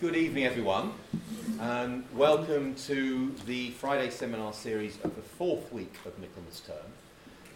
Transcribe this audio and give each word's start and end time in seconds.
good 0.00 0.16
evening, 0.16 0.46
everyone, 0.46 0.94
and 1.60 2.02
welcome 2.14 2.74
to 2.74 3.34
the 3.44 3.68
Friday 3.72 4.08
seminar 4.08 4.54
series 4.54 4.96
of 5.04 5.14
the 5.14 5.20
fourth 5.20 5.70
week 5.74 5.92
of 6.06 6.18
Michaelmas 6.18 6.60
term. 6.60 6.90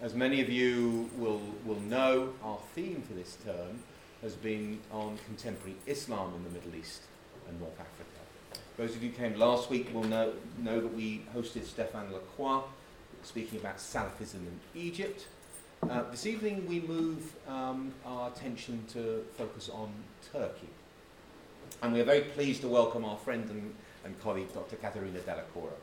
As 0.03 0.13
many 0.13 0.43
of 0.43 0.51
you 0.51 1.09
will, 1.17 1.41
will 1.65 1.81
know, 1.81 2.35
our 2.43 2.59
theme 2.75 3.03
for 3.09 3.15
this 3.15 3.39
term 3.47 3.79
has 4.21 4.35
been 4.35 4.79
on 4.93 5.17
contemporary 5.25 5.77
Islam 5.87 6.35
in 6.37 6.45
the 6.45 6.51
Middle 6.51 6.79
East 6.79 7.05
and 7.49 7.59
North 7.59 7.81
Africa. 7.81 8.61
Those 8.77 8.95
of 8.95 9.03
you 9.03 9.09
who 9.09 9.17
came 9.17 9.39
last 9.39 9.71
week 9.71 9.95
will 9.95 10.05
know, 10.05 10.35
know 10.59 10.83
that 10.83 10.93
we 10.95 11.23
hosted 11.35 11.63
Stéphane 11.63 12.13
Lacroix 12.13 12.63
speaking 13.23 13.59
about 13.59 13.79
Salafism 13.79 14.35
in 14.35 14.61
Egypt. 14.75 15.29
Uh, 15.83 16.03
this 16.11 16.27
evening 16.27 16.67
we 16.69 16.81
move 16.81 17.37
um, 17.49 17.95
our 18.05 18.29
attention 18.29 18.85
to 18.93 19.25
focus 19.39 19.71
on 19.71 19.91
Turkey. 20.31 20.69
And 21.85 21.93
we 21.93 22.01
are 22.01 22.05
very 22.05 22.23
pleased 22.23 22.63
to 22.63 22.69
welcome 22.69 23.05
our 23.05 23.19
friend 23.19 23.47
and, 23.51 23.75
and 24.07 24.19
colleague, 24.23 24.51
Dr. 24.55 24.77
Caterina 24.77 25.19
Dalla 25.19 25.43
Cora. 25.53 25.75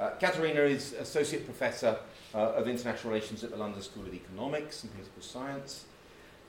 Uh, 0.00 0.10
Katerina 0.18 0.62
is 0.62 0.94
Associate 0.94 1.44
Professor 1.44 1.96
uh, 2.34 2.54
of 2.54 2.66
International 2.66 3.12
Relations 3.12 3.44
at 3.44 3.52
the 3.52 3.56
London 3.56 3.80
School 3.80 4.02
of 4.02 4.12
Economics 4.12 4.82
and 4.82 4.92
Political 4.94 5.22
Science, 5.22 5.84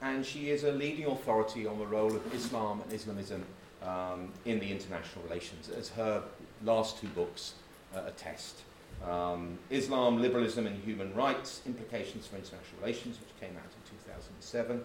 and 0.01 0.25
she 0.25 0.49
is 0.49 0.63
a 0.63 0.71
leading 0.71 1.05
authority 1.05 1.67
on 1.67 1.77
the 1.77 1.85
role 1.85 2.15
of 2.15 2.33
Islam 2.33 2.81
and 2.81 2.91
Islamism 2.91 3.45
um, 3.83 4.33
in 4.45 4.59
the 4.59 4.71
international 4.71 5.23
relations, 5.25 5.69
as 5.69 5.89
her 5.89 6.23
last 6.63 6.99
two 6.99 7.09
books 7.09 7.53
uh, 7.95 8.01
attest. 8.07 8.61
Um, 9.07 9.59
Islam, 9.69 10.19
Liberalism 10.19 10.65
and 10.65 10.83
Human 10.83 11.13
Rights, 11.13 11.61
Implications 11.67 12.25
for 12.25 12.37
International 12.37 12.81
Relations, 12.81 13.19
which 13.19 13.39
came 13.39 13.55
out 13.55 13.69
in 13.69 13.97
2007, 13.99 14.71
and 14.71 14.83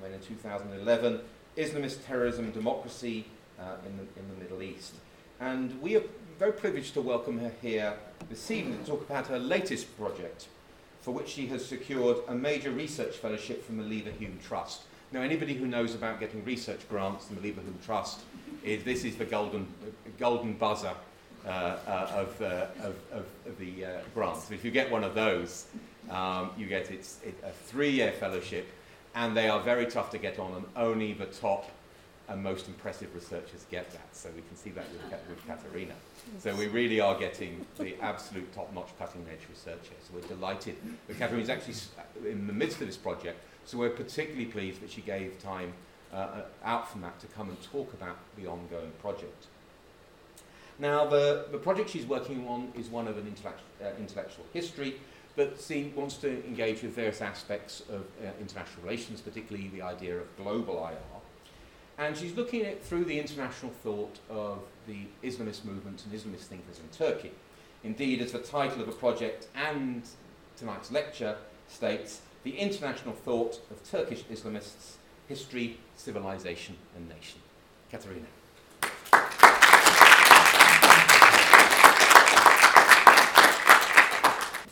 then 0.00 0.12
in 0.12 0.20
2011, 0.20 1.20
Islamist 1.56 2.06
terrorism 2.06 2.50
democracy 2.50 3.26
uh, 3.58 3.76
in, 3.86 3.96
the, 3.96 4.02
in 4.20 4.28
the 4.34 4.42
Middle 4.42 4.62
East. 4.62 4.94
And 5.40 5.80
we 5.82 5.96
are 5.96 6.02
very 6.38 6.52
privileged 6.52 6.94
to 6.94 7.00
welcome 7.00 7.38
her 7.38 7.52
here 7.60 7.94
this 8.28 8.50
evening 8.50 8.78
to 8.84 8.90
talk 8.90 9.02
about 9.02 9.26
her 9.26 9.38
latest 9.38 9.96
project, 9.98 10.48
for 11.00 11.12
which 11.12 11.28
she 11.28 11.46
has 11.48 11.64
secured 11.64 12.18
a 12.28 12.34
major 12.34 12.70
research 12.70 13.16
fellowship 13.16 13.64
from 13.64 13.76
the 13.76 13.84
Leverhulme 13.84 14.40
Trust. 14.42 14.82
Now, 15.12 15.20
anybody 15.20 15.54
who 15.54 15.66
knows 15.66 15.94
about 15.94 16.20
getting 16.20 16.42
research 16.44 16.88
grants 16.88 17.26
from 17.26 17.36
the 17.36 17.42
Leverhulme 17.42 17.84
Trust, 17.84 18.20
is, 18.64 18.82
this 18.84 19.04
is 19.04 19.16
the 19.16 19.24
golden, 19.24 19.66
golden 20.18 20.54
buzzer 20.54 20.94
uh, 21.44 21.48
uh, 21.48 22.10
of, 22.14 22.40
uh, 22.40 22.66
of, 22.82 22.94
of, 23.12 23.26
of, 23.46 23.58
the 23.58 23.84
uh, 23.84 23.88
grants. 24.14 24.44
So 24.48 24.54
if 24.54 24.64
you 24.64 24.70
get 24.70 24.90
one 24.90 25.04
of 25.04 25.14
those, 25.14 25.66
um, 26.08 26.50
you 26.56 26.66
get 26.66 26.90
it's, 26.90 27.18
it, 27.24 27.34
a 27.44 27.50
three-year 27.50 28.12
fellowship 28.12 28.68
and 29.14 29.36
they 29.36 29.48
are 29.48 29.60
very 29.60 29.86
tough 29.86 30.10
to 30.10 30.18
get 30.18 30.38
on, 30.38 30.52
and 30.54 30.64
only 30.76 31.12
the 31.12 31.26
top 31.26 31.70
and 32.28 32.42
most 32.42 32.68
impressive 32.68 33.14
researchers 33.14 33.66
get 33.70 33.90
that. 33.90 34.08
So 34.12 34.30
we 34.34 34.42
can 34.42 34.56
see 34.56 34.70
that 34.70 34.84
with, 34.92 35.20
with 35.28 35.46
Katerina. 35.46 35.94
So 36.38 36.54
we 36.54 36.68
really 36.68 37.00
are 37.00 37.18
getting 37.18 37.66
the 37.78 37.96
absolute 38.00 38.52
top-notch 38.54 38.90
cutting-edge 38.98 39.40
research 39.50 39.88
here. 39.88 39.98
So 40.06 40.14
we're 40.14 40.28
delighted 40.28 40.76
Katerina 41.08 41.42
is 41.42 41.50
actually 41.50 41.74
in 42.30 42.46
the 42.46 42.52
midst 42.52 42.80
of 42.80 42.86
this 42.86 42.96
project. 42.96 43.38
So 43.64 43.78
we're 43.78 43.90
particularly 43.90 44.46
pleased 44.46 44.80
that 44.82 44.90
she 44.90 45.02
gave 45.02 45.40
time 45.42 45.72
uh, 46.12 46.16
uh, 46.16 46.42
out 46.64 46.90
from 46.90 47.00
that 47.02 47.18
to 47.20 47.26
come 47.28 47.48
and 47.48 47.60
talk 47.62 47.92
about 47.92 48.16
the 48.36 48.46
ongoing 48.46 48.92
project. 49.00 49.46
Now, 50.78 51.06
the, 51.06 51.46
the 51.50 51.58
project 51.58 51.90
she's 51.90 52.06
working 52.06 52.46
on 52.48 52.72
is 52.76 52.88
one 52.88 53.06
of 53.08 53.16
an 53.18 53.26
intellect, 53.26 53.60
uh, 53.82 53.88
intellectual 53.98 54.44
history, 54.52 54.96
but 55.36 55.60
she 55.60 55.92
wants 55.96 56.16
to 56.18 56.44
engage 56.46 56.82
with 56.82 56.92
various 56.92 57.20
aspects 57.20 57.82
of 57.88 58.02
uh, 58.24 58.30
international 58.40 58.84
relations, 58.84 59.20
particularly 59.20 59.68
the 59.68 59.82
idea 59.82 60.18
of 60.18 60.36
global 60.36 60.86
IR. 60.86 60.98
And 61.98 62.16
she's 62.16 62.36
looking 62.36 62.62
at 62.62 62.66
it 62.66 62.84
through 62.84 63.04
the 63.04 63.18
international 63.18 63.70
thought 63.70 64.18
of 64.30 64.58
the 64.86 65.06
Islamist 65.22 65.64
movement 65.64 66.04
and 66.04 66.12
Islamist 66.12 66.44
thinkers 66.44 66.78
in 66.78 66.88
Turkey. 66.96 67.32
Indeed, 67.84 68.20
as 68.22 68.32
the 68.32 68.38
title 68.38 68.80
of 68.80 68.86
the 68.86 68.92
project 68.92 69.48
and 69.54 70.02
tonight's 70.56 70.90
lecture 70.90 71.36
states, 71.68 72.20
the 72.44 72.58
international 72.58 73.14
thought 73.14 73.60
of 73.70 73.88
Turkish 73.88 74.22
Islamists, 74.24 74.94
history, 75.28 75.78
civilization, 75.96 76.76
and 76.96 77.08
nation. 77.08 77.40
Katerina. 77.90 78.26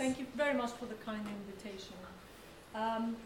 Thank 0.00 0.18
you 0.18 0.26
very 0.34 0.54
much 0.54 0.70
for 0.70 0.86
the 0.86 0.94
kind 0.94 1.20
invitation. 1.46 1.92
Um, 2.74 3.16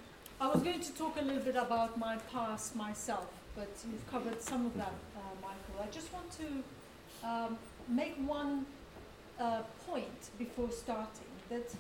I 0.40 0.48
was 0.48 0.60
going 0.60 0.80
to 0.80 0.92
talk 0.94 1.16
a 1.20 1.22
little 1.22 1.40
bit 1.40 1.54
about 1.54 1.96
my 2.00 2.16
past 2.32 2.74
myself, 2.74 3.28
but 3.54 3.68
you've 3.88 4.10
covered 4.10 4.42
some 4.42 4.66
of 4.66 4.76
that, 4.76 4.92
uh, 5.16 5.20
Michael. 5.40 5.80
I 5.80 5.86
just 5.92 6.12
want 6.12 6.26
to 6.32 7.28
um, 7.28 7.58
make 7.86 8.16
one 8.16 8.66
uh, 9.38 9.60
point 9.86 10.30
before 10.36 10.68
starting 10.72 11.30
that 11.48 11.72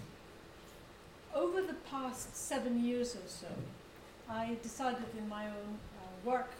over 1.34 1.60
the 1.60 1.74
past 1.90 2.36
seven 2.36 2.84
years 2.84 3.16
or 3.16 3.26
so, 3.26 3.48
I 4.30 4.56
decided 4.62 5.06
in 5.18 5.28
my 5.28 5.46
own 5.46 5.78
uh, 5.98 6.30
work 6.30 6.52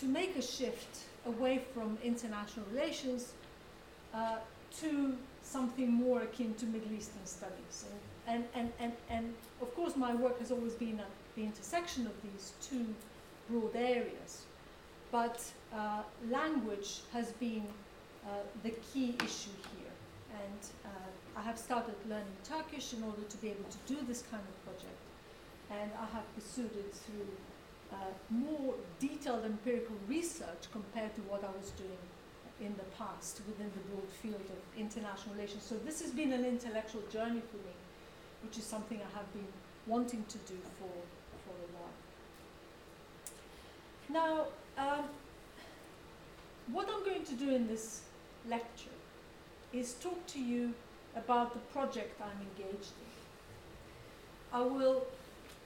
to 0.00 0.04
make 0.04 0.36
a 0.36 0.42
shift 0.42 0.98
away 1.24 1.62
from 1.72 1.96
international 2.04 2.66
relations 2.70 3.32
uh, 4.12 4.36
to 4.82 5.16
something 5.52 5.92
more 5.92 6.22
akin 6.22 6.54
to 6.54 6.66
Middle 6.66 6.92
Eastern 6.92 7.26
studies. 7.26 7.84
And, 8.26 8.44
and, 8.54 8.72
and, 8.80 8.92
and, 9.10 9.34
of 9.60 9.74
course, 9.74 9.96
my 9.96 10.14
work 10.14 10.38
has 10.38 10.50
always 10.50 10.74
been 10.74 10.98
at 10.98 11.10
the 11.36 11.42
intersection 11.42 12.06
of 12.06 12.14
these 12.22 12.52
two 12.62 12.86
broad 13.48 13.76
areas. 13.76 14.42
But 15.10 15.38
uh, 15.74 16.02
language 16.30 17.00
has 17.12 17.32
been 17.32 17.66
uh, 18.24 18.30
the 18.62 18.70
key 18.92 19.14
issue 19.22 19.56
here. 19.72 19.94
And 20.42 20.62
uh, 20.86 21.38
I 21.40 21.42
have 21.42 21.58
started 21.58 21.96
learning 22.08 22.38
Turkish 22.44 22.94
in 22.94 23.02
order 23.02 23.22
to 23.28 23.36
be 23.38 23.48
able 23.48 23.68
to 23.76 23.94
do 23.94 23.98
this 24.06 24.22
kind 24.30 24.42
of 24.42 24.56
project. 24.64 25.00
And 25.70 25.90
I 26.00 26.06
have 26.14 26.26
pursued 26.34 26.74
it 26.76 26.94
through 26.94 27.28
uh, 27.92 27.96
more 28.30 28.74
detailed 28.98 29.44
empirical 29.44 29.96
research 30.08 30.62
compared 30.72 31.14
to 31.16 31.20
what 31.22 31.44
I 31.44 31.50
was 31.58 31.70
doing 31.72 32.04
in 32.64 32.74
the 32.76 32.88
past 32.96 33.40
within 33.46 33.70
the 33.74 33.80
broad 33.90 34.08
field 34.08 34.46
of 34.56 34.78
international 34.78 35.34
relations. 35.34 35.62
So 35.62 35.74
this 35.84 36.00
has 36.00 36.12
been 36.12 36.32
an 36.32 36.44
intellectual 36.44 37.02
journey 37.12 37.42
for 37.50 37.56
me, 37.56 37.74
which 38.44 38.56
is 38.58 38.64
something 38.64 38.98
I 38.98 39.18
have 39.18 39.32
been 39.32 39.48
wanting 39.86 40.24
to 40.28 40.38
do 40.38 40.58
for, 40.78 40.92
for 41.44 41.54
a 41.54 41.68
while. 41.76 41.96
Now, 44.08 44.46
um, 44.78 45.04
what 46.72 46.88
I'm 46.88 47.04
going 47.04 47.24
to 47.24 47.34
do 47.34 47.50
in 47.50 47.66
this 47.66 48.02
lecture 48.48 48.96
is 49.72 49.94
talk 49.94 50.26
to 50.28 50.40
you 50.40 50.72
about 51.16 51.52
the 51.52 51.60
project 51.76 52.20
I'm 52.20 52.46
engaged 52.48 52.92
in. 53.00 53.12
I 54.52 54.62
will 54.62 55.06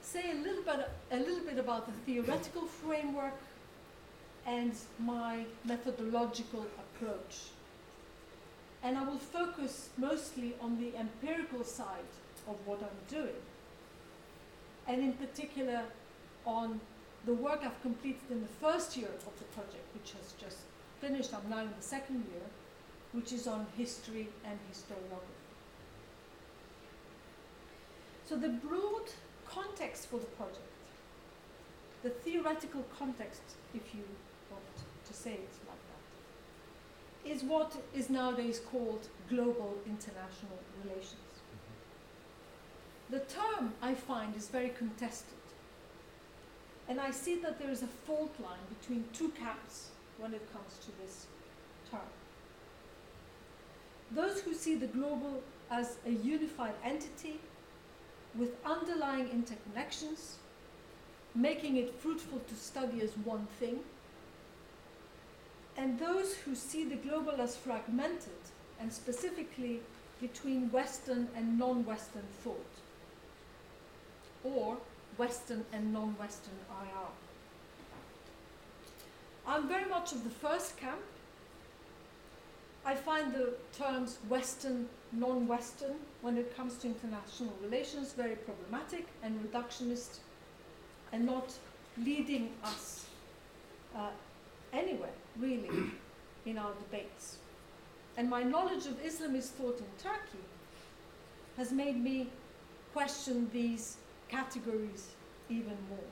say 0.02 0.30
a 0.30 0.34
little 0.34 0.62
bit, 0.62 0.88
a 1.10 1.16
little 1.16 1.44
bit 1.44 1.58
about 1.58 1.86
the 1.86 1.92
theoretical 2.04 2.62
framework 2.62 3.34
and 4.46 4.72
my 5.00 5.44
methodological 5.64 6.64
approach. 6.96 7.50
And 8.82 8.96
I 8.96 9.04
will 9.04 9.18
focus 9.18 9.88
mostly 9.96 10.54
on 10.60 10.78
the 10.78 10.96
empirical 10.96 11.64
side 11.64 12.12
of 12.48 12.56
what 12.66 12.80
I'm 12.80 13.00
doing, 13.08 13.42
and 14.86 15.02
in 15.02 15.14
particular 15.14 15.82
on 16.44 16.80
the 17.24 17.34
work 17.34 17.60
I've 17.64 17.80
completed 17.82 18.30
in 18.30 18.40
the 18.40 18.54
first 18.60 18.96
year 18.96 19.08
of 19.26 19.38
the 19.38 19.44
project, 19.46 19.84
which 19.94 20.12
has 20.12 20.34
just 20.40 20.58
finished. 21.00 21.34
I'm 21.34 21.50
now 21.50 21.62
in 21.62 21.72
the 21.76 21.82
second 21.82 22.24
year, 22.32 22.46
which 23.12 23.32
is 23.32 23.48
on 23.48 23.66
history 23.76 24.28
and 24.44 24.58
historiography. 24.70 25.42
So, 28.26 28.36
the 28.36 28.48
broad 28.48 29.10
context 29.44 30.06
for 30.08 30.18
the 30.18 30.26
project, 30.26 30.60
the 32.02 32.10
theoretical 32.10 32.84
context, 32.96 33.42
if 33.74 33.94
you 33.94 34.04
want 34.50 34.64
to 35.06 35.14
say 35.14 35.32
it 35.32 35.65
is 37.30 37.42
what 37.42 37.76
is 37.94 38.10
nowadays 38.10 38.60
called 38.70 39.08
global 39.28 39.74
international 39.86 40.58
relations. 40.82 41.32
Mm-hmm. 43.10 43.14
The 43.14 43.20
term, 43.20 43.74
I 43.82 43.94
find, 43.94 44.36
is 44.36 44.48
very 44.48 44.70
contested. 44.70 45.34
And 46.88 47.00
I 47.00 47.10
see 47.10 47.36
that 47.40 47.58
there 47.58 47.70
is 47.70 47.82
a 47.82 47.86
fault 47.86 48.34
line 48.40 48.64
between 48.80 49.04
two 49.12 49.30
camps 49.30 49.88
when 50.18 50.32
it 50.32 50.52
comes 50.52 50.78
to 50.84 50.92
this 51.02 51.26
term. 51.90 52.00
Those 54.12 54.40
who 54.40 54.54
see 54.54 54.76
the 54.76 54.86
global 54.86 55.42
as 55.70 55.96
a 56.06 56.10
unified 56.10 56.74
entity 56.84 57.40
with 58.38 58.54
underlying 58.64 59.28
interconnections, 59.28 60.34
making 61.34 61.76
it 61.76 61.94
fruitful 61.98 62.40
to 62.48 62.54
study 62.54 63.00
as 63.02 63.10
one 63.24 63.46
thing, 63.58 63.80
and 65.76 65.98
those 65.98 66.34
who 66.34 66.54
see 66.54 66.84
the 66.84 66.96
global 66.96 67.40
as 67.40 67.56
fragmented, 67.56 68.42
and 68.80 68.92
specifically 68.92 69.80
between 70.20 70.70
Western 70.70 71.28
and 71.36 71.58
non 71.58 71.84
Western 71.84 72.24
thought, 72.42 72.74
or 74.44 74.78
Western 75.18 75.64
and 75.72 75.92
non 75.92 76.16
Western 76.18 76.54
IR. 76.70 77.08
I'm 79.46 79.68
very 79.68 79.88
much 79.88 80.12
of 80.12 80.24
the 80.24 80.30
first 80.30 80.76
camp. 80.76 81.00
I 82.84 82.94
find 82.94 83.32
the 83.32 83.54
terms 83.76 84.18
Western, 84.28 84.88
non 85.12 85.46
Western, 85.46 85.96
when 86.22 86.36
it 86.36 86.56
comes 86.56 86.76
to 86.78 86.86
international 86.86 87.52
relations, 87.62 88.12
very 88.12 88.36
problematic 88.36 89.06
and 89.22 89.40
reductionist 89.44 90.18
and 91.12 91.24
not 91.26 91.52
leading 91.98 92.50
us 92.64 93.06
uh, 93.96 94.10
anywhere, 94.72 95.14
really, 95.38 95.90
in 96.44 96.58
our 96.58 96.72
debates. 96.74 97.38
And 98.16 98.30
my 98.30 98.42
knowledge 98.42 98.86
of 98.86 99.02
Islamist 99.02 99.50
thought 99.58 99.78
in 99.78 99.86
Turkey 100.02 100.44
has 101.56 101.72
made 101.72 102.02
me 102.02 102.28
question 102.92 103.50
these 103.52 103.96
categories 104.28 105.08
even 105.48 105.76
more. 105.88 106.10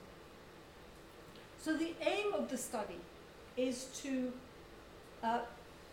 So, 1.60 1.76
the 1.76 1.94
aim 2.02 2.34
of 2.34 2.50
the 2.50 2.58
study 2.58 3.00
is 3.56 3.86
to 4.02 4.32
uh, 5.22 5.40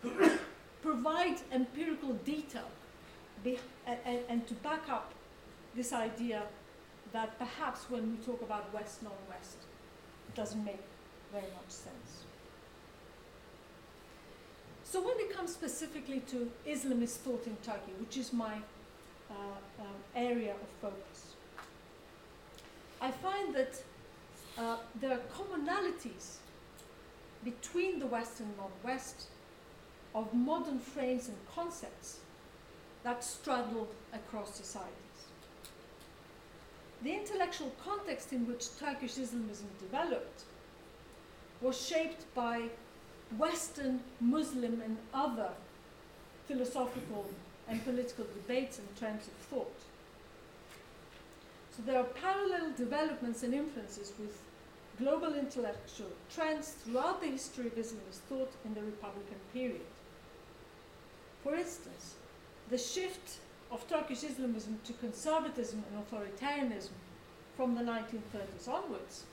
provide 0.81 1.38
empirical 1.54 2.13
detail 2.25 2.69
and, 3.45 4.19
and 4.30 4.48
to 4.48 4.54
back 4.56 4.89
up 4.89 5.13
this 5.75 5.94
idea 5.94 6.44
that 7.13 7.38
perhaps 7.38 7.89
when 7.89 8.12
we 8.12 8.18
talk 8.25 8.42
about 8.42 8.74
West 8.74 9.04
non 9.04 9.13
West, 9.30 9.57
it 10.27 10.36
doesn't 10.36 10.63
make 10.63 10.84
very 11.31 11.51
much 11.56 11.69
sense. 11.69 12.25
So, 14.92 15.00
when 15.00 15.18
it 15.20 15.32
comes 15.34 15.54
specifically 15.54 16.20
to 16.32 16.52
Islamist 16.68 17.20
thought 17.24 17.48
in 17.48 17.56
Turkey, 17.64 17.94
which 17.98 18.18
is 18.18 18.34
my 18.34 18.56
uh, 19.30 19.34
um, 19.80 19.88
area 20.14 20.52
of 20.52 20.68
focus, 20.82 21.32
I 23.00 23.10
find 23.10 23.56
that 23.56 23.82
uh, 24.58 24.76
there 25.00 25.14
are 25.14 25.22
commonalities 25.34 26.40
between 27.46 28.00
the 28.00 28.06
West 28.06 28.42
and 28.42 28.50
non 28.58 28.72
West 28.84 29.28
of 30.14 30.34
modern 30.34 30.80
frames 30.80 31.30
and 31.30 31.38
concepts 31.56 32.18
that 33.04 33.24
straddle 33.24 33.88
across 34.12 34.56
societies. 34.56 35.20
The 37.02 37.14
intellectual 37.14 37.72
context 37.82 38.34
in 38.34 38.46
which 38.46 38.78
Turkish 38.78 39.18
Islamism 39.18 39.70
developed 39.80 40.44
was 41.62 41.80
shaped 41.80 42.26
by 42.36 42.68
Western, 43.38 44.01
Muslim, 44.19 44.81
and 44.81 44.98
other 45.13 45.50
philosophical 46.48 47.25
and 47.68 47.83
political 47.83 48.25
debates 48.25 48.80
and 48.80 48.88
trends 48.98 49.28
of 49.28 49.33
thought. 49.33 49.80
So 51.75 51.83
there 51.86 52.00
are 52.00 52.04
parallel 52.04 52.74
developments 52.75 53.44
and 53.44 53.54
influences 53.54 54.12
with 54.19 54.38
global 55.00 55.33
intellectual 55.33 56.10
trends 56.33 56.72
throughout 56.72 57.22
the 57.22 57.28
history 57.28 57.68
of 57.68 57.75
Islamist 57.75 58.19
thought 58.28 58.51
in 58.66 58.74
the 58.74 58.81
Republican 58.81 59.38
period. 59.54 59.81
For 61.44 61.56
instance, 61.56 62.16
the 62.69 62.77
shift 62.77 63.39
of 63.72 63.88
Turkish 63.88 64.24
Islamism 64.24 64.80
to 64.86 64.94
conservatism 64.94 65.84
and 65.89 66.04
authoritarianism 66.04 66.92
from 67.56 67.75
the 67.75 67.81
1930s 67.81 68.68
onwards 68.68 69.24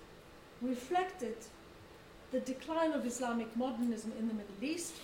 reflected 0.62 1.36
the 2.30 2.40
decline 2.40 2.92
of 2.92 3.06
Islamic 3.06 3.54
modernism 3.56 4.12
in 4.18 4.28
the 4.28 4.34
Middle 4.34 4.62
East 4.62 4.94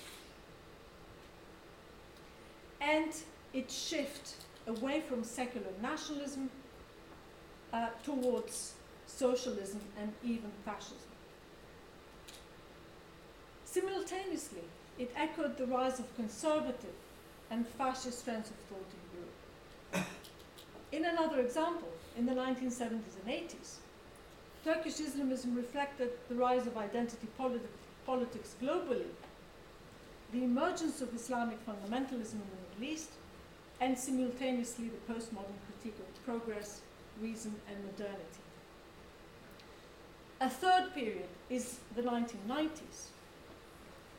and 2.80 3.12
its 3.52 3.74
shift 3.74 4.34
away 4.66 5.00
from 5.00 5.24
secular 5.24 5.66
nationalism 5.80 6.50
uh, 7.72 7.88
towards 8.04 8.74
socialism 9.06 9.80
and 10.00 10.12
even 10.22 10.50
fascism. 10.64 10.98
Simultaneously, 13.64 14.62
it 14.98 15.10
echoed 15.16 15.56
the 15.56 15.66
rise 15.66 15.98
of 15.98 16.14
conservative 16.16 16.94
and 17.50 17.66
fascist 17.66 18.24
trends 18.24 18.50
of 18.50 18.56
thought 18.68 18.90
in 19.92 20.00
Europe. 20.00 20.08
In 20.92 21.04
another 21.06 21.40
example, 21.40 21.88
in 22.16 22.24
the 22.24 22.32
1970s 22.32 23.16
and 23.20 23.28
80s, 23.28 23.78
Turkish 24.64 24.98
Islamism 24.98 25.54
reflected 25.54 26.08
the 26.30 26.34
rise 26.34 26.66
of 26.66 26.78
identity 26.78 27.28
politi 27.38 27.60
politics 28.06 28.54
globally, 28.62 29.10
the 30.32 30.42
emergence 30.42 31.02
of 31.02 31.14
Islamic 31.14 31.58
fundamentalism 31.66 32.32
in 32.32 32.48
the 32.50 32.80
Middle 32.80 32.94
East, 32.94 33.10
and 33.82 33.98
simultaneously 33.98 34.88
the 34.88 35.12
postmodern 35.12 35.58
critique 35.66 35.98
of 35.98 36.24
progress, 36.24 36.80
reason, 37.20 37.54
and 37.68 37.76
modernity. 37.84 38.42
A 40.40 40.48
third 40.48 40.94
period 40.94 41.28
is 41.50 41.78
the 41.94 42.02
1990s, 42.02 43.08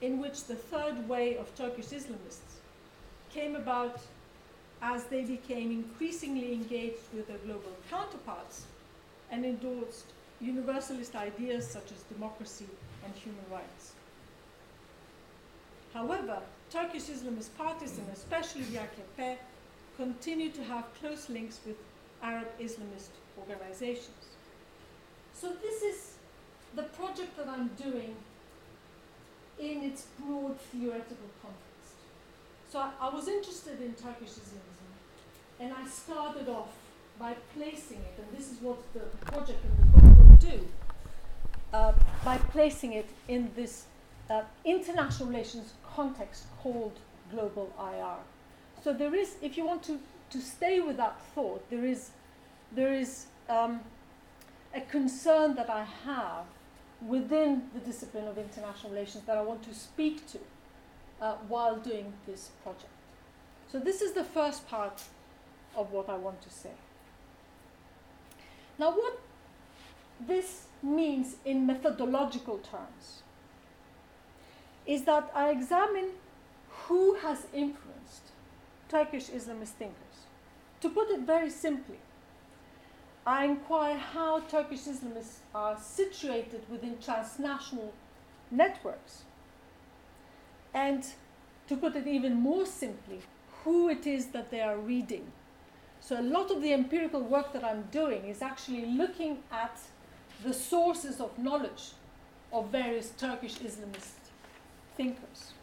in 0.02 0.20
which 0.20 0.44
the 0.44 0.56
third 0.56 1.10
way 1.10 1.38
of 1.38 1.56
Turkish 1.56 1.88
Islamists 1.88 2.60
came 3.32 3.56
about 3.56 4.00
as 4.82 5.06
they 5.06 5.24
became 5.24 5.72
increasingly 5.72 6.54
engaged 6.54 7.08
with 7.16 7.28
their 7.28 7.40
global 7.40 7.74
counterparts 7.90 8.66
and 9.32 9.44
endorsed 9.44 10.06
universalist 10.46 11.16
ideas 11.16 11.68
such 11.68 11.92
as 11.92 12.02
democracy 12.04 12.68
and 13.04 13.14
human 13.16 13.46
rights. 13.52 13.94
However, 15.94 16.40
Turkish 16.70 17.04
Islamist 17.04 17.56
parties, 17.58 17.98
and 17.98 18.08
especially 18.14 18.64
the 18.64 18.80
AKP, 18.80 19.38
continue 19.98 20.50
to 20.52 20.64
have 20.64 20.84
close 21.00 21.30
links 21.30 21.60
with 21.66 21.78
Arab 22.22 22.48
Islamist 22.60 23.14
organizations. 23.40 24.26
So, 25.34 25.54
this 25.62 25.82
is 25.82 26.14
the 26.76 26.84
project 26.84 27.38
that 27.38 27.48
I'm 27.48 27.70
doing 27.82 28.16
in 29.60 29.84
its 29.84 30.08
broad 30.20 30.60
theoretical 30.60 31.30
context. 31.42 31.96
So, 32.70 32.80
I, 32.80 32.92
I 33.00 33.10
was 33.10 33.28
interested 33.28 33.80
in 33.82 33.94
Turkish 33.94 34.32
Islamism, 34.32 34.90
and 35.60 35.74
I 35.74 35.88
started 35.88 36.50
off 36.50 36.74
by 37.18 37.36
placing 37.58 38.00
it, 38.00 38.16
and 38.18 38.38
this 38.38 38.52
is 38.52 38.58
what 38.62 38.78
the 38.94 39.02
project 39.32 39.64
in 39.64 39.72
the 39.78 39.98
book 39.98 40.05
do, 40.40 40.60
uh, 41.74 41.94
by 42.24 42.38
placing 42.38 42.94
it 42.94 43.10
in 43.28 43.52
this 43.56 43.86
uh, 44.30 44.42
international 44.64 45.30
relations 45.30 45.74
context 45.96 46.46
called 46.62 47.00
global 47.32 47.72
IR. 47.80 48.18
So 48.84 48.94
there 48.94 49.16
is, 49.16 49.36
if 49.42 49.58
you 49.58 49.66
want 49.66 49.84
to, 49.84 50.00
to 50.32 50.40
stay 50.40 50.80
with 50.80 50.98
that 50.98 51.20
thought, 51.34 51.70
there 51.70 51.86
is, 51.86 52.12
there 52.72 52.94
is 52.94 53.26
um, 53.50 53.80
a 54.74 54.82
concern 54.82 55.56
that 55.56 55.70
I 55.70 55.86
have 56.06 56.46
within 57.08 57.64
the 57.74 57.80
discipline 57.80 58.28
of 58.28 58.38
international 58.38 58.92
relations 58.92 59.24
that 59.26 59.38
I 59.38 59.42
want 59.42 59.64
to 59.64 59.74
speak 59.74 60.26
to 60.28 60.40
uh, 61.22 61.36
while 61.48 61.78
doing 61.78 62.14
this 62.26 62.52
project. 62.64 62.92
So 63.72 63.80
this 63.80 64.02
is 64.02 64.14
the 64.14 64.24
first 64.24 64.68
part 64.68 65.04
of 65.76 65.92
what 65.92 66.10
I 66.10 66.16
want 66.16 66.42
to 66.42 66.50
say. 66.50 66.72
Now, 68.78 68.92
what 68.92 69.20
this 70.20 70.66
means 70.82 71.36
in 71.46 71.66
methodological 71.66 72.58
terms 72.60 73.22
is 74.86 75.04
that 75.04 75.32
I 75.34 75.50
examine 75.50 76.10
who 76.88 77.16
has 77.16 77.48
influenced 77.54 78.32
Turkish 78.88 79.28
Islamist 79.30 79.74
thinkers. 79.80 80.28
To 80.82 80.90
put 80.90 81.10
it 81.10 81.22
very 81.22 81.50
simply, 81.50 81.98
I 83.26 83.46
inquire 83.46 83.98
how 83.98 84.42
Turkish 84.42 84.82
Islamists 84.82 85.40
are 85.56 85.80
situated 85.80 86.62
within 86.70 87.00
transnational 87.00 87.94
networks. 88.52 89.24
And 90.74 91.04
to 91.68 91.76
put 91.76 91.96
it 91.96 92.06
even 92.06 92.36
more 92.36 92.68
simply, 92.68 93.22
who 93.64 93.90
it 93.90 94.06
is 94.06 94.28
that 94.28 94.52
they 94.52 94.62
are 94.62 94.78
reading 94.78 95.32
so, 96.06 96.20
a 96.20 96.22
lot 96.22 96.52
of 96.52 96.62
the 96.62 96.72
empirical 96.72 97.22
work 97.22 97.52
that 97.54 97.64
I'm 97.64 97.88
doing 97.92 98.26
is 98.26 98.44
actually 98.44 98.86
looking 98.86 99.40
at 99.52 99.80
the 100.44 100.54
sources 100.54 101.20
of 101.20 101.38
knowledge 101.38 101.92
of 102.52 102.70
various 102.70 103.10
Turkish 103.12 103.56
Islamist 103.56 104.32
thinkers. 104.96 105.54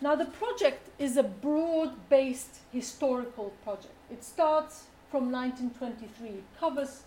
Now, 0.00 0.14
the 0.14 0.26
project 0.26 0.88
is 0.98 1.16
a 1.16 1.22
broad 1.22 2.08
based 2.08 2.58
historical 2.72 3.52
project. 3.62 3.94
It 4.10 4.22
starts 4.22 4.84
from 5.10 5.30
1923, 5.30 6.28
it 6.28 6.44
covers 6.58 7.02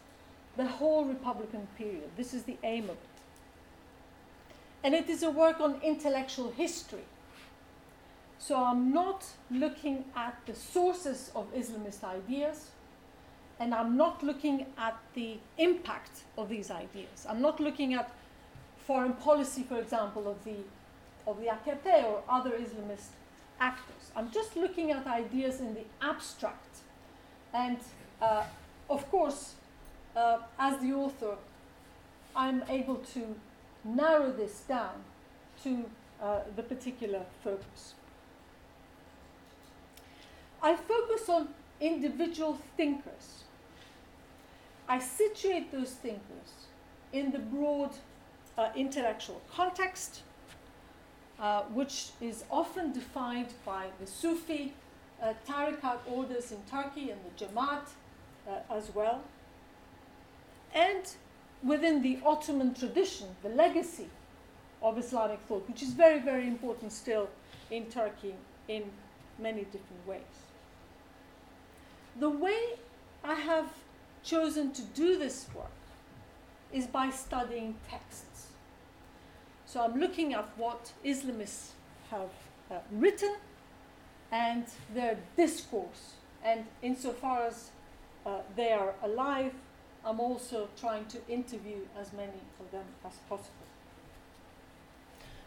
the 0.56 0.66
whole 0.66 1.06
Republican 1.06 1.68
period. 1.78 2.10
This 2.16 2.34
is 2.34 2.44
the 2.44 2.58
aim 2.64 2.86
of 2.86 2.92
it. 2.92 3.18
And 4.84 4.96
it 4.96 5.10
is 5.10 5.24
a 5.24 5.30
work 5.30 5.60
on 5.60 5.80
intellectual 5.84 6.52
history 6.52 7.04
so 8.40 8.56
I'm 8.56 8.94
not 8.94 9.26
looking 9.50 10.06
at 10.16 10.38
the 10.46 10.54
sources 10.54 11.32
of 11.36 11.54
Islamist 11.54 12.04
ideas, 12.04 12.70
and 13.60 13.74
I'm 13.74 13.98
not 13.98 14.24
looking 14.24 14.66
at 14.78 14.98
the 15.14 15.38
impact 15.58 16.24
of 16.38 16.50
these 16.50 16.70
ideas. 16.70 17.26
I'm 17.28 17.42
not 17.42 17.60
looking 17.60 17.94
at 17.94 18.12
foreign 18.86 19.14
policy, 19.14 19.64
for 19.64 19.80
example, 19.80 20.28
of 20.28 20.44
the 20.44 20.56
of 21.26 21.40
the 21.42 21.48
AKP 21.48 22.06
or 22.06 22.24
other 22.30 22.52
Islamist 22.52 23.10
actors. 23.60 24.12
I'm 24.16 24.32
just 24.32 24.56
looking 24.56 24.92
at 24.92 25.06
ideas 25.06 25.60
in 25.60 25.74
the 25.74 25.84
abstract, 26.02 26.78
and 27.54 27.78
uh, 28.22 28.44
of 28.90 29.10
course, 29.12 29.56
uh, 30.16 30.38
as 30.58 30.80
the 30.80 30.94
author, 30.94 31.36
I'm 32.36 32.64
able 32.70 32.98
to 33.14 33.36
narrow 33.84 34.32
this 34.32 34.62
down 34.62 35.04
to 35.64 35.86
uh, 36.22 36.40
the 36.56 36.64
particular 36.64 37.22
focus. 37.44 37.94
I 40.62 40.76
focus 40.76 41.30
on 41.30 41.50
individual 41.80 42.58
thinkers. 42.76 43.44
I 44.88 45.00
situate 45.00 45.72
those 45.72 45.92
thinkers 45.92 46.68
in 47.12 47.32
the 47.32 47.40
broad 47.40 47.92
uh, 48.58 48.70
intellectual 48.76 49.42
context, 49.54 50.22
uh, 51.40 51.64
which 51.64 52.10
is 52.22 52.46
often 52.50 52.94
defined 52.94 53.54
by 53.66 53.88
the 54.00 54.08
Sufi 54.08 54.74
uh, 55.22 55.34
tariqat 55.48 56.00
orders 56.10 56.52
in 56.52 56.60
Turkey 56.70 57.12
and 57.12 57.20
the 57.26 57.46
Jamaat 57.46 57.88
uh, 58.48 58.74
as 58.74 58.94
well. 58.96 59.22
And 60.74 61.04
within 61.64 62.02
the 62.02 62.20
Ottoman 62.26 62.74
tradition, 62.74 63.28
the 63.44 63.50
legacy 63.50 64.08
of 64.82 64.98
Islamic 64.98 65.40
thought, 65.48 65.68
which 65.68 65.82
is 65.82 65.90
very, 65.90 66.20
very 66.20 66.48
important 66.48 66.92
still 66.94 67.30
in 67.72 67.86
Turkey 67.86 68.36
in 68.68 68.84
many 69.40 69.64
different 69.66 70.08
ways. 70.08 70.22
The 72.20 72.30
way 72.30 72.78
I 73.24 73.34
have 73.34 73.68
chosen 74.28 74.72
to 74.74 74.82
do 74.82 75.18
this 75.18 75.48
work 75.56 75.72
is 76.74 76.86
by 76.86 77.10
studying 77.10 77.76
texts. 77.90 78.48
So 79.66 79.82
I'm 79.82 80.00
looking 80.00 80.34
at 80.34 80.50
what 80.58 80.92
Islamists 81.06 81.70
have 82.12 82.30
uh, 82.70 82.80
written 82.92 83.36
and 84.32 84.66
their 84.94 85.18
discourse. 85.38 86.16
And 86.44 86.66
insofar 86.82 87.48
as 87.48 87.70
uh, 88.26 88.40
they 88.58 88.72
are 88.74 88.94
alive, 89.02 89.54
I'm 90.06 90.20
also 90.20 90.68
trying 90.80 91.06
to 91.06 91.20
interview 91.30 91.80
as 92.00 92.12
many 92.12 92.42
of 92.60 92.70
them 92.72 92.86
as 93.06 93.14
possible. 93.30 93.68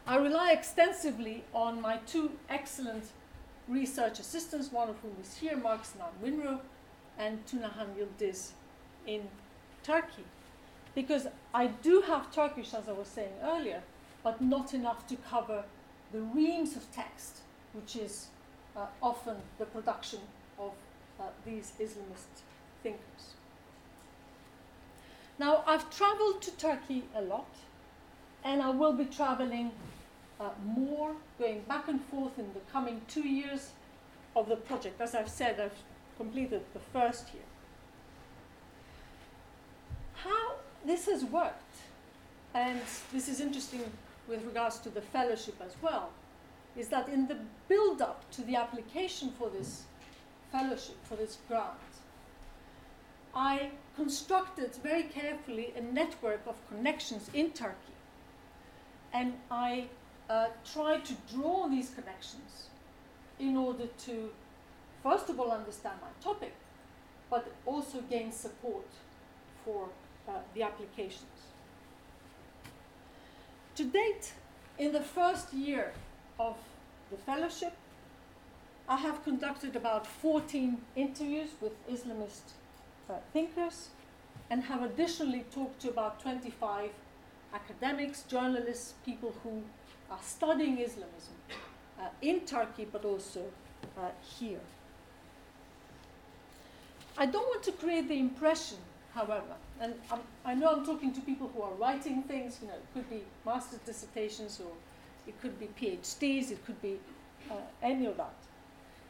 I 0.06 0.16
rely 0.16 0.52
extensively 0.52 1.44
on 1.54 1.80
my 1.80 1.98
two 1.98 2.32
excellent 2.48 3.04
research 3.68 4.18
assistants, 4.18 4.72
one 4.72 4.88
of 4.88 4.96
whom 5.00 5.16
is 5.22 5.36
here, 5.36 5.56
Mark 5.56 5.84
Sinan 5.84 6.08
Winro, 6.24 6.60
and 7.18 7.44
Tunahan 7.46 7.88
Yildiz 7.96 8.52
in 9.10 9.22
Turkey. 9.82 10.24
Because 10.94 11.26
I 11.52 11.66
do 11.66 12.02
have 12.02 12.32
Turkish, 12.32 12.74
as 12.74 12.88
I 12.88 12.92
was 12.92 13.08
saying 13.08 13.34
earlier, 13.42 13.82
but 14.22 14.40
not 14.40 14.74
enough 14.74 15.06
to 15.08 15.16
cover 15.16 15.64
the 16.12 16.20
reams 16.20 16.76
of 16.76 16.90
text, 16.92 17.38
which 17.72 17.96
is 17.96 18.26
uh, 18.76 18.86
often 19.02 19.36
the 19.58 19.66
production 19.66 20.20
of 20.58 20.72
uh, 21.18 21.24
these 21.44 21.72
Islamist 21.80 22.42
thinkers. 22.82 23.24
Now, 25.38 25.64
I've 25.66 25.88
traveled 25.90 26.42
to 26.42 26.50
Turkey 26.52 27.04
a 27.14 27.22
lot, 27.22 27.52
and 28.44 28.62
I 28.62 28.70
will 28.70 28.92
be 28.92 29.06
traveling 29.06 29.70
uh, 30.38 30.50
more, 30.64 31.12
going 31.38 31.60
back 31.62 31.88
and 31.88 32.00
forth 32.02 32.38
in 32.38 32.52
the 32.52 32.60
coming 32.72 33.00
two 33.08 33.26
years 33.26 33.70
of 34.36 34.48
the 34.48 34.56
project. 34.56 35.00
As 35.00 35.14
I've 35.14 35.28
said, 35.28 35.60
I've 35.60 35.82
completed 36.16 36.62
the 36.74 36.80
first 36.92 37.32
year. 37.32 37.42
How 40.24 40.56
this 40.84 41.06
has 41.06 41.24
worked, 41.24 41.76
and 42.54 42.80
this 43.12 43.28
is 43.28 43.40
interesting 43.40 43.82
with 44.28 44.44
regards 44.44 44.78
to 44.78 44.90
the 44.90 45.00
fellowship 45.00 45.54
as 45.64 45.74
well, 45.82 46.10
is 46.76 46.88
that 46.88 47.08
in 47.08 47.26
the 47.26 47.36
build 47.68 48.00
up 48.00 48.30
to 48.32 48.42
the 48.42 48.56
application 48.56 49.32
for 49.38 49.50
this 49.50 49.82
fellowship, 50.52 50.96
for 51.04 51.16
this 51.16 51.38
grant, 51.48 51.78
I 53.34 53.70
constructed 53.96 54.74
very 54.82 55.04
carefully 55.04 55.72
a 55.76 55.80
network 55.80 56.40
of 56.46 56.56
connections 56.68 57.30
in 57.32 57.50
Turkey. 57.50 57.94
And 59.12 59.34
I 59.50 59.88
uh, 60.28 60.46
tried 60.64 61.04
to 61.06 61.14
draw 61.32 61.68
these 61.68 61.90
connections 61.90 62.68
in 63.38 63.56
order 63.56 63.86
to, 64.06 64.30
first 65.02 65.28
of 65.28 65.38
all, 65.40 65.50
understand 65.50 65.96
my 66.00 66.08
topic, 66.22 66.54
but 67.28 67.52
also 67.66 68.00
gain 68.02 68.32
support 68.32 68.86
for 69.64 69.88
uh, 70.28 70.32
the 70.54 70.62
applications. 70.62 71.24
To 73.76 73.84
date, 73.84 74.32
in 74.78 74.92
the 74.92 75.00
first 75.00 75.52
year 75.52 75.92
of 76.38 76.56
the 77.10 77.16
fellowship, 77.16 77.72
I 78.88 78.96
have 78.96 79.22
conducted 79.24 79.76
about 79.76 80.06
14 80.06 80.78
interviews 80.96 81.50
with 81.60 81.72
Islamist 81.88 82.54
uh, 83.08 83.14
thinkers 83.32 83.90
and 84.50 84.64
have 84.64 84.82
additionally 84.82 85.44
talked 85.54 85.80
to 85.82 85.90
about 85.90 86.20
25 86.20 86.90
academics, 87.54 88.22
journalists, 88.24 88.94
people 89.04 89.34
who 89.42 89.62
are 90.10 90.18
studying 90.22 90.78
Islamism 90.78 91.34
uh, 92.00 92.08
in 92.20 92.40
Turkey 92.40 92.86
but 92.90 93.04
also 93.04 93.44
uh, 93.96 94.08
here. 94.38 94.60
I 97.16 97.26
don't 97.26 97.46
want 97.46 97.62
to 97.64 97.72
create 97.72 98.08
the 98.08 98.18
impression, 98.18 98.78
however, 99.14 99.54
and 99.80 99.94
I'm, 100.10 100.20
i 100.44 100.54
know 100.54 100.68
I'm 100.68 100.84
talking 100.84 101.12
to 101.12 101.20
people 101.20 101.50
who 101.54 101.62
are 101.62 101.72
writing 101.74 102.22
things, 102.22 102.58
you 102.62 102.68
know, 102.68 102.74
it 102.74 102.86
could 102.94 103.08
be 103.10 103.22
master's 103.44 103.80
dissertations 103.80 104.60
or 104.60 104.72
it 105.26 105.40
could 105.40 105.58
be 105.58 105.68
PhDs, 105.80 106.50
it 106.50 106.64
could 106.64 106.80
be 106.82 106.98
uh, 107.50 107.54
any 107.82 108.06
of 108.06 108.16
that. 108.16 108.34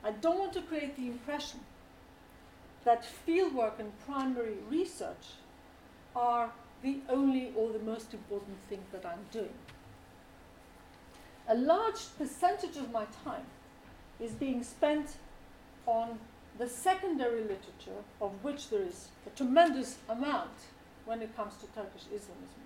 I 0.03 0.13
don't 0.13 0.39
want 0.39 0.53
to 0.55 0.63
create 0.63 0.97
the 0.97 1.07
impression 1.07 1.61
that 2.85 3.05
fieldwork 3.27 3.79
and 3.79 3.93
primary 4.07 4.57
research 4.71 5.35
are 6.17 6.51
the 6.83 6.99
only 7.09 7.53
or 7.55 7.73
the 7.73 7.79
most 7.79 8.15
important 8.15 8.57
thing 8.69 8.81
that 8.93 9.05
I'm 9.05 9.25
doing. 9.31 9.53
A 11.49 11.55
large 11.55 12.01
percentage 12.17 12.77
of 12.77 12.91
my 12.91 13.05
time 13.25 13.45
is 14.19 14.33
being 14.33 14.63
spent 14.63 15.17
on 15.87 16.19
the 16.61 16.69
secondary 16.69 17.41
literature, 17.41 18.03
of 18.21 18.33
which 18.45 18.69
there 18.69 18.83
is 18.83 19.09
a 19.27 19.31
tremendous 19.31 19.97
amount 20.11 20.51
when 21.07 21.23
it 21.23 21.35
comes 21.35 21.55
to 21.57 21.67
Turkish 21.69 22.03
Islamism. 22.15 22.61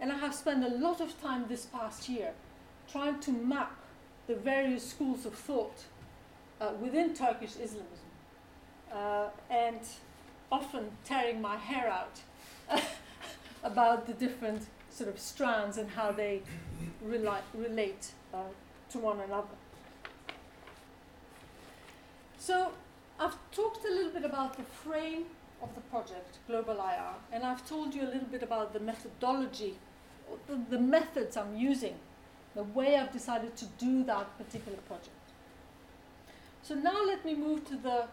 And 0.00 0.10
I 0.10 0.16
have 0.16 0.34
spent 0.34 0.64
a 0.64 0.70
lot 0.70 1.02
of 1.02 1.20
time 1.20 1.44
this 1.48 1.66
past 1.66 2.08
year 2.08 2.32
trying 2.90 3.20
to 3.20 3.30
map 3.30 3.76
the 4.26 4.34
various 4.34 4.88
schools 4.88 5.26
of 5.26 5.34
thought 5.34 5.84
uh, 6.58 6.70
within 6.80 7.12
Turkish 7.12 7.56
Islamism 7.56 8.08
uh, 8.90 9.26
and 9.50 9.80
often 10.50 10.90
tearing 11.04 11.42
my 11.42 11.56
hair 11.56 11.90
out 11.90 12.20
about 13.64 14.06
the 14.06 14.14
different 14.14 14.62
sort 14.90 15.10
of 15.10 15.18
strands 15.18 15.76
and 15.76 15.90
how 15.90 16.10
they 16.10 16.40
rela- 17.06 17.48
relate 17.54 18.12
uh, 18.32 18.38
to 18.90 18.98
one 18.98 19.20
another. 19.20 19.56
So 22.46 22.70
I've 23.18 23.36
talked 23.50 23.84
a 23.84 23.88
little 23.88 24.12
bit 24.12 24.24
about 24.24 24.56
the 24.56 24.62
frame 24.62 25.24
of 25.60 25.74
the 25.74 25.80
project, 25.80 26.38
Global 26.46 26.76
IR, 26.76 27.14
and 27.32 27.42
I've 27.42 27.68
told 27.68 27.92
you 27.92 28.02
a 28.02 28.10
little 28.14 28.28
bit 28.30 28.44
about 28.44 28.72
the 28.72 28.78
methodology, 28.78 29.74
the, 30.46 30.56
the 30.70 30.78
methods 30.78 31.36
I'm 31.36 31.56
using, 31.56 31.96
the 32.54 32.62
way 32.62 32.98
I've 32.98 33.12
decided 33.12 33.56
to 33.56 33.64
do 33.78 34.04
that 34.04 34.38
particular 34.38 34.78
project. 34.86 35.26
So 36.62 36.76
now 36.76 37.04
let 37.04 37.24
me 37.24 37.34
move 37.34 37.66
to 37.66 37.74
the 37.74 38.04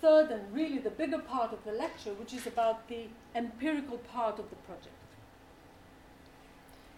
third 0.00 0.32
and 0.32 0.52
really 0.52 0.78
the 0.78 0.90
bigger 0.90 1.20
part 1.20 1.52
of 1.52 1.62
the 1.64 1.70
lecture, 1.70 2.14
which 2.14 2.34
is 2.34 2.48
about 2.48 2.88
the 2.88 3.04
empirical 3.36 3.98
part 3.98 4.40
of 4.40 4.50
the 4.50 4.56
project. 4.56 4.88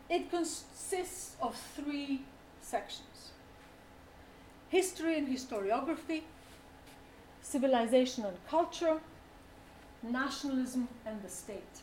It 0.08 0.30
consists 0.30 1.36
of 1.42 1.54
three 1.76 2.22
sections 2.62 3.32
history 4.74 5.16
and 5.16 5.28
historiography, 5.28 6.22
civilization 7.44 8.24
and 8.24 8.36
culture, 8.48 8.98
nationalism 10.02 10.88
and 11.06 11.22
the 11.22 11.28
state. 11.28 11.76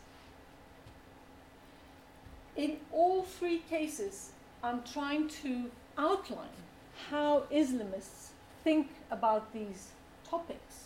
In 2.57 2.77
all 2.91 3.23
three 3.23 3.59
cases, 3.69 4.31
I'm 4.63 4.81
trying 4.83 5.29
to 5.43 5.71
outline 5.97 6.57
how 7.09 7.43
Islamists 7.51 8.29
think 8.63 8.89
about 9.09 9.53
these 9.53 9.89
topics 10.29 10.85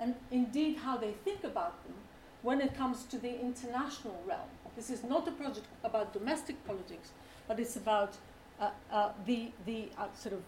and 0.00 0.14
indeed 0.30 0.78
how 0.78 0.96
they 0.96 1.12
think 1.24 1.44
about 1.44 1.82
them 1.84 1.94
when 2.42 2.60
it 2.60 2.76
comes 2.76 3.04
to 3.04 3.18
the 3.18 3.40
international 3.40 4.20
realm. 4.26 4.48
This 4.76 4.88
is 4.88 5.04
not 5.04 5.28
a 5.28 5.32
project 5.32 5.66
about 5.84 6.12
domestic 6.12 6.64
politics, 6.66 7.10
but 7.46 7.60
it's 7.60 7.76
about 7.76 8.14
uh, 8.58 8.70
uh, 8.90 9.10
the, 9.26 9.50
the 9.66 9.88
uh, 9.98 10.06
sort 10.14 10.36
of 10.36 10.42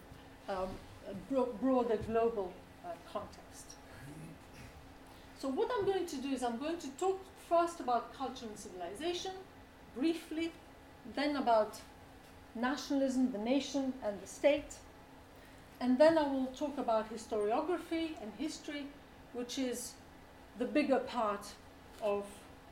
um, 0.49 0.69
bro- 1.29 1.53
broader 1.61 1.97
global 2.07 2.51
uh, 2.85 2.89
context. 3.11 3.65
So, 5.39 5.49
what 5.49 5.69
I'm 5.77 5.85
going 5.85 6.05
to 6.05 6.15
do 6.17 6.29
is 6.29 6.43
I'm 6.43 6.57
going 6.57 6.77
to 6.77 6.87
talk 6.99 7.19
first 7.49 7.79
about 7.79 8.13
culture 8.15 8.45
and 8.45 8.57
civilization, 8.57 9.31
briefly, 9.95 10.51
then 11.15 11.35
about 11.35 11.79
nationalism, 12.55 13.31
the 13.31 13.37
nation, 13.37 13.93
and 14.03 14.21
the 14.21 14.27
state. 14.27 14.75
And 15.81 15.97
then 15.97 16.17
I 16.17 16.23
will 16.23 16.47
talk 16.47 16.77
about 16.77 17.13
historiography 17.13 18.11
and 18.21 18.31
history, 18.37 18.87
which 19.33 19.59
is 19.59 19.93
the 20.57 20.65
bigger 20.65 20.99
part 20.99 21.45
of 22.01 22.25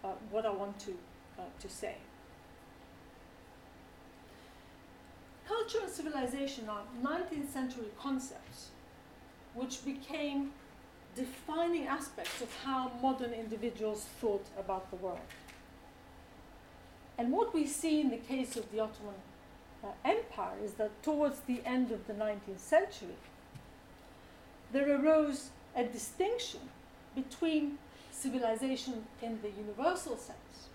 uh, 0.03 0.13
what 0.31 0.45
I 0.45 0.51
want 0.51 0.79
to, 0.79 0.91
uh, 1.37 1.43
to 1.59 1.69
say. 1.69 1.97
culture 5.47 5.79
and 5.83 5.91
civilization 5.91 6.69
are 6.69 6.83
19th 7.01 7.49
century 7.49 7.87
concepts 7.99 8.69
which 9.55 9.83
became 9.85 10.51
defining 11.15 11.87
aspects 11.87 12.41
of 12.41 12.49
how 12.63 12.91
modern 13.01 13.33
individuals 13.33 14.05
thought 14.19 14.45
about 14.57 14.89
the 14.89 14.95
world. 14.95 15.19
And 17.17 17.31
what 17.31 17.53
we 17.53 17.67
see 17.67 18.01
in 18.01 18.09
the 18.09 18.17
case 18.17 18.55
of 18.55 18.71
the 18.71 18.79
Ottoman 18.79 19.15
uh, 19.83 19.87
Empire 20.03 20.57
is 20.63 20.73
that 20.73 21.03
towards 21.03 21.41
the 21.41 21.61
end 21.65 21.91
of 21.91 22.07
the 22.07 22.13
19th 22.13 22.57
century, 22.57 23.15
there 24.71 24.99
arose 24.99 25.49
a 25.75 25.83
distinction 25.83 26.61
between 27.15 27.77
civilization 28.11 29.05
in 29.21 29.39
the 29.41 29.49
universal 29.49 30.17
sense 30.17 30.69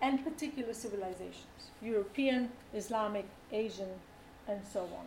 and 0.00 0.24
particular 0.24 0.72
civilizations 0.72 1.70
European, 1.82 2.50
Islamic, 2.74 3.26
Asian, 3.52 3.88
and 4.46 4.60
so 4.70 4.80
on. 4.80 5.06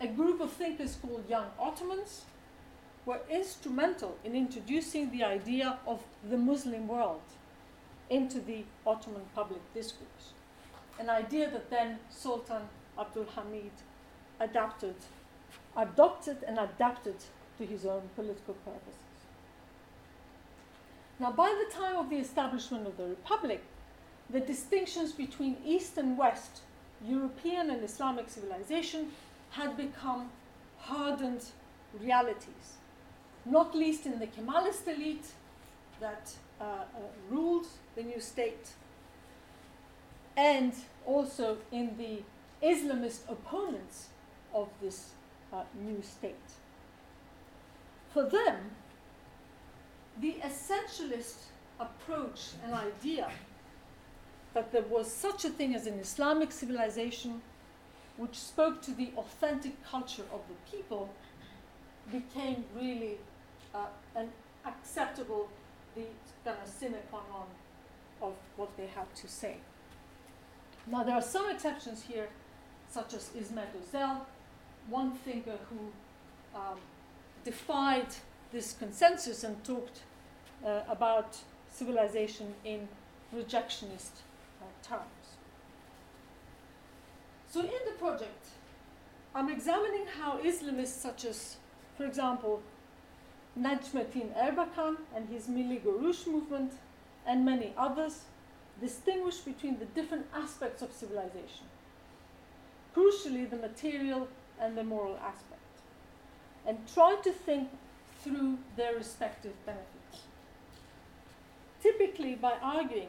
A 0.00 0.06
group 0.06 0.40
of 0.40 0.50
thinkers 0.50 0.96
called 1.00 1.24
Young 1.28 1.46
Ottomans 1.58 2.24
were 3.04 3.20
instrumental 3.30 4.16
in 4.24 4.34
introducing 4.34 5.10
the 5.10 5.22
idea 5.22 5.78
of 5.86 6.02
the 6.28 6.38
Muslim 6.38 6.88
world 6.88 7.20
into 8.08 8.40
the 8.40 8.64
Ottoman 8.86 9.22
public 9.34 9.60
discourse, 9.74 10.32
an 10.98 11.10
idea 11.10 11.50
that 11.50 11.68
then 11.68 11.98
Sultan 12.08 12.62
Abdul 12.98 13.26
Hamid 13.36 13.72
adapted, 14.40 14.94
adopted 15.76 16.38
and 16.46 16.58
adapted 16.58 17.16
to 17.58 17.66
his 17.66 17.84
own 17.84 18.08
political 18.16 18.54
purposes. 18.54 18.94
Now, 21.18 21.30
by 21.30 21.54
the 21.62 21.74
time 21.74 21.96
of 21.96 22.08
the 22.08 22.16
establishment 22.16 22.86
of 22.86 22.96
the 22.96 23.04
Republic, 23.04 23.62
the 24.30 24.40
distinctions 24.40 25.12
between 25.12 25.58
East 25.64 25.98
and 25.98 26.16
West, 26.16 26.62
European 27.04 27.68
and 27.68 27.84
Islamic 27.84 28.30
civilization, 28.30 29.12
had 29.50 29.76
become 29.76 30.30
hardened 30.78 31.44
realities, 32.00 32.78
not 33.44 33.74
least 33.74 34.06
in 34.06 34.18
the 34.18 34.26
Kemalist 34.26 34.86
elite 34.86 35.26
that 36.00 36.32
uh, 36.60 36.64
uh, 36.64 36.84
ruled 37.28 37.66
the 37.96 38.02
new 38.02 38.20
state, 38.20 38.70
and 40.36 40.72
also 41.06 41.58
in 41.72 41.96
the 41.98 42.22
Islamist 42.66 43.28
opponents 43.28 44.08
of 44.54 44.68
this 44.80 45.10
uh, 45.52 45.62
new 45.82 46.02
state. 46.02 46.34
For 48.12 48.24
them, 48.24 48.70
the 50.20 50.36
essentialist 50.44 51.46
approach 51.78 52.50
and 52.64 52.74
idea 52.74 53.30
that 54.54 54.72
there 54.72 54.82
was 54.82 55.10
such 55.10 55.44
a 55.44 55.48
thing 55.48 55.74
as 55.74 55.86
an 55.86 55.98
Islamic 55.98 56.52
civilization 56.52 57.40
which 58.20 58.36
spoke 58.36 58.82
to 58.82 58.90
the 58.90 59.08
authentic 59.16 59.82
culture 59.82 60.26
of 60.30 60.40
the 60.50 60.76
people 60.76 61.08
became 62.12 62.62
really 62.76 63.16
uh, 63.74 63.86
an 64.14 64.28
acceptable, 64.66 65.48
the 65.96 66.02
kind 66.44 66.58
of 66.62 66.68
sine 66.68 66.96
qua 67.10 67.20
non 67.30 67.46
of 68.20 68.34
what 68.56 68.76
they 68.76 68.86
had 68.88 69.08
to 69.14 69.26
say. 69.26 69.56
Now, 70.86 71.02
there 71.02 71.14
are 71.14 71.22
some 71.22 71.50
exceptions 71.50 72.02
here, 72.02 72.28
such 72.90 73.14
as 73.14 73.30
Ismet 73.34 73.70
Ozel, 73.80 74.18
one 74.90 75.12
thinker 75.12 75.58
who 75.70 76.58
um, 76.58 76.78
defied 77.42 78.08
this 78.52 78.74
consensus 78.74 79.44
and 79.44 79.64
talked 79.64 80.00
uh, 80.66 80.80
about 80.90 81.38
civilization 81.70 82.52
in 82.66 82.86
rejectionist 83.34 84.14
uh, 84.60 84.66
terms. 84.86 85.19
So, 87.50 87.60
in 87.62 87.82
the 87.84 87.98
project, 87.98 88.46
I'm 89.34 89.48
examining 89.50 90.06
how 90.06 90.38
Islamists 90.38 91.00
such 91.02 91.24
as, 91.24 91.56
for 91.96 92.06
example, 92.06 92.62
Necmettin 93.58 94.32
Erbakan 94.38 94.98
and 95.16 95.28
his 95.28 95.48
Milli 95.48 95.82
Görüş 95.82 96.28
movement, 96.28 96.72
and 97.26 97.44
many 97.44 97.72
others, 97.76 98.22
distinguish 98.80 99.38
between 99.38 99.78
the 99.80 99.84
different 100.00 100.26
aspects 100.32 100.80
of 100.80 100.92
civilization, 100.92 101.66
crucially, 102.94 103.50
the 103.50 103.56
material 103.56 104.28
and 104.60 104.78
the 104.78 104.84
moral 104.84 105.16
aspect, 105.16 105.82
and 106.64 106.78
try 106.94 107.16
to 107.24 107.32
think 107.32 107.68
through 108.22 108.58
their 108.76 108.94
respective 108.94 109.54
benefits. 109.66 110.22
Typically, 111.82 112.36
by 112.36 112.54
arguing 112.62 113.08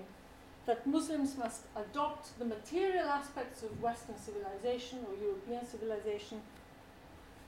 that 0.66 0.86
Muslims 0.86 1.38
must 1.38 1.62
adopt 1.76 2.38
the 2.38 2.46
material 2.46 3.08
aspects 3.10 3.64
of 3.64 3.82
Western 3.82 4.16
civilization 4.18 5.00
or 5.08 5.16
European 5.22 5.66
civilization, 5.66 6.42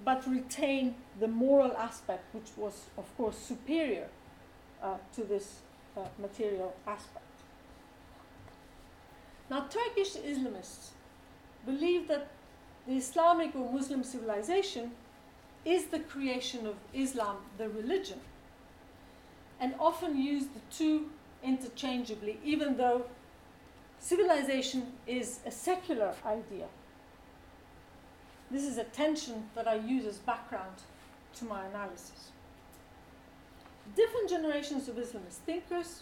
but 0.03 0.27
retain 0.27 0.95
the 1.19 1.27
moral 1.27 1.71
aspect, 1.77 2.33
which 2.33 2.49
was, 2.57 2.85
of 2.97 3.15
course, 3.17 3.37
superior 3.37 4.07
uh, 4.81 4.97
to 5.15 5.23
this 5.23 5.59
uh, 5.95 6.01
material 6.19 6.75
aspect. 6.87 7.25
Now, 9.49 9.67
Turkish 9.69 10.15
Islamists 10.15 10.89
believe 11.65 12.07
that 12.07 12.27
the 12.87 12.95
Islamic 12.95 13.55
or 13.55 13.71
Muslim 13.71 14.03
civilization 14.03 14.91
is 15.63 15.85
the 15.85 15.99
creation 15.99 16.65
of 16.65 16.75
Islam, 16.93 17.37
the 17.57 17.69
religion, 17.69 18.19
and 19.59 19.75
often 19.79 20.21
use 20.21 20.47
the 20.47 20.59
two 20.75 21.09
interchangeably, 21.43 22.39
even 22.43 22.77
though 22.77 23.05
civilization 23.99 24.93
is 25.07 25.39
a 25.45 25.51
secular 25.51 26.13
idea. 26.25 26.67
This 28.51 28.63
is 28.63 28.77
a 28.77 28.83
tension 28.83 29.49
that 29.55 29.67
I 29.67 29.75
use 29.75 30.05
as 30.05 30.17
background 30.17 30.75
to 31.37 31.45
my 31.45 31.65
analysis. 31.65 32.31
Different 33.95 34.29
generations 34.29 34.87
of 34.87 34.95
Islamist 34.95 35.41
thinkers 35.45 36.01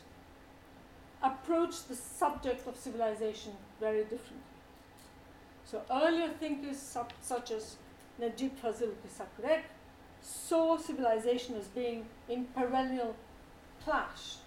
approach 1.24 1.86
the 1.86 1.96
subject 1.96 2.68
of 2.68 2.76
civilization 2.76 3.54
very 3.80 4.04
differently. 4.04 4.38
So 5.66 5.82
earlier 5.90 6.30
thinkers 6.30 6.78
such 7.22 7.52
as 7.52 7.78
Necip 8.20 8.52
Fazıl 8.62 8.92
Kısakürek 9.02 9.62
saw 10.22 10.78
civilization 10.78 11.56
as 11.56 11.68
being 11.68 12.06
in 12.30 12.46
perennial 12.56 13.16
clash. 13.84 14.41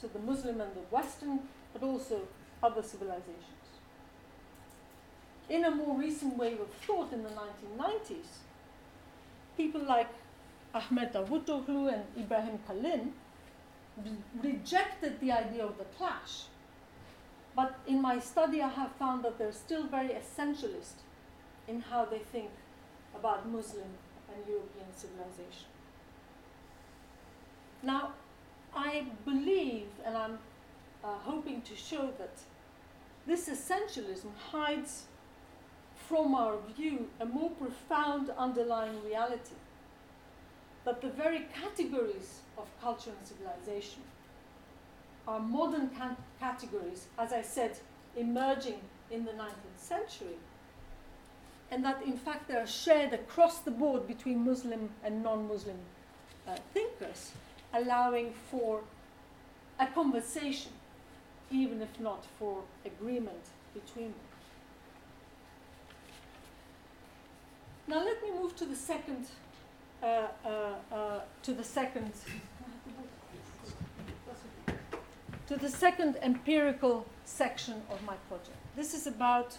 So 0.00 0.08
the 0.08 0.18
Muslim 0.18 0.60
and 0.60 0.74
the 0.74 0.80
Western, 0.90 1.40
but 1.72 1.82
also 1.82 2.20
other 2.62 2.82
civilizations. 2.82 3.44
In 5.48 5.64
a 5.64 5.70
more 5.70 5.96
recent 5.96 6.36
wave 6.36 6.60
of 6.60 6.70
thought 6.86 7.12
in 7.12 7.22
the 7.22 7.30
1990s, 7.30 8.42
people 9.56 9.82
like 9.82 10.08
Ahmet 10.74 11.12
Davutoglu 11.12 11.92
and 11.92 12.02
Ibrahim 12.18 12.58
Kalin 12.68 13.12
rejected 14.42 15.20
the 15.20 15.32
idea 15.32 15.64
of 15.64 15.78
the 15.78 15.84
clash. 15.84 16.44
But 17.54 17.78
in 17.86 18.02
my 18.02 18.18
study, 18.18 18.60
I 18.60 18.68
have 18.68 18.92
found 18.98 19.24
that 19.24 19.38
they're 19.38 19.52
still 19.52 19.84
very 19.84 20.10
essentialist 20.10 20.96
in 21.66 21.80
how 21.80 22.04
they 22.04 22.18
think 22.18 22.50
about 23.14 23.48
Muslim 23.48 23.88
and 24.28 24.46
European 24.46 24.92
civilization. 24.94 25.68
Now, 27.82 28.12
I 28.76 29.06
believe, 29.24 29.86
and 30.04 30.16
I'm 30.16 30.38
uh, 31.02 31.08
hoping 31.22 31.62
to 31.62 31.74
show 31.74 32.10
that 32.18 32.38
this 33.26 33.48
essentialism 33.48 34.30
hides 34.50 35.04
from 36.08 36.34
our 36.34 36.58
view 36.76 37.08
a 37.18 37.26
more 37.26 37.50
profound 37.50 38.30
underlying 38.38 39.02
reality 39.04 39.54
that 40.84 41.00
the 41.00 41.08
very 41.08 41.48
categories 41.52 42.40
of 42.56 42.66
culture 42.80 43.10
and 43.10 43.26
civilization 43.26 44.02
are 45.26 45.40
modern 45.40 45.90
categories, 46.38 47.06
as 47.18 47.32
I 47.32 47.42
said, 47.42 47.76
emerging 48.16 48.80
in 49.10 49.24
the 49.24 49.32
19th 49.32 49.78
century, 49.78 50.36
and 51.72 51.84
that 51.84 52.00
in 52.02 52.16
fact 52.16 52.46
they 52.46 52.54
are 52.54 52.66
shared 52.66 53.12
across 53.12 53.58
the 53.58 53.72
board 53.72 54.06
between 54.06 54.44
Muslim 54.44 54.90
and 55.02 55.24
non 55.24 55.48
Muslim 55.48 55.78
uh, 56.46 56.56
thinkers, 56.72 57.32
allowing 57.76 58.32
for 58.50 58.82
a 59.78 59.86
conversation, 59.86 60.72
even 61.50 61.82
if 61.82 62.00
not 62.00 62.24
for 62.38 62.62
agreement 62.84 63.44
between 63.74 64.06
them. 64.06 64.26
Now 67.88 68.04
let 68.04 68.22
me 68.22 68.32
move 68.32 68.56
to 68.56 68.64
the 68.64 68.74
second, 68.74 69.26
uh, 70.02 70.06
uh, 70.44 70.48
uh, 70.92 71.20
to 71.42 71.52
the 71.52 71.62
second, 71.62 72.12
to 75.46 75.56
the 75.56 75.68
second 75.68 76.16
empirical 76.22 77.06
section 77.24 77.82
of 77.90 78.02
my 78.04 78.16
project. 78.28 78.56
This 78.74 78.92
is 78.92 79.06
about 79.06 79.56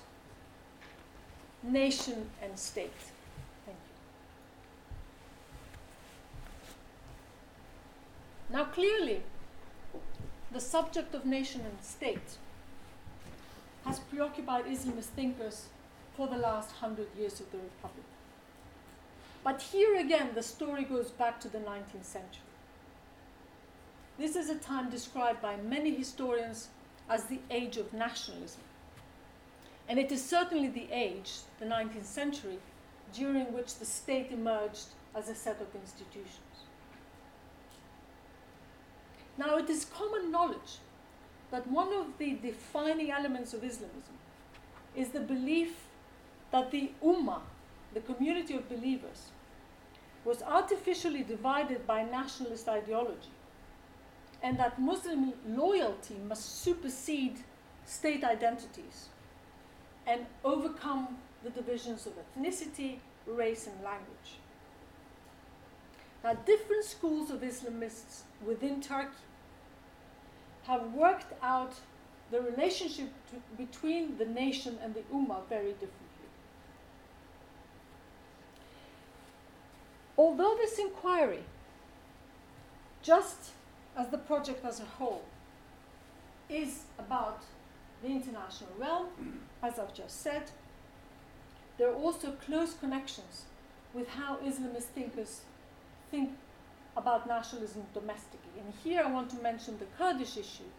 nation 1.64 2.30
and 2.42 2.58
state. 2.58 2.92
Thank 3.66 3.78
you. 8.47 8.47
Now, 8.58 8.64
clearly, 8.64 9.22
the 10.52 10.60
subject 10.60 11.14
of 11.14 11.28
nation 11.28 11.62
and 11.62 11.78
state 11.80 12.38
has 13.86 14.00
preoccupied 14.00 14.66
Islamist 14.66 15.12
thinkers 15.16 15.68
for 16.16 16.28
the 16.28 16.40
last 16.40 16.72
hundred 16.72 17.10
years 17.16 17.40
of 17.40 17.52
the 17.52 17.60
Republic. 17.60 18.08
But 19.44 19.62
here 19.62 20.00
again, 20.00 20.32
the 20.34 20.42
story 20.42 20.86
goes 20.86 21.12
back 21.12 21.40
to 21.42 21.48
the 21.48 21.60
19th 21.60 22.04
century. 22.04 22.50
This 24.18 24.36
is 24.36 24.50
a 24.50 24.56
time 24.56 24.90
described 24.90 25.40
by 25.40 25.58
many 25.58 25.94
historians 25.94 26.70
as 27.08 27.26
the 27.26 27.42
age 27.52 27.78
of 27.78 27.94
nationalism. 27.94 28.62
And 29.88 30.00
it 30.00 30.12
is 30.12 30.26
certainly 30.26 30.70
the 30.70 30.88
age, 30.92 31.42
the 31.60 31.68
19th 31.68 32.06
century, 32.06 32.58
during 33.14 33.54
which 33.54 33.76
the 33.76 33.86
state 33.86 34.32
emerged 34.32 34.88
as 35.14 35.30
a 35.30 35.36
set 35.36 35.62
of 35.62 35.68
institutions. 35.80 36.47
Now, 39.38 39.58
it 39.58 39.70
is 39.70 39.86
common 39.86 40.32
knowledge 40.32 40.80
that 41.52 41.68
one 41.70 41.94
of 41.94 42.18
the 42.18 42.34
defining 42.34 43.12
elements 43.12 43.54
of 43.54 43.64
Islamism 43.64 44.16
is 44.96 45.10
the 45.10 45.20
belief 45.20 45.86
that 46.52 46.72
the 46.72 46.92
Ummah, 47.04 47.42
the 47.94 48.02
community 48.02 48.56
of 48.56 48.68
believers, 48.68 49.28
was 50.26 50.42
artificially 50.42 51.24
divided 51.24 51.86
by 51.86 52.04
nationalist 52.04 52.68
ideology, 52.68 53.32
and 54.42 54.60
that 54.60 54.80
Muslim 54.80 55.34
loyalty 55.48 56.16
must 56.28 56.64
supersede 56.64 57.38
state 57.86 58.24
identities 58.24 59.10
and 60.06 60.26
overcome 60.44 61.18
the 61.44 61.50
divisions 61.50 62.08
of 62.08 62.14
ethnicity, 62.16 63.00
race, 63.26 63.68
and 63.68 63.84
language. 63.84 64.40
Now, 66.24 66.34
different 66.34 66.84
schools 66.84 67.30
of 67.30 67.42
Islamists 67.42 68.22
within 68.46 68.82
Turkey 68.82 69.10
have 70.66 70.94
worked 70.94 71.34
out 71.42 71.74
the 72.30 72.42
relationship 72.42 73.10
to, 73.30 73.36
between 73.58 74.18
the 74.18 74.26
nation 74.26 74.78
and 74.84 74.94
the 74.94 75.02
Ummah 75.14 75.48
very 75.48 75.72
differently. 75.72 76.08
Although 80.18 80.56
this 80.58 80.78
inquiry, 80.78 81.44
just 83.02 83.52
as 83.96 84.10
the 84.10 84.18
project 84.18 84.66
as 84.66 84.80
a 84.80 84.86
whole, 84.86 85.24
is 86.50 86.82
about 87.00 87.44
the 88.02 88.10
international 88.10 88.72
realm, 88.78 89.08
as 89.64 89.80
I've 89.80 89.94
just 89.94 90.22
said, 90.22 90.52
there 91.78 91.90
are 91.90 91.96
also 91.96 92.32
close 92.32 92.74
connections 92.74 93.44
with 93.94 94.10
how 94.10 94.38
Islamist 94.38 94.90
thinkers 94.96 95.42
think 96.10 96.32
about 96.98 97.28
nationalism 97.28 97.84
domestically. 97.94 98.60
And 98.60 98.74
here 98.84 99.04
I 99.06 99.12
want 99.12 99.30
to 99.30 99.38
mention 99.38 99.78
the 99.78 99.86
Kurdish 99.98 100.36
issue. 100.36 100.70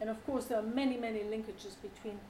And 0.00 0.10
of 0.10 0.24
course, 0.26 0.44
there 0.44 0.58
are 0.58 0.70
many, 0.82 0.96
many 0.96 1.20
linkages 1.20 1.74
between 1.82 2.20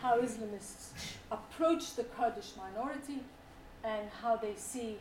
how 0.00 0.20
Islamists 0.20 0.90
approach 1.32 1.96
the 1.96 2.04
Kurdish 2.04 2.52
minority 2.56 3.20
and 3.82 4.08
how 4.22 4.36
they 4.36 4.54
see 4.56 4.98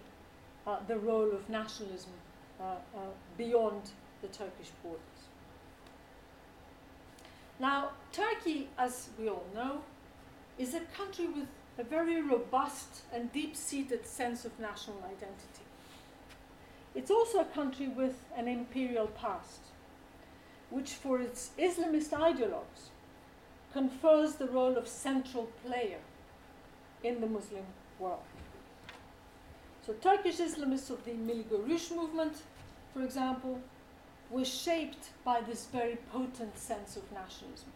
uh, 0.65 0.77
the 0.87 0.97
role 0.97 1.31
of 1.31 1.47
nationalism 1.49 2.13
uh, 2.59 2.63
uh, 2.63 2.99
beyond 3.37 3.81
the 4.21 4.27
Turkish 4.29 4.69
borders. 4.81 5.01
Now, 7.59 7.91
Turkey, 8.11 8.69
as 8.77 9.09
we 9.19 9.29
all 9.29 9.45
know, 9.53 9.81
is 10.57 10.73
a 10.73 10.81
country 10.97 11.27
with 11.27 11.47
a 11.77 11.83
very 11.83 12.21
robust 12.21 13.01
and 13.13 13.31
deep 13.31 13.55
seated 13.55 14.07
sense 14.07 14.45
of 14.45 14.57
national 14.59 14.97
identity. 15.03 15.64
It's 16.95 17.11
also 17.11 17.39
a 17.41 17.45
country 17.45 17.89
with 17.89 18.15
an 18.37 18.47
imperial 18.47 19.07
past, 19.07 19.59
which, 20.69 20.93
for 20.93 21.19
its 21.19 21.51
Islamist 21.59 22.11
ideologues, 22.11 22.89
confers 23.73 24.35
the 24.35 24.47
role 24.47 24.77
of 24.77 24.87
central 24.87 25.49
player 25.65 25.99
in 27.03 27.19
the 27.19 27.27
Muslim 27.27 27.65
world. 27.99 28.23
So, 29.85 29.93
Turkish 29.93 30.37
Islamists 30.37 30.89
of 30.89 31.03
the 31.03 31.11
Milli 31.11 31.43
Görüş 31.43 31.93
movement, 31.93 32.41
for 32.93 33.03
example, 33.03 33.59
were 34.31 34.45
shaped 34.45 35.09
by 35.25 35.41
this 35.41 35.67
very 35.67 35.97
potent 36.11 36.57
sense 36.57 36.95
of 36.95 37.03
nationalism. 37.11 37.69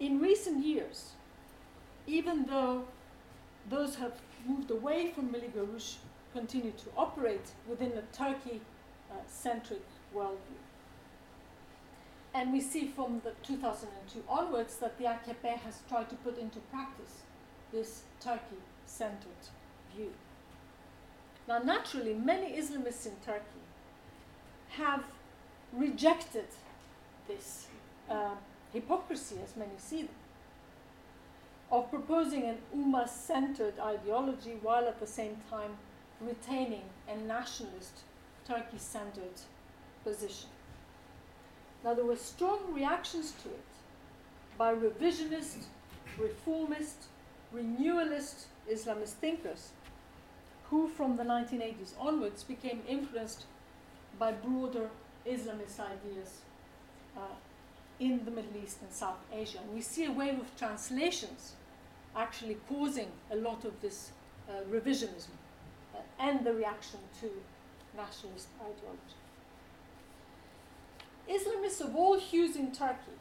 In 0.00 0.20
recent 0.20 0.64
years, 0.64 1.12
even 2.06 2.46
though 2.46 2.84
those 3.68 3.96
have 3.96 4.14
moved 4.46 4.70
away 4.70 5.12
from 5.12 5.28
Milli 5.28 5.50
Görüş 5.52 5.96
continue 6.36 6.72
to 6.72 6.88
operate 6.98 7.48
within 7.66 7.92
a 7.92 8.02
Turkey 8.14 8.60
uh, 9.10 9.14
centric 9.26 9.80
worldview. 10.14 10.60
And 12.34 12.52
we 12.52 12.60
see 12.60 12.88
from 12.88 13.22
the 13.24 13.32
2002 13.42 14.22
onwards 14.28 14.76
that 14.76 14.98
the 14.98 15.04
AKP 15.04 15.56
has 15.64 15.80
tried 15.88 16.10
to 16.10 16.16
put 16.16 16.38
into 16.38 16.58
practice 16.70 17.22
this 17.72 18.02
Turkey 18.20 18.60
centered 18.84 19.42
view. 19.96 20.12
Now, 21.48 21.60
naturally, 21.60 22.12
many 22.12 22.52
Islamists 22.52 23.06
in 23.06 23.16
Turkey 23.24 23.64
have 24.68 25.04
rejected 25.72 26.48
this 27.26 27.68
uh, 28.10 28.34
hypocrisy, 28.74 29.36
as 29.42 29.56
many 29.56 29.70
see 29.78 30.02
them, 30.02 30.14
of 31.72 31.88
proposing 31.88 32.42
an 32.44 32.58
Ummah 32.76 33.08
centered 33.08 33.78
ideology 33.80 34.58
while 34.60 34.86
at 34.86 35.00
the 35.00 35.06
same 35.06 35.38
time 35.50 35.78
retaining 36.20 36.84
a 37.08 37.16
nationalist, 37.16 38.00
Turkey 38.46 38.78
centered 38.78 39.40
position. 40.04 40.48
Now, 41.84 41.94
there 41.94 42.04
were 42.04 42.16
strong 42.16 42.72
reactions 42.72 43.32
to 43.42 43.48
it 43.48 43.64
by 44.56 44.74
revisionist, 44.74 45.64
reformist, 46.18 47.04
renewalist 47.52 48.46
Islamist 48.70 49.14
thinkers 49.20 49.70
who, 50.70 50.88
from 50.88 51.16
the 51.16 51.22
1980s 51.22 51.92
onwards, 51.98 52.42
became 52.42 52.82
influenced 52.88 53.44
by 54.18 54.32
broader 54.32 54.88
Islamist 55.26 55.78
ideas 55.78 56.40
uh, 57.16 57.20
in 58.00 58.24
the 58.24 58.30
Middle 58.30 58.60
East 58.62 58.78
and 58.82 58.92
South 58.92 59.22
Asia. 59.32 59.58
And 59.58 59.74
we 59.74 59.80
see 59.80 60.04
a 60.06 60.12
wave 60.12 60.40
of 60.40 60.56
translations 60.56 61.52
actually 62.16 62.56
causing 62.68 63.08
a 63.30 63.36
lot 63.36 63.64
of 63.64 63.80
this 63.80 64.10
uh, 64.48 64.52
revisionism 64.70 65.30
and 66.18 66.44
the 66.44 66.52
reaction 66.52 67.00
to 67.20 67.30
nationalist 67.96 68.48
ideology. 68.60 69.16
Islamists 71.28 71.80
of 71.80 71.96
all 71.96 72.18
hues 72.18 72.56
in 72.56 72.72
Turkey 72.72 73.18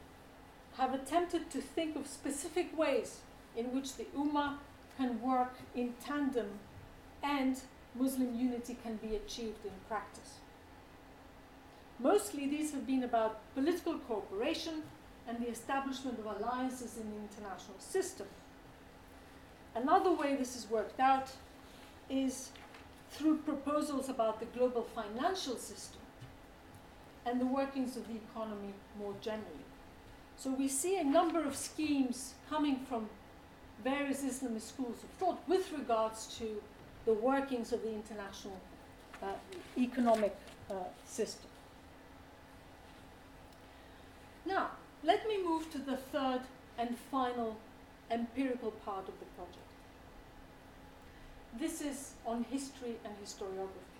have 0.77 0.93
attempted 0.93 1.49
to 1.49 1.62
think 1.62 1.95
of 1.95 2.08
specific 2.08 2.77
ways 2.77 3.21
in 3.55 3.73
which 3.73 3.95
the 3.95 4.05
Ummah 4.15 4.58
can 4.97 5.21
work 5.21 5.55
in 5.73 5.93
tandem 6.03 6.60
and 7.23 7.62
Muslim 7.95 8.38
unity 8.38 8.77
can 8.84 8.97
be 8.97 9.15
achieved 9.15 9.65
in 9.65 9.71
practice. 9.88 10.36
Mostly 11.99 12.47
these 12.47 12.71
have 12.73 12.86
been 12.86 13.03
about 13.03 13.39
political 13.55 13.97
cooperation 13.99 14.84
and 15.27 15.39
the 15.39 15.49
establishment 15.49 16.19
of 16.19 16.25
alliances 16.25 16.97
in 16.97 17.10
the 17.10 17.17
international 17.17 17.79
system. 17.79 18.27
Another 19.73 20.12
way 20.12 20.36
this 20.36 20.55
is 20.55 20.69
worked 20.69 20.99
out 20.99 21.29
is 22.10 22.49
through 23.15 23.38
proposals 23.38 24.10
about 24.10 24.39
the 24.39 24.45
global 24.58 24.84
financial 24.84 25.56
system 25.56 26.01
and 27.25 27.39
the 27.39 27.45
workings 27.45 27.95
of 27.97 28.08
the 28.08 28.15
economy 28.15 28.73
more 28.99 29.13
generally. 29.21 29.65
So 30.38 30.51
we 30.51 30.67
see 30.67 30.97
a 30.97 31.04
number 31.04 31.41
of 31.43 31.56
schemes 31.56 32.34
coming 32.49 32.78
from 32.89 33.10
various 33.84 34.21
Islamist 34.23 34.67
schools 34.73 35.04
of 35.04 35.10
thought 35.19 35.39
with 35.47 35.71
regards 35.71 36.38
to 36.39 36.62
the 37.06 37.13
workings 37.13 37.71
of 37.71 37.82
the 37.84 37.93
international 37.93 38.60
uh, 39.23 39.28
economic 39.78 40.36
uh, 40.69 40.73
system. 41.06 41.49
Now, 44.45 44.71
let 45.04 45.28
me 45.28 45.41
move 45.43 45.71
to 45.71 45.78
the 45.78 45.97
third 45.97 46.41
and 46.78 46.97
final 47.12 47.56
empirical 48.12 48.71
part 48.71 49.08
of 49.08 49.19
the 49.19 49.25
project. 49.38 49.64
This 51.59 51.81
is 51.81 52.11
on 52.25 52.45
history 52.51 52.95
and 53.05 53.13
historiography. 53.23 53.95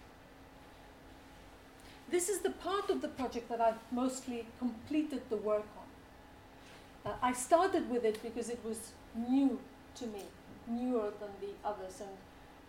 This 2.10 2.30
is 2.30 2.40
the 2.40 2.52
part 2.52 2.90
of 2.90 3.02
the 3.02 3.08
project 3.08 3.50
that 3.50 3.62
I've 3.62 3.80
mostly 3.92 4.46
completed 4.60 5.22
the 5.30 5.38
work 5.38 5.66
on. 5.78 7.12
Uh, 7.12 7.16
I 7.22 7.34
started 7.34 7.90
with 7.90 8.04
it 8.04 8.22
because 8.22 8.50
it 8.50 8.60
was 8.64 8.92
new 9.16 9.60
to 9.96 10.08
me, 10.08 10.24
newer 10.68 11.12
than 11.20 11.30
the 11.40 11.68
others, 11.68 12.02
and 12.02 12.10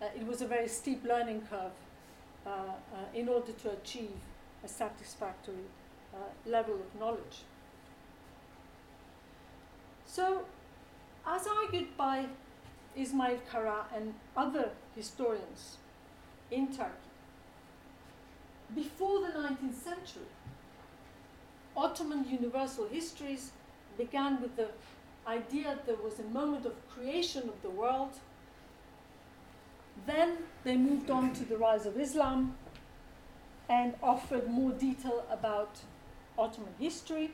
uh, 0.01 0.13
it 0.15 0.25
was 0.25 0.41
a 0.41 0.47
very 0.47 0.67
steep 0.67 1.03
learning 1.03 1.41
curve 1.49 1.71
uh, 2.45 2.49
uh 2.49 3.19
in 3.19 3.27
order 3.27 3.51
to 3.51 3.71
achieve 3.71 4.17
a 4.63 4.67
satisfactory 4.67 5.67
uh, 6.13 6.17
level 6.49 6.75
of 6.75 6.99
knowledge. 6.99 7.43
So, 10.05 10.45
as 11.27 11.45
argued 11.47 11.97
by 11.97 12.27
Ismail 12.97 13.39
Kara 13.51 13.85
and 13.95 14.13
other 14.35 14.71
historians 14.95 15.77
in 16.51 16.67
Turkey. 16.67 16.91
Before 18.73 19.21
the 19.21 19.27
19th 19.27 19.75
century, 19.75 20.31
Ottoman 21.75 22.25
universal 22.27 22.87
histories 22.87 23.51
began 23.97 24.41
with 24.41 24.55
the 24.55 24.69
idea 25.27 25.65
that 25.65 25.85
there 25.85 26.03
was 26.03 26.19
a 26.19 26.23
moment 26.23 26.65
of 26.65 26.73
creation 26.89 27.43
of 27.49 27.61
the 27.61 27.69
world. 27.69 28.13
Then 30.05 30.37
they 30.63 30.75
moved 30.75 31.09
on 31.09 31.33
to 31.33 31.43
the 31.45 31.57
rise 31.57 31.85
of 31.85 31.99
Islam 31.99 32.55
and 33.69 33.93
offered 34.01 34.49
more 34.49 34.71
detail 34.71 35.25
about 35.29 35.81
Ottoman 36.37 36.73
history, 36.79 37.31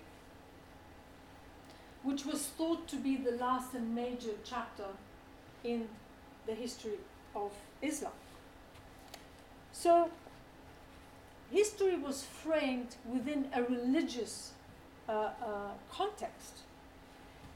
which 2.03 2.25
was 2.25 2.47
thought 2.47 2.87
to 2.87 2.95
be 2.95 3.15
the 3.15 3.31
last 3.31 3.73
and 3.73 3.95
major 3.95 4.31
chapter 4.43 4.85
in 5.63 5.87
the 6.45 6.53
history 6.53 6.97
of 7.35 7.51
Islam. 7.81 8.11
So, 9.71 10.09
history 11.51 11.95
was 11.97 12.23
framed 12.23 12.95
within 13.05 13.47
a 13.53 13.63
religious 13.63 14.51
uh, 15.07 15.11
uh, 15.11 15.31
context, 15.91 16.59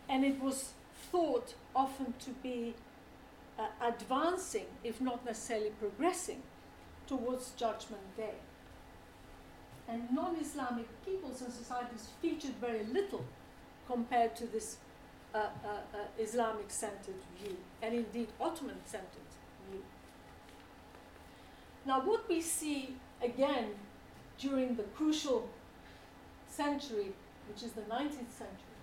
and 0.10 0.26
it 0.26 0.42
was 0.42 0.72
thought 1.12 1.54
often 1.76 2.14
to 2.20 2.32
be 2.32 2.74
uh, 3.60 3.68
advancing, 3.82 4.66
if 4.84 5.00
not 5.02 5.26
necessarily 5.26 5.72
progressing, 5.80 6.42
towards 7.08 7.52
Judgment 7.52 8.16
Day. 8.16 8.36
And 9.88 10.12
non 10.12 10.36
Islamic 10.36 10.88
peoples 11.06 11.42
and 11.42 11.52
societies 11.52 12.10
featured 12.22 12.56
very 12.60 12.84
little 12.84 13.24
compared 13.88 14.36
to 14.36 14.46
this 14.46 14.78
uh, 15.38 15.68
uh, 15.68 15.98
Islamic 16.20 16.70
centered 16.70 17.22
view, 17.40 17.58
and 17.82 17.94
indeed 17.96 18.28
Ottoman 18.40 18.78
centered 18.86 19.30
view. 19.70 19.82
Now, 21.86 22.02
what 22.02 22.28
we 22.28 22.42
see 22.42 22.96
again 23.22 23.70
during 24.38 24.76
the 24.76 24.84
crucial 24.84 25.50
century, 26.50 27.14
which 27.48 27.64
is 27.64 27.72
the 27.72 27.82
19th 27.82 28.32
century, 28.32 28.78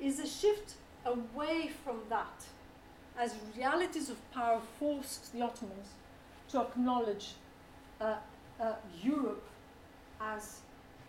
is 0.00 0.18
a 0.18 0.26
shift 0.26 0.74
away 1.04 1.70
from 1.84 2.00
that 2.08 2.44
as 3.18 3.34
realities 3.56 4.10
of 4.10 4.16
power 4.32 4.60
forced 4.78 5.32
the 5.32 5.40
Ottomans 5.40 5.88
to 6.48 6.60
acknowledge 6.60 7.34
uh, 8.00 8.16
uh, 8.60 8.72
Europe 9.02 9.46
as 10.20 10.60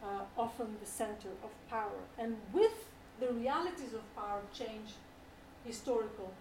uh, 0.04 0.22
often 0.38 0.68
the 0.80 0.86
center 0.86 1.30
of 1.44 1.50
power. 1.70 2.00
And 2.18 2.38
with 2.54 2.86
the 3.19 3.32
realities 3.32 3.93
of 3.93 4.15
power 4.15 4.41
change 4.54 4.91
historical 5.65 6.32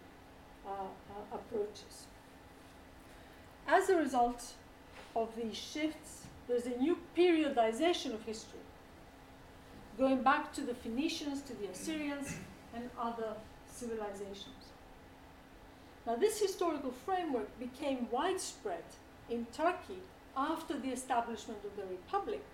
uh, 0.66 0.70
uh, 0.70 1.36
approaches. 1.36 2.06
As 3.66 3.88
a 3.88 3.96
result 3.96 4.52
of 5.16 5.34
these 5.36 5.56
shifts, 5.56 6.24
there's 6.48 6.66
a 6.66 6.76
new 6.76 6.98
periodization 7.16 8.12
of 8.12 8.22
history, 8.24 8.60
going 9.96 10.22
back 10.22 10.52
to 10.52 10.60
the 10.60 10.74
Phoenicians, 10.74 11.40
to 11.42 11.54
the 11.54 11.68
Assyrians, 11.68 12.36
and 12.74 12.90
other 13.00 13.34
civilizations. 13.66 14.72
Now, 16.06 16.16
this 16.16 16.40
historical 16.40 16.92
framework 17.06 17.48
became 17.58 18.08
widespread 18.10 18.84
in 19.30 19.46
Turkey 19.56 20.00
after 20.36 20.78
the 20.78 20.90
establishment 20.90 21.60
of 21.64 21.76
the 21.76 21.86
Republic, 21.86 22.44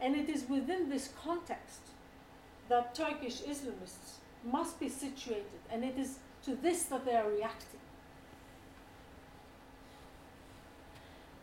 and 0.00 0.14
it 0.14 0.28
is 0.28 0.48
within 0.48 0.88
this 0.88 1.10
context 1.24 1.80
that 2.72 2.94
Turkish 2.94 3.42
Islamists 3.42 4.16
must 4.50 4.80
be 4.80 4.88
situated, 4.88 5.60
and 5.70 5.84
it 5.84 5.98
is 5.98 6.16
to 6.42 6.54
this 6.54 6.84
that 6.84 7.04
they 7.04 7.14
are 7.14 7.28
reacting. 7.28 7.80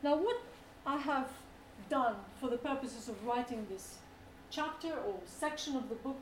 Now, 0.02 0.15
what 0.15 0.42
I 0.88 0.98
have 0.98 1.30
done 1.88 2.15
for 2.39 2.50
the 2.50 2.58
purposes 2.58 3.10
of 3.10 3.24
writing 3.24 3.68
this 3.70 3.98
chapter 4.50 4.92
or 4.92 5.20
section 5.26 5.76
of 5.76 5.88
the 5.88 5.96
book, 5.96 6.18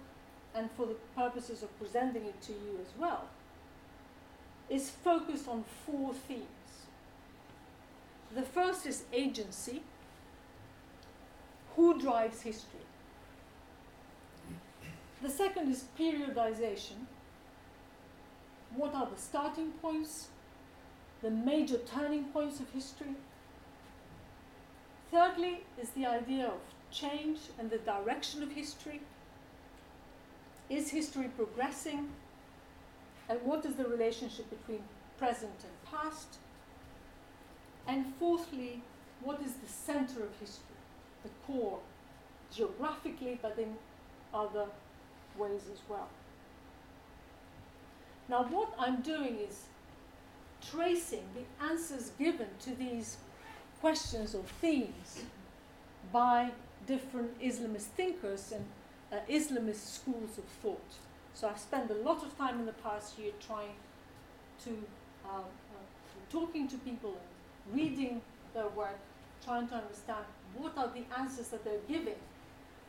and 0.53 0.69
for 0.71 0.85
the 0.85 0.97
purposes 1.15 1.63
of 1.63 1.79
presenting 1.79 2.25
it 2.25 2.41
to 2.41 2.51
you 2.51 2.77
as 2.81 2.99
well, 2.99 3.29
is 4.69 4.89
focused 4.89 5.47
on 5.47 5.63
four 5.85 6.13
themes. 6.13 6.73
The 8.35 8.41
first 8.41 8.85
is 8.85 9.03
agency. 9.13 9.83
Who 11.77 11.97
drives 11.97 12.41
history? 12.41 12.76
The 15.21 15.29
second 15.29 15.71
is 15.71 15.85
periodization. 15.99 17.07
What 18.75 18.93
are 18.93 19.07
the 19.07 19.19
starting 19.19 19.71
points, 19.81 20.27
the 21.21 21.31
major 21.31 21.79
turning 21.79 22.25
points 22.25 22.59
of 22.59 22.69
history? 22.69 23.15
Thirdly, 25.11 25.63
is 25.81 25.89
the 25.91 26.05
idea 26.05 26.45
of 26.47 26.59
change 26.91 27.39
and 27.59 27.69
the 27.69 27.79
direction 27.79 28.43
of 28.43 28.51
history. 28.51 29.01
Is 30.69 30.89
history 30.89 31.29
progressing? 31.35 32.09
And 33.29 33.41
what 33.43 33.65
is 33.65 33.75
the 33.75 33.85
relationship 33.85 34.49
between 34.49 34.83
present 35.17 35.63
and 35.63 35.91
past? 35.91 36.37
And 37.87 38.13
fourthly, 38.19 38.81
what 39.21 39.41
is 39.41 39.53
the 39.53 39.67
center 39.67 40.23
of 40.23 40.29
history, 40.39 40.75
the 41.23 41.29
core, 41.45 41.79
geographically, 42.53 43.39
but 43.41 43.57
in 43.57 43.75
other 44.33 44.67
ways 45.37 45.61
as 45.71 45.79
well? 45.89 46.07
Now, 48.29 48.43
what 48.43 48.73
I'm 48.77 49.01
doing 49.01 49.37
is 49.37 49.63
tracing 50.69 51.23
the 51.33 51.65
answers 51.65 52.11
given 52.19 52.47
to 52.61 52.75
these 52.75 53.17
questions 53.79 54.35
or 54.35 54.43
themes 54.61 55.23
by 56.11 56.51
different 56.85 57.39
Islamist 57.39 57.89
thinkers 57.95 58.51
and 58.51 58.65
uh, 59.11 59.23
Islamist 59.29 59.85
schools 59.93 60.37
of 60.37 60.43
thought. 60.61 60.93
So 61.33 61.47
I've 61.47 61.59
spent 61.59 61.91
a 61.91 61.93
lot 61.93 62.23
of 62.23 62.37
time 62.37 62.59
in 62.59 62.65
the 62.65 62.73
past 62.73 63.17
year 63.19 63.31
trying 63.45 63.75
to, 64.63 64.69
um, 64.69 65.43
uh, 65.71 66.31
talking 66.31 66.67
to 66.67 66.77
people 66.79 67.11
and 67.11 67.79
reading 67.79 68.21
their 68.53 68.67
work, 68.69 68.99
trying 69.45 69.67
to 69.69 69.75
understand 69.75 70.25
what 70.55 70.77
are 70.77 70.87
the 70.87 71.03
answers 71.17 71.49
that 71.49 71.63
they're 71.63 71.85
giving 71.87 72.15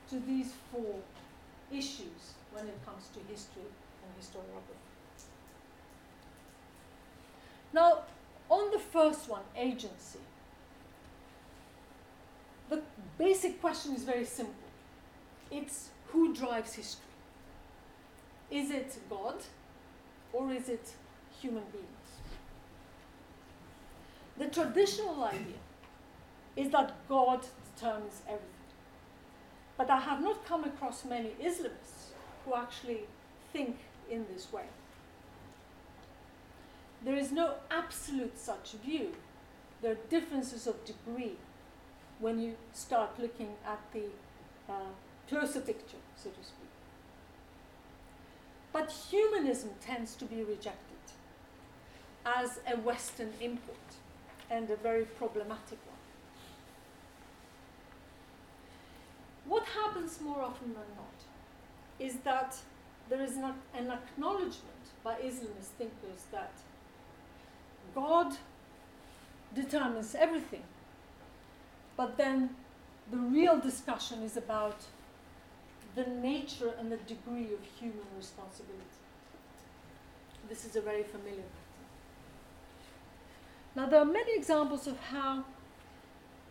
to 0.09 0.19
these 0.21 0.53
four 0.73 0.95
issues 1.73 2.35
when 2.53 2.67
it 2.67 2.79
comes 2.85 3.09
to 3.15 3.21
history 3.31 3.63
and 4.03 4.23
historiography. 4.23 4.77
Now, 7.73 8.03
on 8.49 8.71
the 8.71 8.79
first 8.79 9.29
one, 9.29 9.43
agency, 9.57 10.21
the 12.71 12.83
basic 13.19 13.61
question 13.61 13.95
is 13.95 14.05
very 14.05 14.25
simple. 14.25 14.55
It's 15.51 15.91
who 16.09 16.35
drives 16.35 16.75
history? 16.75 17.05
Is 18.51 18.71
it 18.71 18.99
God 19.11 19.37
or 20.33 20.53
is 20.53 20.69
it 20.69 20.93
human 21.41 21.65
beings? 21.73 21.87
The 24.39 24.47
traditional 24.47 25.23
idea 25.25 25.61
is 26.57 26.71
that 26.71 26.95
God 27.09 27.47
determines 27.75 28.23
everything. 28.27 28.58
But 29.79 29.89
I 29.89 30.01
have 30.01 30.21
not 30.21 30.45
come 30.45 30.65
across 30.65 31.05
many 31.05 31.31
Islamists 31.41 32.11
who 32.45 32.55
actually 32.55 33.05
think 33.53 33.77
in 34.11 34.27
this 34.33 34.53
way. 34.53 34.65
There 37.05 37.17
is 37.17 37.31
no 37.31 37.55
absolute 37.71 38.37
such 38.37 38.73
view. 38.73 39.13
There 39.81 39.93
are 39.93 40.11
differences 40.11 40.67
of 40.67 40.85
degree 40.85 41.37
when 42.19 42.41
you 42.41 42.57
start 42.73 43.11
looking 43.21 43.55
at 43.65 43.79
the 43.93 44.07
uh, 44.69 44.91
closer 45.29 45.61
picture, 45.61 46.03
so 46.17 46.31
to 46.31 46.43
speak. 46.43 46.69
But 48.73 48.91
humanism 48.91 49.71
tends 49.81 50.17
to 50.17 50.25
be 50.25 50.43
rejected 50.43 50.83
as 52.27 52.59
a 52.67 52.77
Western 52.77 53.33
import 53.41 53.77
and 54.51 54.69
a 54.71 54.77
very 54.77 55.05
problematic 55.05 55.79
one. 55.87 55.99
What 59.49 59.65
happens 59.65 60.21
more 60.21 60.43
often 60.43 60.75
than 60.75 60.91
not 60.97 61.19
is 61.99 62.17
that 62.25 62.57
there 63.09 63.23
is 63.23 63.37
an, 63.37 63.55
an 63.75 63.91
acknowledgement 63.91 64.85
by 65.03 65.15
Islamist 65.15 65.73
thinkers 65.79 66.25
that 66.31 66.53
God 67.95 68.37
determines 69.55 70.15
everything 70.15 70.63
but 71.99 72.17
then 72.17 72.51
the 73.11 73.17
real 73.17 73.59
discussion 73.59 74.23
is 74.23 74.37
about 74.37 74.77
the 75.97 76.07
nature 76.07 76.73
and 76.79 76.93
the 76.93 76.97
degree 76.97 77.53
of 77.53 77.61
human 77.79 78.07
responsibility. 78.17 78.85
This 80.49 80.65
is 80.65 80.77
a 80.77 80.81
very 80.81 81.03
familiar 81.03 81.43
pattern. 81.57 81.89
Now, 83.75 83.87
there 83.89 84.01
are 84.01 84.05
many 84.05 84.37
examples 84.37 84.87
of 84.87 84.97
how 85.01 85.45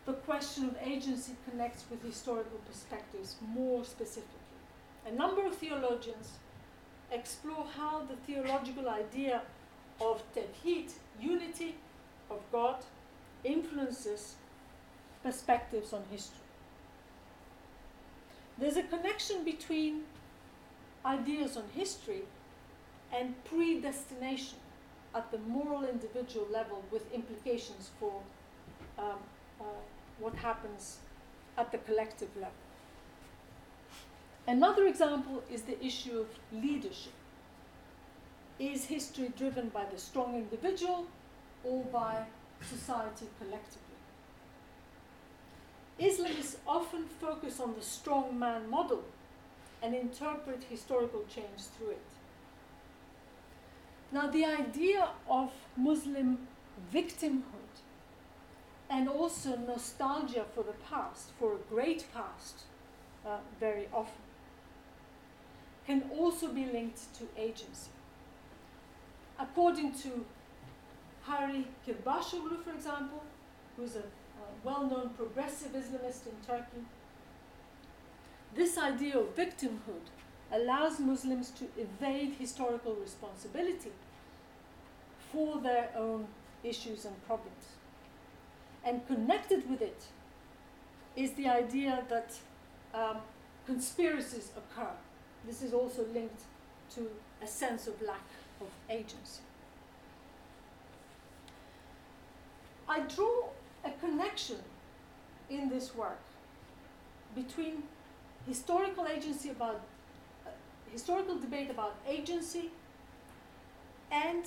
the 0.07 0.13
question 0.13 0.63
of 0.63 0.75
agency 0.81 1.33
connects 1.49 1.83
with 1.91 2.01
historical 2.01 2.59
perspectives 2.65 3.35
more 3.53 3.83
specifically. 3.83 4.47
A 5.05 5.11
number 5.11 5.45
of 5.45 5.53
theologians 5.55 6.31
explore 7.11 7.65
how 7.75 8.03
the 8.05 8.15
theological 8.25 8.87
idea 8.87 9.41
of 9.99 10.23
tawhid, 10.33 10.91
unity 11.19 11.75
of 12.31 12.39
God, 12.53 12.77
influences 13.43 14.35
perspectives 15.23 15.91
on 15.91 16.03
history. 16.09 16.47
There's 18.57 18.77
a 18.77 18.83
connection 18.83 19.43
between 19.43 20.03
ideas 21.05 21.57
on 21.57 21.63
history 21.75 22.21
and 23.13 23.35
predestination 23.43 24.59
at 25.13 25.29
the 25.31 25.37
moral 25.39 25.83
individual 25.83 26.47
level 26.49 26.81
with 26.91 27.13
implications 27.13 27.91
for 27.99 28.21
um, 28.97 29.19
uh, 29.59 29.63
what 30.19 30.35
happens 30.35 30.97
at 31.57 31.71
the 31.71 31.77
collective 31.77 32.29
level. 32.35 32.51
Another 34.47 34.87
example 34.87 35.43
is 35.51 35.63
the 35.63 35.83
issue 35.83 36.19
of 36.19 36.27
leadership. 36.51 37.13
Is 38.59 38.85
history 38.85 39.31
driven 39.37 39.69
by 39.69 39.85
the 39.85 39.97
strong 39.99 40.35
individual 40.35 41.07
or 41.63 41.83
by 41.85 42.25
society 42.61 43.27
collectively? 43.37 43.81
Islamists 45.99 46.57
often 46.67 47.05
focus 47.19 47.59
on 47.59 47.73
the 47.75 47.81
strong 47.81 48.37
man 48.39 48.69
model 48.69 49.03
and 49.81 49.93
interpret 49.93 50.63
historical 50.69 51.25
change 51.33 51.61
through 51.75 51.91
it. 51.91 52.05
Now, 54.11 54.27
the 54.27 54.45
idea 54.45 55.09
of 55.29 55.51
Muslim 55.75 56.47
victimhood 56.93 57.56
and 58.89 59.09
also 59.09 59.55
nostalgia 59.57 60.45
for 60.55 60.63
the 60.63 60.75
past, 60.89 61.31
for 61.39 61.53
a 61.53 61.57
great 61.69 62.05
past, 62.13 62.63
uh, 63.25 63.37
very 63.59 63.87
often, 63.93 64.21
can 65.85 66.09
also 66.17 66.47
be 66.47 66.65
linked 66.65 67.13
to 67.17 67.27
agency. 67.37 67.91
According 69.39 69.93
to 70.03 70.25
Hayri 71.27 71.65
Kırbaşoğlu, 71.85 72.63
for 72.63 72.71
example, 72.73 73.19
who's 73.75 73.95
a, 73.95 73.99
a 73.99 74.47
well 74.63 74.83
known 74.89 75.09
progressive 75.17 75.75
Islamist 75.75 76.25
in 76.27 76.35
Turkey, 76.47 76.83
this 78.55 78.77
idea 78.77 79.17
of 79.19 79.35
victimhood 79.35 80.09
allows 80.51 80.99
Muslims 80.99 81.51
to 81.51 81.65
evade 81.77 82.33
historical 82.39 82.95
responsibility 82.95 83.91
for 85.31 85.59
their 85.61 85.89
own 85.97 86.27
issues 86.63 87.05
and 87.05 87.15
problems. 87.27 87.76
And 88.87 89.05
connected 89.05 89.69
with 89.69 89.81
it 89.81 90.01
is 91.17 91.33
the 91.33 91.49
idea 91.49 92.05
that 92.07 92.33
um, 92.93 93.17
conspiracies 93.65 94.51
occur. 94.55 94.91
This 95.45 95.61
is 95.61 95.73
also 95.73 96.05
linked 96.13 96.41
to 96.95 97.09
a 97.43 97.47
sense 97.47 97.87
of 97.87 98.01
lack 98.01 98.23
of 98.61 98.67
agency. 98.89 99.41
I 102.87 103.01
draw 103.01 103.49
a 103.83 103.91
connection 103.99 104.59
in 105.49 105.67
this 105.67 105.93
work 105.93 106.21
between 107.35 107.83
historical 108.47 109.05
agency 109.05 109.49
about 109.49 109.81
uh, 110.45 110.49
historical 110.93 111.37
debate 111.37 111.69
about 111.69 111.95
agency 112.07 112.71
and 114.09 114.45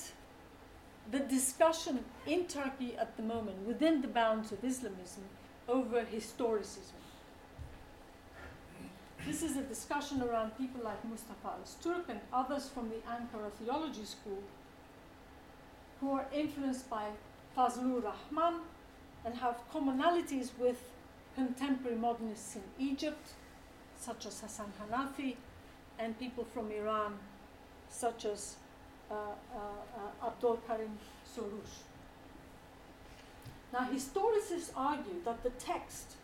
the 1.11 1.21
discussion 1.21 2.05
in 2.27 2.47
Turkey 2.47 2.97
at 2.97 3.17
the 3.17 3.23
moment 3.23 3.67
within 3.67 4.01
the 4.01 4.09
bounds 4.09 4.53
of 4.53 4.65
Islamism 4.65 5.25
over 5.69 6.05
historicism. 6.05 7.01
This 9.27 9.43
is 9.43 9.57
a 9.57 9.63
discussion 9.63 10.23
around 10.23 10.57
people 10.57 10.81
like 10.83 11.05
Mustafa 11.05 11.53
Öztürk 11.63 12.09
and 12.09 12.21
others 12.33 12.69
from 12.69 12.89
the 12.89 12.97
Ankara 13.09 13.51
Theology 13.53 14.05
School 14.05 14.43
who 16.01 16.13
are 16.13 16.27
influenced 16.33 16.89
by 16.89 17.09
Fazlur 17.57 18.03
Rahman 18.03 18.61
and 19.25 19.35
have 19.35 19.61
commonalities 19.73 20.51
with 20.59 20.83
contemporary 21.35 21.97
modernists 21.97 22.57
in 22.57 22.63
Egypt, 22.79 23.33
such 23.99 24.27
as 24.27 24.41
Hassan 24.41 24.73
Hanafi, 24.81 25.37
and 25.99 26.19
people 26.19 26.45
from 26.45 26.71
Iran, 26.71 27.19
such 27.91 28.25
as 28.25 28.57
Abdul 29.11 30.61
Karim 30.67 30.99
Soroush. 31.27 31.85
Now, 33.73 33.89
historicists 33.93 34.71
argue 34.77 35.23
that 35.25 35.43
the 35.43 35.51
text, 35.51 36.17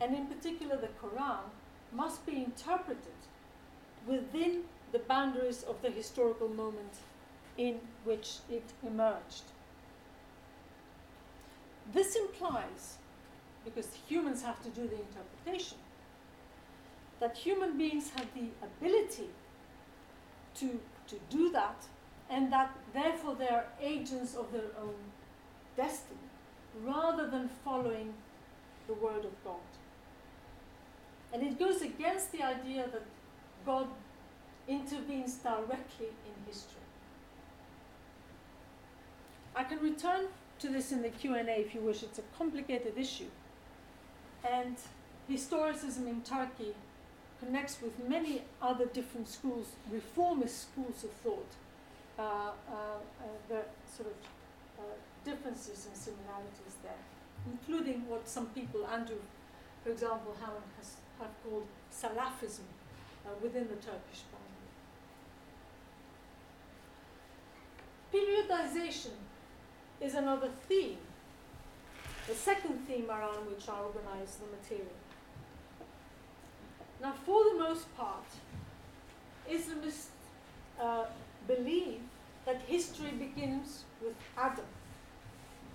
and 0.00 0.14
in 0.14 0.26
particular 0.26 0.76
the 0.76 0.88
Quran, 1.02 1.50
must 1.92 2.26
be 2.26 2.44
interpreted 2.44 3.20
within 4.06 4.64
the 4.92 4.98
boundaries 4.98 5.62
of 5.62 5.80
the 5.82 5.90
historical 5.90 6.48
moment 6.48 6.94
in 7.56 7.80
which 8.04 8.38
it 8.50 8.64
emerged. 8.86 9.44
This 11.92 12.16
implies, 12.16 12.98
because 13.64 13.88
humans 14.08 14.42
have 14.42 14.62
to 14.62 14.68
do 14.68 14.86
the 14.86 14.98
interpretation, 15.00 15.78
that 17.20 17.36
human 17.36 17.76
beings 17.76 18.10
have 18.16 18.26
the 18.34 18.48
ability 18.62 19.28
to, 20.54 20.80
to 21.08 21.16
do 21.30 21.50
that, 21.50 21.84
and 22.30 22.52
that 22.52 22.76
therefore 22.92 23.34
they 23.34 23.48
are 23.48 23.66
agents 23.80 24.34
of 24.34 24.52
their 24.52 24.70
own 24.80 24.94
destiny, 25.76 26.20
rather 26.84 27.28
than 27.28 27.48
following 27.64 28.14
the 28.86 28.94
Word 28.94 29.24
of 29.24 29.44
God. 29.44 29.56
And 31.32 31.42
it 31.42 31.58
goes 31.58 31.82
against 31.82 32.32
the 32.32 32.42
idea 32.42 32.86
that 32.92 33.04
God 33.64 33.88
intervenes 34.66 35.34
directly 35.36 36.06
in 36.06 36.46
history. 36.46 36.80
I 39.54 39.64
can 39.64 39.78
return 39.80 40.26
to 40.60 40.68
this 40.68 40.92
in 40.92 41.02
the 41.02 41.08
Q&A 41.08 41.42
if 41.42 41.74
you 41.74 41.80
wish. 41.80 42.02
It's 42.02 42.18
a 42.18 42.22
complicated 42.36 42.94
issue. 42.96 43.30
And 44.48 44.76
historicism 45.30 46.08
in 46.08 46.22
Turkey 46.22 46.74
connects 47.40 47.78
with 47.82 47.92
many 48.08 48.42
other 48.60 48.86
different 48.86 49.28
schools, 49.28 49.72
reformist 49.90 50.62
schools 50.62 51.04
of 51.04 51.10
thought. 51.10 51.52
Uh, 52.18 52.22
uh, 52.22 52.50
uh, 52.74 53.26
the 53.48 53.62
sort 53.86 54.08
of 54.08 54.84
differences 55.24 55.86
and 55.86 55.96
similarities 55.96 56.74
there, 56.82 57.04
including 57.46 58.08
what 58.08 58.28
some 58.28 58.46
people, 58.46 58.84
Andrew, 58.88 59.22
for 59.84 59.90
example, 59.90 60.34
Hammond 60.40 60.64
has 60.78 60.96
have 61.20 61.30
called 61.44 61.66
Salafism 61.92 62.66
within 63.40 63.68
the 63.68 63.76
Turkish 63.76 64.24
boundary. 64.32 64.68
Periodization 68.12 69.14
is 70.00 70.14
another 70.14 70.50
theme, 70.68 70.98
the 72.26 72.34
second 72.34 72.84
theme 72.88 73.08
around 73.08 73.46
which 73.48 73.68
I 73.68 73.78
organize 73.78 74.38
the 74.38 74.46
material. 74.56 74.98
Now, 77.00 77.14
for 77.24 77.44
the 77.44 77.58
most 77.60 77.96
part, 77.96 78.26
Islamists 79.48 80.06
uh, 80.80 81.04
believe 81.48 82.00
that 82.46 82.62
history 82.62 83.10
begins 83.10 83.84
with 84.02 84.14
Adam. 84.36 84.64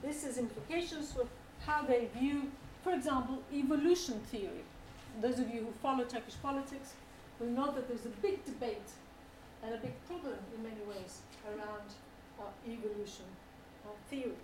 This 0.02 0.24
has 0.24 0.38
implications 0.38 1.12
for 1.12 1.26
how 1.66 1.82
they 1.84 2.08
view, 2.18 2.52
for 2.84 2.94
example, 2.94 3.44
evolution 3.54 4.20
theory. 4.32 4.64
Those 5.22 5.40
of 5.40 5.50
you 5.54 5.62
who 5.62 5.72
follow 5.82 6.04
Turkish 6.04 6.36
politics 6.42 6.94
will 7.40 7.48
know 7.48 7.72
that 7.72 7.88
there's 7.88 8.06
a 8.06 8.16
big 8.22 8.44
debate 8.46 8.90
and 9.64 9.74
a 9.74 9.78
big 9.78 9.94
problem 10.08 10.38
in 10.56 10.64
many 10.64 10.82
ways 10.88 11.20
around 11.48 11.88
uh, 12.40 12.44
evolution 12.68 13.26
uh, 13.86 13.90
theory. 14.10 14.38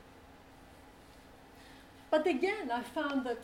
But 2.12 2.26
again, 2.26 2.72
I 2.72 2.82
found 2.82 3.26
that 3.26 3.44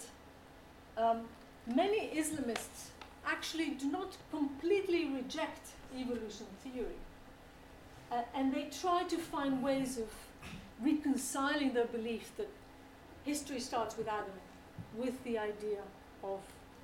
um, 0.97 1.21
many 1.67 2.11
Islamists 2.15 2.89
actually 3.25 3.71
do 3.71 3.91
not 3.91 4.17
completely 4.31 5.05
reject 5.09 5.69
evolution 5.97 6.47
theory. 6.63 6.99
Uh, 8.11 8.21
and 8.35 8.53
they 8.53 8.69
try 8.81 9.03
to 9.03 9.17
find 9.17 9.63
ways 9.63 9.97
of 9.97 10.09
reconciling 10.81 11.73
their 11.73 11.85
belief 11.85 12.31
that 12.37 12.49
history 13.23 13.59
starts 13.59 13.97
with 13.97 14.07
Adam, 14.07 14.39
with 14.95 15.23
the 15.23 15.37
idea 15.37 15.81
of 16.23 16.39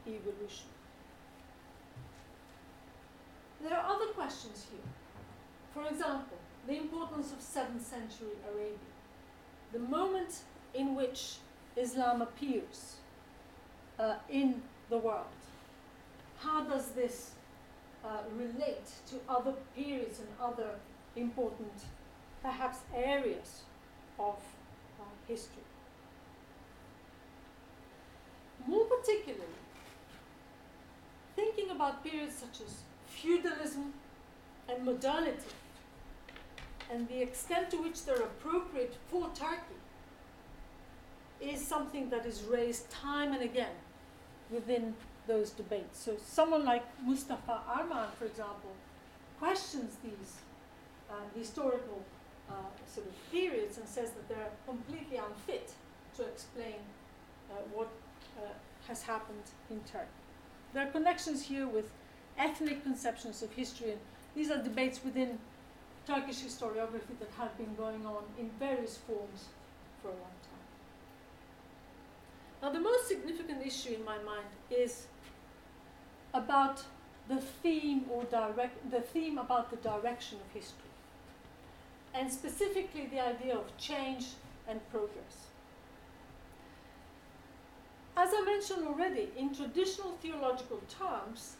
evolution. 0.07 0.65
There 3.61 3.77
are 3.77 3.95
other 3.95 4.07
questions 4.07 4.65
here. 4.71 4.81
For 5.73 5.87
example, 5.91 6.37
the 6.67 6.77
importance 6.77 7.31
of 7.31 7.39
7th 7.39 7.81
century 7.81 8.35
Arabia, 8.49 8.77
the 9.71 9.79
moment 9.79 10.39
in 10.73 10.95
which 10.95 11.35
Islam 11.75 12.21
appears 12.21 12.95
uh, 13.99 14.15
in 14.29 14.61
the 14.89 14.97
world. 14.97 15.25
How 16.39 16.63
does 16.63 16.91
this 16.91 17.31
uh, 18.03 18.23
relate 18.35 18.87
to 19.07 19.15
other 19.29 19.53
periods 19.75 20.19
and 20.19 20.27
other 20.41 20.71
important, 21.15 21.73
perhaps, 22.41 22.79
areas 22.95 23.61
of 24.19 24.35
uh, 24.99 25.03
history? 25.27 25.63
More 28.67 28.85
particularly, 28.85 29.45
thinking 31.35 31.71
about 31.71 32.03
periods 32.03 32.35
such 32.35 32.61
as 32.65 32.83
feudalism 33.07 33.93
and 34.69 34.85
modernity 34.85 35.53
and 36.91 37.07
the 37.07 37.21
extent 37.21 37.71
to 37.71 37.77
which 37.77 38.05
they're 38.05 38.21
appropriate 38.21 38.95
for 39.07 39.29
Turkey 39.33 39.79
is 41.39 41.65
something 41.65 42.09
that 42.09 42.25
is 42.25 42.43
raised 42.43 42.89
time 42.89 43.33
and 43.33 43.41
again 43.41 43.75
within 44.51 44.93
those 45.27 45.51
debates. 45.51 45.99
So, 45.99 46.17
someone 46.23 46.65
like 46.65 46.83
Mustafa 47.01 47.61
Armağan, 47.67 48.11
for 48.19 48.25
example, 48.25 48.71
questions 49.39 49.95
these 50.03 50.33
uh, 51.11 51.15
historical 51.37 52.01
uh, 52.49 52.53
sort 52.87 53.07
of 53.07 53.31
periods 53.31 53.77
and 53.77 53.87
says 53.87 54.11
that 54.11 54.27
they're 54.29 54.51
completely 54.65 55.17
unfit 55.17 55.71
to 56.15 56.23
explain 56.23 56.79
uh, 57.51 57.55
what 57.73 57.89
uh, 58.37 58.41
has 58.87 59.03
happened 59.03 59.43
in 59.69 59.79
Turkey. 59.81 60.07
There 60.73 60.87
are 60.87 60.91
connections 60.91 61.43
here 61.43 61.67
with 61.67 61.89
ethnic 62.37 62.83
conceptions 62.83 63.41
of 63.43 63.51
history, 63.51 63.91
and 63.91 63.99
these 64.35 64.49
are 64.49 64.61
debates 64.61 65.03
within 65.03 65.37
Turkish 66.07 66.41
historiography 66.41 67.15
that 67.19 67.29
have 67.37 67.55
been 67.57 67.75
going 67.75 68.05
on 68.05 68.23
in 68.39 68.49
various 68.59 68.97
forms 68.97 69.45
for 70.01 70.09
a 70.09 70.11
long 70.11 70.37
time. 70.49 70.67
Now, 72.61 72.71
the 72.71 72.79
most 72.79 73.07
significant 73.07 73.65
issue 73.65 73.93
in 73.93 74.05
my 74.05 74.17
mind 74.19 74.47
is 74.69 75.07
about 76.33 76.83
the 77.27 77.37
theme 77.37 78.05
or 78.09 78.23
direct 78.25 78.89
the 78.89 79.01
theme 79.01 79.37
about 79.37 79.69
the 79.69 79.77
direction 79.77 80.39
of 80.39 80.53
history 80.53 80.90
and 82.13 82.31
specifically 82.31 83.07
the 83.07 83.19
idea 83.19 83.55
of 83.55 83.77
change 83.77 84.27
and 84.67 84.79
progress. 84.89 85.47
As 88.17 88.29
i 88.33 88.41
mentioned 88.45 88.85
already 88.87 89.29
in 89.37 89.55
traditional 89.55 90.11
theological 90.21 90.81
terms 90.89 91.55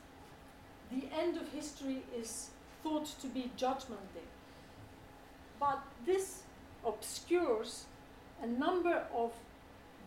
the 0.91 1.03
end 1.17 1.37
of 1.37 1.47
history 1.53 2.03
is 2.17 2.49
thought 2.83 3.05
to 3.21 3.27
be 3.27 3.51
judgment 3.55 4.13
day. 4.13 4.29
But 5.59 5.79
this 6.05 6.43
obscures 6.85 7.85
a 8.41 8.47
number 8.47 9.03
of 9.15 9.31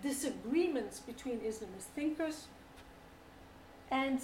disagreements 0.02 1.00
between 1.00 1.38
islamist 1.38 1.88
thinkers 1.94 2.46
and 3.90 4.20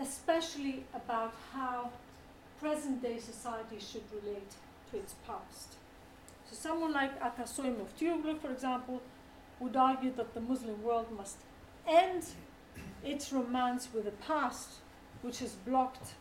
especially 0.00 0.84
about 0.94 1.34
how 1.52 1.90
present 2.60 3.02
day 3.02 3.18
society 3.18 3.78
should 3.78 4.04
relate 4.12 4.52
to 4.90 4.98
its 4.98 5.14
past. 5.26 5.74
So, 6.50 6.56
someone 6.56 6.92
like 6.92 7.20
Atasoy 7.20 7.74
Müftüoğlu, 7.74 8.40
for 8.40 8.50
example, 8.50 9.00
would 9.60 9.76
argue 9.76 10.12
that 10.12 10.34
the 10.34 10.40
Muslim 10.40 10.82
world 10.82 11.06
must 11.16 11.36
end 11.86 12.24
its 13.04 13.32
romance 13.32 13.88
with 13.92 14.04
the 14.04 14.12
past, 14.12 14.68
which 15.22 15.40
has 15.40 15.52
blocked 15.66 16.14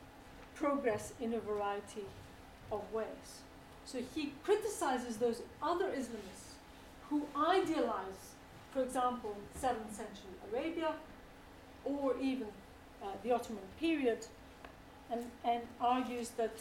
progress 0.55 1.13
in 1.21 1.33
a 1.33 1.39
variety 1.39 2.05
of 2.71 2.81
ways. 2.91 3.41
So, 3.85 3.99
he 4.13 4.33
criticizes 4.43 5.17
those 5.17 5.41
other 5.63 5.87
Islamists 5.87 6.55
who 7.09 7.25
idealize, 7.35 8.35
for 8.71 8.83
example, 8.83 9.35
7th 9.61 9.93
century 9.93 10.33
Arabia 10.51 10.93
or 11.85 12.15
even 12.21 12.47
uh, 13.01 13.07
the 13.23 13.31
Ottoman 13.31 13.63
period 13.79 14.25
and, 15.11 15.23
and 15.45 15.61
argues 15.79 16.29
that 16.31 16.51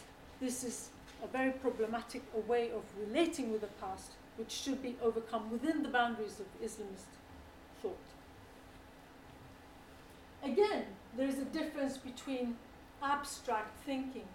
this 0.40 0.62
is 0.62 0.90
a 1.22 1.26
very 1.26 1.50
problematic 1.50 2.22
a 2.34 2.40
way 2.40 2.70
of 2.70 2.82
relating 2.98 3.52
with 3.52 3.60
the 3.60 3.66
past, 3.66 4.12
which 4.36 4.50
should 4.50 4.82
be 4.82 4.96
overcome 5.02 5.50
within 5.50 5.82
the 5.82 5.88
boundaries 5.88 6.40
of 6.40 6.46
Islamist 6.62 7.10
thought. 7.80 7.96
Again, 10.42 10.84
there 11.16 11.26
is 11.26 11.38
a 11.38 11.44
difference 11.44 11.96
between 11.96 12.56
abstract 13.02 13.78
thinking 13.84 14.28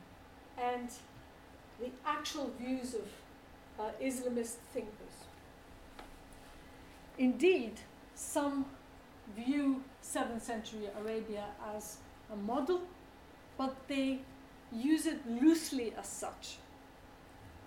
and 0.58 0.90
the 1.80 1.90
actual 2.06 2.52
views 2.60 2.94
of 2.94 3.08
uh, 3.80 3.92
Islamist 4.02 4.56
thinkers. 4.74 5.26
Indeed, 7.18 7.74
some 8.16 8.66
view 9.36 9.84
7th 10.04 10.42
century 10.42 10.90
Arabia 11.00 11.46
as 11.76 11.98
a 12.32 12.36
model, 12.36 12.82
but 13.58 13.76
they 13.88 14.20
use 14.72 15.06
it 15.06 15.20
loosely 15.28 15.94
as 15.98 16.08
such 16.08 16.58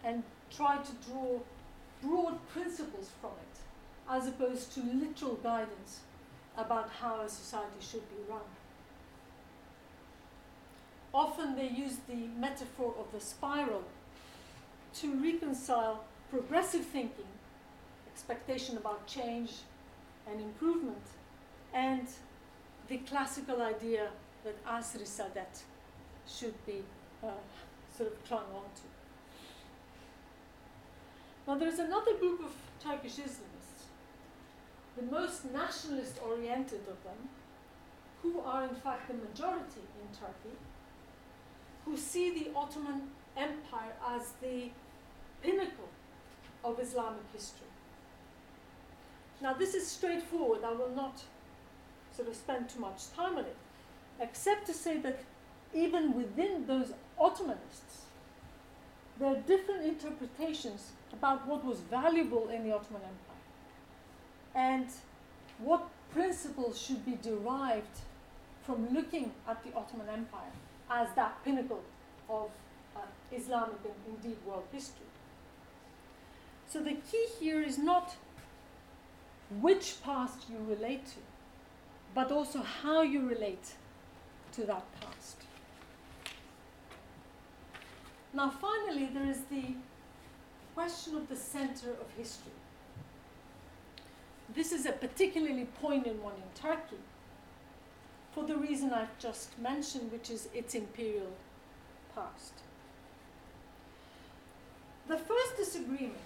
and 0.05 0.23
try 0.55 0.77
to 0.79 0.93
draw 1.11 1.39
broad 2.03 2.49
principles 2.49 3.11
from 3.21 3.31
it 3.31 4.11
as 4.11 4.29
opposed 4.29 4.73
to 4.75 4.81
literal 4.81 5.35
guidance 5.37 6.01
about 6.57 6.91
how 7.01 7.21
a 7.21 7.29
society 7.29 7.81
should 7.81 8.09
be 8.11 8.17
run. 8.29 8.41
Often 11.13 11.57
they 11.57 11.69
use 11.69 11.97
the 12.09 12.29
metaphor 12.39 12.95
of 12.99 13.11
the 13.13 13.21
spiral 13.21 13.85
to 14.97 15.15
reconcile 15.15 16.05
progressive 16.31 16.85
thinking, 16.85 17.31
expectation 18.13 18.77
about 18.77 19.07
change 19.07 19.53
and 20.29 20.41
improvement, 20.41 21.03
and 21.73 22.07
the 22.89 22.99
classical 22.99 23.63
idea 23.63 24.09
that 24.45 24.65
Asr 24.67 25.03
Saadet 25.03 25.63
should 26.27 26.55
be 26.67 26.83
uh, 27.23 27.29
sort 27.97 28.13
of 28.13 28.25
clung 28.25 28.47
on 28.55 28.65
to. 28.77 28.94
Now, 31.47 31.57
there's 31.57 31.79
another 31.79 32.15
group 32.15 32.41
of 32.43 32.53
Turkish 32.83 33.17
Islamists, 33.17 33.85
the 34.97 35.03
most 35.03 35.45
nationalist 35.53 36.19
oriented 36.27 36.81
of 36.81 37.03
them, 37.05 37.29
who 38.23 38.41
are 38.41 38.65
in 38.65 38.75
fact 38.75 39.09
the 39.09 39.15
majority 39.15 39.83
in 40.01 40.19
Turkey, 40.19 40.57
who 41.85 41.97
see 41.99 42.31
the 42.31 42.51
Ottoman 42.57 43.11
Empire 43.37 43.93
as 44.09 44.33
the 44.41 44.71
pinnacle 45.43 45.89
of 46.65 46.81
Islamic 46.81 47.25
history. 47.35 47.67
Now, 49.43 49.53
this 49.53 49.75
is 49.75 49.87
straightforward. 49.87 50.65
I 50.65 50.73
will 50.73 50.95
not 50.97 51.23
sort 52.17 52.29
of 52.29 52.37
spend 52.37 52.71
too 52.71 52.81
much 52.81 53.13
time 53.15 53.37
on 53.37 53.45
it, 53.45 53.57
except 54.19 54.67
to 54.67 54.73
say 54.73 54.97
that 54.99 55.19
even 55.75 56.15
within 56.15 56.67
those 56.67 56.93
Ottomanists, 57.21 58.07
there 59.19 59.29
are 59.29 59.37
different 59.37 59.85
interpretations 59.85 60.93
about 61.15 61.47
what 61.47 61.65
was 61.65 61.79
valuable 61.81 62.49
in 62.49 62.65
the 62.65 62.75
Ottoman 62.75 63.03
Empire 63.03 63.45
and 64.55 64.87
what 65.59 65.89
principles 66.13 66.81
should 66.81 67.05
be 67.07 67.17
derived 67.23 67.97
from 68.65 68.93
looking 68.93 69.33
at 69.49 69.63
the 69.65 69.73
Ottoman 69.75 70.09
Empire 70.09 70.55
as 70.91 71.09
that 71.15 71.43
pinnacle 71.45 71.83
of 72.29 72.51
uh, 72.97 73.01
Islamic 73.33 73.79
and 73.85 74.17
indeed 74.17 74.37
world 74.47 74.65
history. 74.73 75.07
So 76.69 76.81
the 76.81 76.95
key 77.11 77.27
here 77.39 77.63
is 77.63 77.79
not 77.79 78.17
which 79.61 80.03
past 80.03 80.39
you 80.51 80.59
relate 80.69 81.07
to, 81.07 81.21
but 82.15 82.33
also 82.33 82.61
how 82.63 83.03
you 83.03 83.29
relate 83.29 83.75
to 84.53 84.63
that 84.65 84.85
past. 85.01 85.37
Now, 88.33 88.51
finally, 88.51 89.09
there 89.15 89.29
is 89.31 89.43
the 89.51 89.75
question 90.75 91.17
of 91.17 91.29
the 91.29 91.37
center 91.37 91.91
of 91.91 92.07
history. 92.17 92.53
This 94.55 94.73
is 94.73 94.87
a 94.87 94.93
particularly 94.93 95.67
poignant 95.81 96.23
one 96.23 96.35
in 96.35 96.61
Turkey 96.61 97.03
for 98.33 98.45
the 98.45 98.57
reason 98.57 98.93
I've 98.93 99.17
just 99.19 99.57
mentioned, 99.59 100.11
which 100.11 100.31
is 100.31 100.49
its 100.53 100.75
imperial 100.75 101.33
past. 102.15 102.53
The 105.07 105.17
first 105.17 105.57
disagreement 105.57 106.19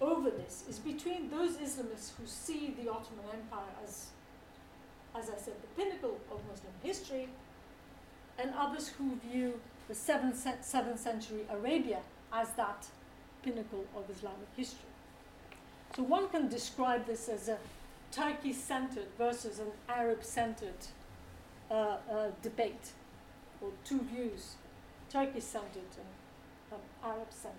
over 0.00 0.30
this 0.30 0.64
is 0.68 0.78
between 0.78 1.30
those 1.30 1.56
Islamists 1.56 2.12
who 2.16 2.26
see 2.26 2.74
the 2.80 2.88
Ottoman 2.90 3.24
Empire 3.32 3.74
as, 3.84 4.06
as 5.16 5.28
I 5.28 5.36
said, 5.36 5.54
the 5.60 5.82
pinnacle 5.82 6.18
of 6.30 6.40
Muslim 6.48 6.72
history, 6.82 7.28
and 8.38 8.52
others 8.56 8.88
who 8.88 9.16
view 9.28 9.60
the 9.88 9.94
7th, 9.94 10.36
7th 10.62 10.98
century 10.98 11.40
Arabia 11.50 12.00
as 12.32 12.52
that 12.52 12.86
pinnacle 13.42 13.84
of 13.96 14.08
Islamic 14.10 14.48
history. 14.56 14.90
So 15.96 16.02
one 16.02 16.28
can 16.28 16.48
describe 16.48 17.06
this 17.06 17.28
as 17.28 17.48
a 17.48 17.58
Turkey 18.10 18.52
centered 18.52 19.08
versus 19.16 19.58
an 19.58 19.72
Arab 19.88 20.24
centered 20.24 20.86
uh, 21.70 21.74
uh, 21.74 21.96
debate, 22.42 22.92
or 23.60 23.70
two 23.84 24.00
views 24.00 24.54
Turkey 25.10 25.40
centered 25.40 25.92
and 25.96 26.72
um, 26.72 26.78
Arab 27.02 27.28
centered. 27.30 27.58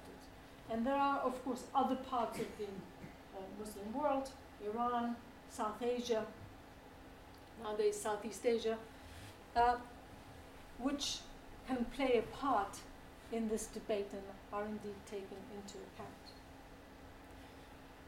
And 0.71 0.85
there 0.85 0.95
are, 0.95 1.19
of 1.19 1.43
course, 1.43 1.63
other 1.73 1.95
parts 1.95 2.39
of 2.39 2.45
the 2.57 2.65
uh, 2.65 3.41
Muslim 3.59 3.93
world, 3.93 4.29
Iran, 4.63 5.15
South 5.49 5.81
Asia, 5.81 6.25
nowadays 7.63 7.99
Southeast 7.99 8.45
Asia, 8.45 8.77
uh, 9.55 9.75
which 10.77 11.17
can 11.67 11.85
play 11.85 12.17
a 12.17 12.35
part 12.35 12.77
in 13.31 13.47
this 13.49 13.67
debate 13.67 14.07
and 14.11 14.21
are 14.51 14.65
indeed 14.65 14.95
taken 15.05 15.37
into 15.55 15.77
account. 15.77 16.25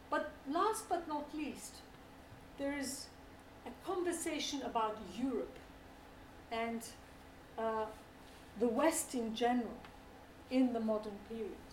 But 0.10 0.32
last 0.50 0.90
but 0.90 1.08
not 1.08 1.34
least, 1.34 1.76
there 2.58 2.78
is 2.78 3.06
a 3.66 3.88
conversation 3.88 4.62
about 4.64 4.98
Europe 5.18 5.58
and 6.52 6.82
uh, 7.58 7.86
the 8.60 8.68
West 8.68 9.16
in 9.16 9.36
general 9.36 9.78
in 10.50 10.74
the 10.74 10.80
modern 10.80 11.18
period. 11.30 11.66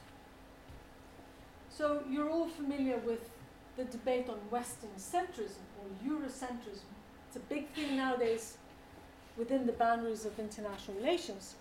So 1.69 2.03
you're 2.09 2.31
all 2.31 2.49
familiar 2.49 2.99
with 2.99 3.29
the 3.77 3.85
debate 3.85 4.29
on 4.29 4.39
Western 4.51 4.91
centrism 4.99 5.65
or 5.79 5.87
Eurocentrism. 6.07 6.91
It's 7.27 7.37
a 7.37 7.41
big 7.49 7.69
thing 7.71 7.97
nowadays 7.97 8.57
within 9.37 9.67
the 9.67 9.73
boundaries 9.73 10.25
of 10.25 10.39
international 10.39 10.97
relations. 10.97 11.55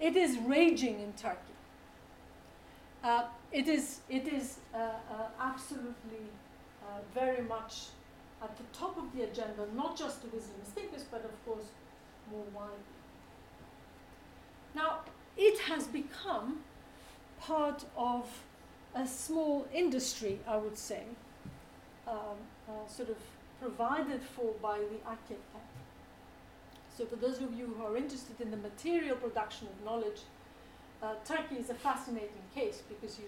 It 0.00 0.16
is 0.16 0.38
raging 0.38 1.00
in 1.00 1.12
Turkey. 1.14 1.38
Uh, 3.02 3.24
it 3.52 3.68
is, 3.68 4.00
it 4.08 4.28
is 4.28 4.58
uh, 4.74 4.78
uh, 4.78 4.90
absolutely 5.40 6.26
uh, 6.82 6.98
very 7.14 7.42
much 7.42 7.86
at 8.42 8.56
the 8.56 8.64
top 8.72 8.96
of 8.96 9.04
the 9.14 9.22
agenda, 9.22 9.66
not 9.74 9.96
just 9.96 10.24
of 10.24 10.30
Islamist 10.30 10.72
thinkers, 10.74 11.04
but 11.10 11.24
of 11.24 11.44
course 11.44 11.66
more 12.30 12.44
widely. 12.54 12.76
Now, 14.74 15.00
it 15.36 15.58
has 15.60 15.86
become 15.86 16.60
part 17.40 17.84
of 17.96 18.26
a 18.94 19.06
small 19.06 19.66
industry, 19.72 20.40
I 20.46 20.56
would 20.56 20.76
say, 20.76 21.04
um, 22.06 22.16
uh, 22.68 22.88
sort 22.88 23.10
of 23.10 23.16
provided 23.60 24.22
for 24.22 24.52
by 24.60 24.78
the 24.78 24.98
AKP. 25.08 25.36
So, 26.98 27.06
for 27.06 27.14
those 27.14 27.40
of 27.40 27.54
you 27.56 27.76
who 27.78 27.84
are 27.84 27.96
interested 27.96 28.40
in 28.40 28.50
the 28.50 28.56
material 28.56 29.14
production 29.14 29.68
of 29.68 29.84
knowledge, 29.84 30.22
uh, 31.00 31.14
Turkey 31.24 31.54
is 31.54 31.70
a 31.70 31.74
fascinating 31.74 32.42
case 32.52 32.82
because 32.88 33.20
you 33.20 33.26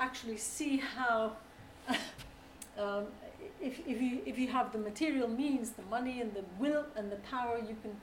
actually 0.00 0.38
see 0.38 0.78
how, 0.78 1.36
um, 2.76 3.04
if, 3.60 3.78
if, 3.86 4.02
you, 4.02 4.22
if 4.26 4.40
you 4.40 4.48
have 4.48 4.72
the 4.72 4.78
material 4.78 5.28
means, 5.28 5.70
the 5.70 5.84
money, 5.84 6.20
and 6.20 6.34
the 6.34 6.42
will 6.58 6.84
and 6.96 7.12
the 7.12 7.16
power, 7.30 7.58
you 7.58 7.76
can 7.80 7.94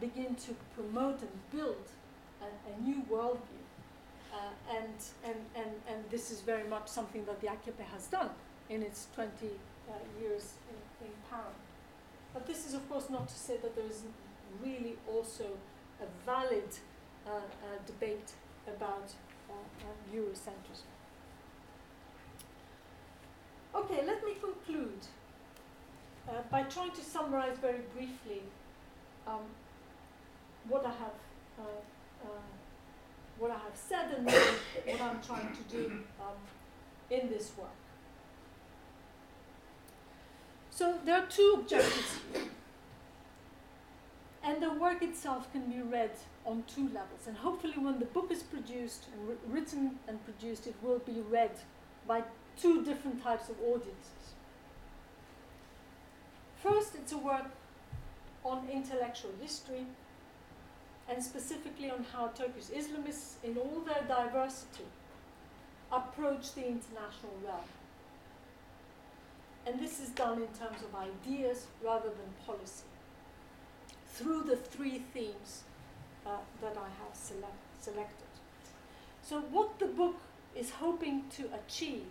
begin 0.00 0.36
to 0.36 0.54
promote 0.76 1.20
and 1.20 1.30
build 1.50 1.88
a, 2.40 2.44
a 2.44 2.88
new 2.88 3.02
worldview. 3.10 3.64
Uh, 4.32 4.36
and, 4.72 4.94
and, 5.24 5.40
and, 5.56 5.74
and 5.88 6.04
this 6.10 6.30
is 6.30 6.42
very 6.42 6.68
much 6.68 6.86
something 6.86 7.24
that 7.24 7.40
the 7.40 7.48
AKP 7.48 7.84
has 7.92 8.06
done 8.06 8.30
in 8.68 8.84
its 8.84 9.08
20 9.16 9.30
uh, 9.88 9.92
years 10.22 10.52
in, 10.70 11.06
in 11.08 11.12
power. 11.28 11.50
But 12.32 12.46
this 12.46 12.68
is, 12.68 12.74
of 12.74 12.88
course, 12.88 13.10
not 13.10 13.26
to 13.26 13.34
say 13.34 13.56
that 13.56 13.74
there 13.74 13.86
is 13.86 14.04
really 14.62 14.96
also 15.08 15.44
a 16.00 16.26
valid 16.26 16.68
uh, 17.26 17.30
uh 17.30 17.40
debate 17.86 18.32
about 18.66 19.12
uh, 19.48 19.52
uh, 19.52 20.14
Eurocentrism. 20.16 20.90
Okay, 23.74 24.04
let 24.06 24.24
me 24.24 24.32
conclude 24.40 25.06
by 26.50 26.62
trying 26.64 26.92
to 26.92 27.02
summarize 27.02 27.58
very 27.58 27.80
briefly 27.92 28.42
um, 29.26 29.42
what 30.68 30.86
I 30.86 30.90
have 30.90 31.14
what 33.40 33.50
I 33.50 33.54
have 33.54 33.74
said 33.74 34.14
and 34.16 34.26
what 34.86 35.00
I'm 35.00 35.20
trying 35.22 35.48
to 35.52 35.62
do 35.76 35.86
um, 36.20 36.36
in 37.10 37.30
this 37.30 37.52
work. 37.58 37.68
So 40.70 40.98
there 41.04 41.16
are 41.16 41.26
two 41.26 41.58
objectives 41.58 42.18
here. 42.32 42.49
Work 44.90 45.02
itself 45.02 45.52
can 45.52 45.70
be 45.70 45.80
read 45.82 46.10
on 46.44 46.64
two 46.66 46.86
levels. 46.88 47.28
And 47.28 47.36
hopefully, 47.36 47.74
when 47.78 48.00
the 48.00 48.06
book 48.06 48.32
is 48.32 48.42
produced 48.42 49.06
and 49.12 49.38
written 49.46 50.00
and 50.08 50.18
produced, 50.24 50.66
it 50.66 50.74
will 50.82 50.98
be 50.98 51.22
read 51.30 51.52
by 52.08 52.24
two 52.60 52.84
different 52.84 53.22
types 53.22 53.48
of 53.48 53.60
audiences. 53.60 54.34
First, 56.60 56.96
it's 56.96 57.12
a 57.12 57.18
work 57.18 57.52
on 58.44 58.68
intellectual 58.68 59.30
history 59.40 59.86
and 61.08 61.22
specifically 61.22 61.88
on 61.88 62.04
how 62.12 62.28
Turkish 62.28 62.64
Islamists, 62.64 63.34
in 63.44 63.56
all 63.58 63.82
their 63.86 64.02
diversity, 64.08 64.88
approach 65.92 66.52
the 66.54 66.66
international 66.66 67.38
realm. 67.44 67.70
And 69.66 69.78
this 69.78 70.00
is 70.00 70.08
done 70.08 70.38
in 70.38 70.48
terms 70.48 70.82
of 70.82 70.92
ideas 70.96 71.66
rather 71.80 72.08
than 72.08 72.34
policy, 72.44 72.86
through 74.20 74.42
the 74.42 74.56
three 74.56 74.98
themes 75.14 75.62
uh, 76.26 76.30
that 76.60 76.76
I 76.76 76.88
have 77.02 77.14
select, 77.14 77.56
selected. 77.80 78.26
So, 79.22 79.40
what 79.40 79.78
the 79.78 79.86
book 79.86 80.16
is 80.54 80.70
hoping 80.70 81.24
to 81.36 81.48
achieve 81.54 82.04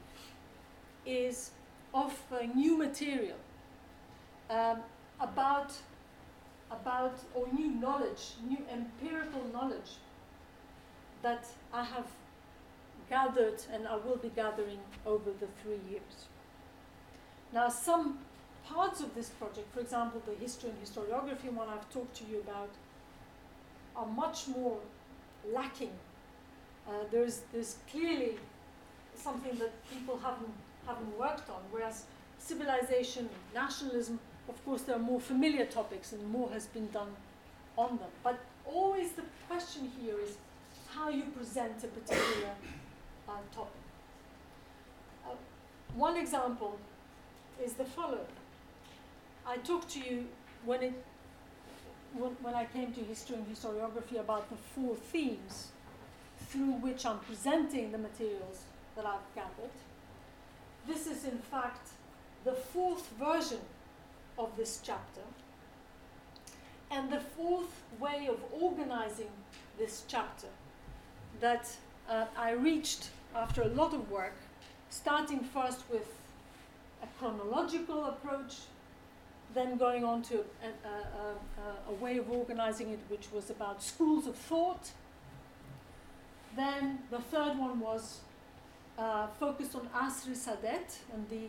is 1.05 1.51
offer 1.93 2.41
new 2.55 2.77
material 2.77 3.37
um, 4.49 4.79
about 5.19 5.73
about 6.71 7.17
or 7.33 7.47
new 7.51 7.67
knowledge, 7.67 8.33
new 8.47 8.63
empirical 8.71 9.43
knowledge 9.51 9.97
that 11.23 11.45
I 11.73 11.83
have 11.83 12.05
gathered 13.09 13.61
and 13.73 13.87
I 13.87 13.95
will 13.95 14.17
be 14.17 14.29
gathering 14.29 14.79
over 15.05 15.31
the 15.39 15.47
three 15.61 15.79
years. 15.89 16.27
Now, 17.51 17.69
some 17.69 18.19
parts 18.73 19.01
of 19.01 19.13
this 19.15 19.29
project, 19.29 19.73
for 19.73 19.79
example, 19.79 20.21
the 20.25 20.35
history 20.35 20.69
and 20.69 20.79
historiography 20.83 21.51
one 21.51 21.67
I've 21.69 21.89
talked 21.89 22.15
to 22.17 22.23
you 22.31 22.39
about, 22.39 22.69
are 23.95 24.05
much 24.05 24.47
more 24.47 24.77
lacking. 25.51 25.91
Uh, 26.87 26.91
there's, 27.11 27.41
there's 27.51 27.77
clearly 27.91 28.37
something 29.15 29.57
that 29.57 29.71
people 29.91 30.17
haven't, 30.17 30.53
haven't 30.85 31.17
worked 31.17 31.49
on, 31.49 31.61
whereas 31.71 32.05
civilization, 32.37 33.27
nationalism, 33.53 34.19
of 34.47 34.63
course, 34.65 34.83
there 34.83 34.95
are 34.95 34.99
more 35.13 35.19
familiar 35.19 35.65
topics 35.65 36.13
and 36.13 36.31
more 36.31 36.49
has 36.51 36.65
been 36.67 36.87
done 36.87 37.09
on 37.77 37.97
them. 37.97 38.09
But 38.23 38.39
always 38.65 39.11
the 39.11 39.23
question 39.47 39.91
here 40.01 40.15
is 40.19 40.37
how 40.89 41.09
you 41.09 41.23
present 41.23 41.83
a 41.83 41.87
particular 41.87 42.53
uh, 43.27 43.31
topic. 43.53 43.71
Uh, 45.25 45.33
one 45.95 46.17
example 46.17 46.77
is 47.63 47.73
the 47.73 47.85
following. 47.85 48.25
I 49.49 49.57
talked 49.57 49.89
to 49.93 49.99
you 49.99 50.27
when, 50.63 50.83
it, 50.83 50.93
when, 52.13 52.53
I 52.53 52.65
came 52.65 52.93
to 52.93 52.99
history 52.99 53.35
and 53.35 53.47
historiography 53.51 54.19
about 54.19 54.47
the 54.47 54.55
four 54.55 54.95
themes 54.95 55.69
through 56.49 56.73
which 56.73 57.03
I'm 57.03 57.17
presenting 57.17 57.91
the 57.91 57.97
materials 57.97 58.59
that 58.95 59.07
I've 59.07 59.33
gathered. 59.33 59.73
This 60.87 61.07
is, 61.07 61.25
in 61.25 61.39
fact, 61.39 61.89
the 62.45 62.53
fourth 62.53 63.09
version 63.19 63.61
of 64.37 64.55
this 64.55 64.81
chapter. 64.83 65.21
And 66.91 67.11
the 67.11 67.19
fourth 67.19 67.81
way 67.99 68.29
of 68.29 68.37
organizing 68.51 69.31
this 69.79 70.03
chapter 70.07 70.47
that 71.39 71.75
uh, 72.07 72.25
I 72.37 72.51
reached 72.51 73.09
after 73.35 73.63
a 73.63 73.69
lot 73.69 73.95
of 73.95 74.11
work, 74.11 74.35
starting 74.91 75.39
first 75.39 75.81
with 75.89 76.07
a 77.01 77.07
chronological 77.17 78.05
approach, 78.05 78.53
then 79.53 79.77
going 79.77 80.03
on 80.03 80.21
to 80.23 80.35
a, 80.35 80.67
a, 80.87 81.91
a, 81.91 81.91
a 81.91 81.93
way 81.93 82.17
of 82.17 82.29
organizing 82.29 82.91
it 82.91 82.99
which 83.09 83.31
was 83.31 83.49
about 83.49 83.81
schools 83.81 84.27
of 84.27 84.35
thought. 84.35 84.91
Then 86.55 86.99
the 87.09 87.19
third 87.19 87.57
one 87.57 87.79
was 87.79 88.19
uh, 88.97 89.27
focused 89.39 89.75
on 89.75 89.87
Asri 89.95 90.35
Saadet 90.35 90.97
and 91.13 91.27
the 91.29 91.47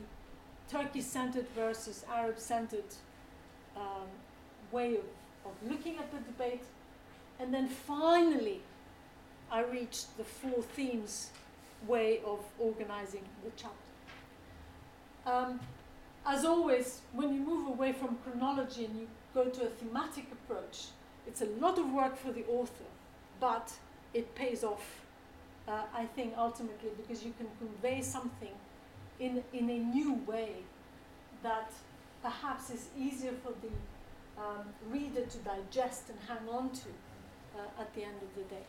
Turkey 0.70 1.01
centered 1.01 1.46
versus 1.57 2.05
Arab 2.11 2.38
centered 2.38 2.84
um, 3.76 4.09
way 4.70 4.94
of, 4.94 5.05
of 5.44 5.53
looking 5.68 5.98
at 5.98 6.11
the 6.12 6.18
debate. 6.18 6.62
And 7.40 7.53
then 7.53 7.68
finally, 7.68 8.61
I 9.51 9.62
reached 9.64 10.16
the 10.16 10.24
four 10.24 10.62
themes 10.62 11.30
way 11.88 12.20
of 12.24 12.40
organizing 12.59 13.24
the 13.42 13.51
chapter. 13.57 13.76
Um, 15.26 15.61
as 16.27 16.45
always, 16.45 17.01
when 17.12 17.33
you 17.33 17.41
move 17.41 17.68
away 17.68 17.93
from 17.93 18.18
chronology 18.25 18.85
and 18.85 18.99
you 19.01 19.09
go 19.35 19.45
to 19.47 19.62
a 19.62 19.68
thematic 19.68 20.27
approach, 20.33 20.89
it's 21.27 21.43
a 21.43 21.47
lot 21.61 21.79
of 21.79 21.93
work 21.93 22.16
for 22.16 22.33
the 22.33 22.45
author, 22.47 22.85
but 23.41 23.73
it 24.12 24.35
pays 24.35 24.64
off, 24.64 25.01
uh, 25.68 25.83
I 25.95 26.05
think, 26.05 26.35
ultimately, 26.37 26.91
because 26.97 27.25
you 27.25 27.33
can 27.39 27.47
convey 27.59 28.03
something 28.03 28.53
in, 29.18 29.43
in 29.53 29.71
a 29.71 29.79
new 29.79 30.14
way 30.27 30.57
that 31.43 31.73
perhaps 32.23 32.71
is 32.71 32.89
easier 32.99 33.33
for 33.43 33.53
the 33.62 34.43
um, 34.43 34.66
reader 34.91 35.25
to 35.25 35.39
digest 35.39 36.05
and 36.09 36.18
hang 36.29 36.49
on 36.49 36.71
to 36.71 36.89
uh, 37.57 37.81
at 37.81 37.95
the 37.95 38.03
end 38.03 38.16
of 38.23 38.35
the 38.35 38.43
day. 38.55 38.64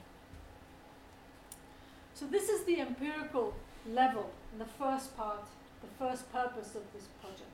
So, 2.13 2.25
this 2.27 2.49
is 2.49 2.63
the 2.65 2.79
empirical 2.81 3.53
level 3.89 4.29
in 4.53 4.59
the 4.59 4.65
first 4.65 5.17
part, 5.17 5.43
the 5.81 5.87
first 5.97 6.31
purpose 6.31 6.75
of 6.75 6.83
this 6.93 7.07
project. 7.21 7.47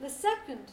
The 0.00 0.10
second 0.10 0.72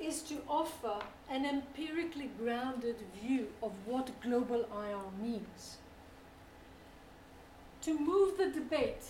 is 0.00 0.22
to 0.22 0.38
offer 0.48 0.98
an 1.30 1.44
empirically 1.44 2.30
grounded 2.38 2.96
view 3.20 3.48
of 3.62 3.72
what 3.84 4.18
global 4.22 4.66
IR 4.72 5.22
means. 5.22 5.76
To 7.82 7.98
move 7.98 8.38
the 8.38 8.50
debate 8.50 9.04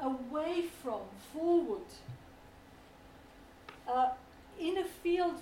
away 0.00 0.64
from, 0.82 1.00
forward, 1.32 1.88
uh, 3.88 4.10
in 4.60 4.78
a 4.78 4.84
field 4.84 5.36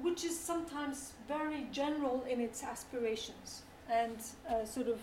which 0.00 0.24
is 0.24 0.38
sometimes 0.38 1.12
very 1.28 1.66
general 1.70 2.24
in 2.28 2.40
its 2.40 2.62
aspirations 2.62 3.62
and 3.90 4.16
uh, 4.48 4.64
sort 4.64 4.88
of, 4.88 4.98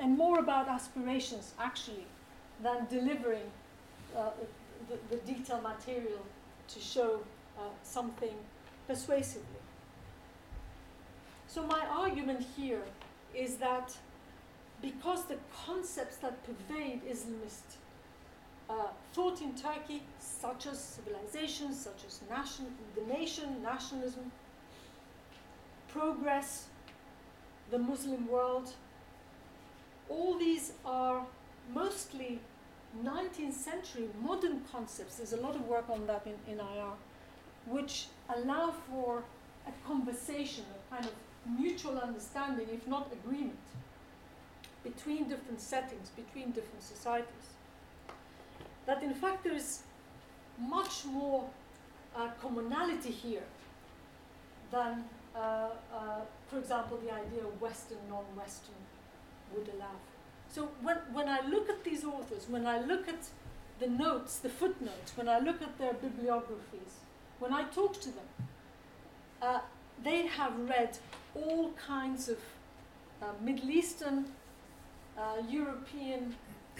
and 0.00 0.16
more 0.16 0.38
about 0.38 0.68
aspirations 0.68 1.52
actually 1.60 2.06
than 2.62 2.86
delivering 2.88 3.50
uh, 4.16 4.30
the, 4.88 5.16
the 5.16 5.22
detailed 5.22 5.62
material 5.62 6.24
to 6.68 6.80
show 6.80 7.20
uh, 7.58 7.62
something 7.82 8.34
persuasively. 8.86 9.46
So 11.46 11.66
my 11.66 11.84
argument 11.90 12.46
here 12.56 12.82
is 13.34 13.56
that 13.56 13.96
because 14.80 15.26
the 15.26 15.36
concepts 15.66 16.16
that 16.16 16.34
pervade 16.44 17.02
Islamist 17.08 17.76
uh, 18.68 18.88
thought 19.12 19.40
in 19.40 19.54
Turkey, 19.54 20.02
such 20.18 20.66
as 20.66 20.78
civilization, 20.78 21.72
such 21.74 22.04
as 22.06 22.20
nation, 22.30 22.66
the 22.96 23.12
nation, 23.12 23.62
nationalism, 23.62 24.32
progress, 25.88 26.66
the 27.70 27.78
Muslim 27.78 28.26
world, 28.26 28.72
all 30.08 30.38
these 30.38 30.72
are 30.84 31.22
mostly 31.72 32.38
19th 33.04 33.52
century 33.54 34.08
modern 34.22 34.62
concepts. 34.70 35.16
There's 35.16 35.32
a 35.32 35.40
lot 35.40 35.54
of 35.54 35.66
work 35.66 35.88
on 35.88 36.06
that 36.06 36.26
in, 36.26 36.52
in 36.52 36.60
IR, 36.60 36.92
which 37.66 38.06
allow 38.34 38.72
for 38.90 39.22
a 39.66 39.88
conversation, 39.88 40.64
a 40.76 40.94
kind 40.94 41.06
of 41.06 41.12
mutual 41.58 41.98
understanding, 41.98 42.66
if 42.72 42.86
not 42.86 43.10
agreement, 43.12 43.58
between 44.84 45.28
different 45.28 45.60
settings, 45.60 46.10
between 46.10 46.50
different 46.50 46.82
societies. 46.82 47.46
That 48.86 49.02
in 49.02 49.14
fact 49.14 49.44
there 49.44 49.54
is 49.54 49.82
much 50.58 51.04
more 51.04 51.48
uh, 52.16 52.28
commonality 52.40 53.10
here 53.10 53.44
than, 54.70 55.04
uh, 55.34 55.38
uh, 55.38 55.70
for 56.48 56.58
example, 56.58 56.98
the 56.98 57.12
idea 57.12 57.44
of 57.44 57.60
Western, 57.60 57.98
non 58.08 58.24
Western 58.36 58.74
would 59.54 59.68
allow. 59.74 59.96
So 60.52 60.68
when, 60.82 60.98
when 61.12 61.28
I 61.28 61.40
look 61.48 61.70
at 61.70 61.82
these 61.82 62.04
authors, 62.04 62.46
when 62.46 62.66
I 62.66 62.78
look 62.84 63.08
at 63.08 63.26
the 63.80 63.86
notes, 63.86 64.38
the 64.38 64.50
footnotes, 64.50 65.16
when 65.16 65.26
I 65.26 65.38
look 65.38 65.62
at 65.62 65.78
their 65.78 65.94
bibliographies, 65.94 67.00
when 67.38 67.54
I 67.54 67.64
talk 67.64 67.98
to 68.02 68.10
them, 68.10 68.48
uh, 69.40 69.60
they 70.04 70.26
have 70.26 70.52
read 70.68 70.98
all 71.34 71.72
kinds 71.72 72.28
of 72.28 72.38
uh, 73.22 73.26
Middle 73.40 73.70
Eastern, 73.70 74.26
uh, 75.16 75.42
European, 75.48 76.34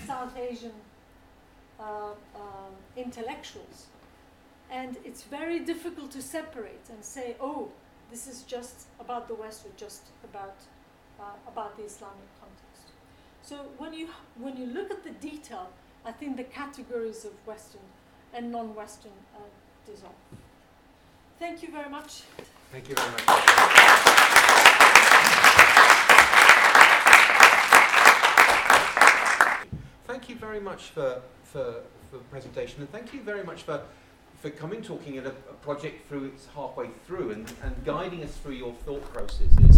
South 0.07 0.37
Asian 0.37 0.75
uh, 1.81 2.11
um, 2.37 2.75
intellectuals. 2.95 3.87
And 4.70 4.99
it's 5.03 5.23
very 5.23 5.61
difficult 5.61 6.11
to 6.11 6.20
separate 6.20 6.91
and 6.91 7.03
say, 7.03 7.37
oh, 7.41 7.70
this 8.11 8.27
is 8.27 8.43
just 8.43 8.87
about 9.01 9.29
the 9.29 9.35
West 9.35 9.64
or 9.64 9.70
just 9.79 10.03
about, 10.25 10.57
uh, 11.18 11.25
about 11.51 11.79
the 11.79 11.85
Islamic. 11.85 12.29
So 13.43 13.57
when 13.78 13.93
you, 13.93 14.09
when 14.38 14.57
you 14.57 14.66
look 14.66 14.90
at 14.90 15.03
the 15.03 15.11
detail, 15.11 15.68
I 16.05 16.12
think 16.12 16.36
the 16.36 16.45
categories 16.45 17.24
of 17.24 17.32
Western 17.45 17.80
and 18.32 18.53
non-Western 18.53 19.12
uh, 19.34 19.40
dissolve. 19.84 20.14
Thank 21.38 21.62
you 21.62 21.70
very 21.70 21.90
much. 21.90 22.22
Thank 22.70 22.88
you 22.88 22.95
very 22.95 23.11
much. 23.11 23.24
Thank 30.07 30.28
you 30.28 30.36
very 30.36 30.61
much 30.61 30.90
for, 30.90 31.20
for, 31.43 31.82
for 32.11 32.18
the 32.18 32.24
presentation 32.30 32.80
and 32.80 32.90
thank 32.93 33.12
you 33.12 33.22
very 33.22 33.43
much 33.43 33.62
for, 33.62 33.82
for 34.40 34.51
coming 34.51 34.82
talking 34.82 35.18
at 35.18 35.24
a, 35.24 35.30
a 35.30 35.55
project 35.62 36.09
through 36.09 36.26
its 36.26 36.47
halfway 36.55 36.88
through 37.07 37.32
and, 37.32 37.53
and 37.62 37.84
guiding 37.84 38.22
us 38.22 38.36
through 38.36 38.55
your 38.55 38.72
thought 38.84 39.03
processes 39.12 39.72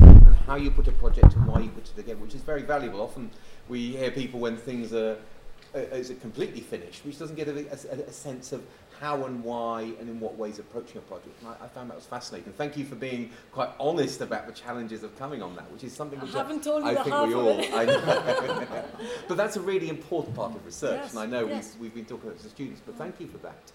how 0.47 0.57
you 0.57 0.71
put 0.71 0.89
a 0.89 0.93
project 0.93 1.35
and 1.35 1.47
why 1.47 1.61
you 1.61 1.69
put 1.71 1.89
it 1.89 1.97
together, 1.97 2.19
which 2.19 2.35
is 2.35 2.43
very 2.43 2.63
valuable. 2.63 3.01
Often 3.01 3.31
we 3.69 3.93
hear 3.93 4.11
people 4.11 4.41
when 4.41 4.57
things 4.57 4.93
are 4.93 5.17
uh, 5.75 5.79
is 5.79 6.11
it 6.11 6.21
completely 6.21 6.61
finished, 6.61 7.05
which 7.05 7.19
doesn't 7.19 7.35
get 7.35 7.49
a, 7.49 7.53
a, 7.53 8.09
a 8.09 8.13
sense 8.13 8.53
of 8.53 8.63
how 9.01 9.25
and 9.25 9.43
why 9.43 9.83
and 9.99 10.09
in 10.09 10.21
what 10.21 10.37
ways 10.37 10.61
approaching 10.61 10.99
a 10.99 11.01
project. 11.01 11.35
And 11.41 11.49
I, 11.49 11.65
I 11.65 11.69
found 11.69 11.91
that 11.91 11.97
was 11.97 12.07
fascinating. 12.07 12.53
Thank 12.53 12.77
you 12.77 12.85
for 12.85 12.95
being 12.95 13.31
quite 13.51 13.71
honest 13.81 14.21
about 14.21 14.47
the 14.47 14.53
challenges 14.53 15.03
of 15.03 15.19
coming 15.19 15.43
on 15.43 15.57
that, 15.57 15.69
which 15.73 15.83
is 15.83 15.93
something 15.93 16.21
which 16.21 16.33
I 16.35 16.39
haven't 16.39 16.63
told 16.63 16.85
you 16.85 16.91
I 16.91 16.95
think 16.95 17.09
half 17.09 17.27
we 17.27 17.35
all. 17.35 17.61
I 17.75 17.85
know. 17.87 18.85
but 19.29 19.37
that's 19.37 19.57
a 19.57 19.61
really 19.61 19.89
important 19.89 20.37
part 20.37 20.55
of 20.55 20.65
research, 20.65 21.01
Yes, 21.03 21.11
and 21.11 21.21
I 21.21 21.27
know 21.27 21.49
yes. 21.49 21.73
we've, 21.73 21.83
we've 21.83 21.95
been 21.95 22.05
talking 22.05 22.29
about 22.29 22.41
it 22.41 22.45
to 22.45 22.51
students. 22.51 22.81
But 22.87 22.97
thank 22.97 23.19
you 23.19 23.27
for 23.27 23.39
that. 23.39 23.73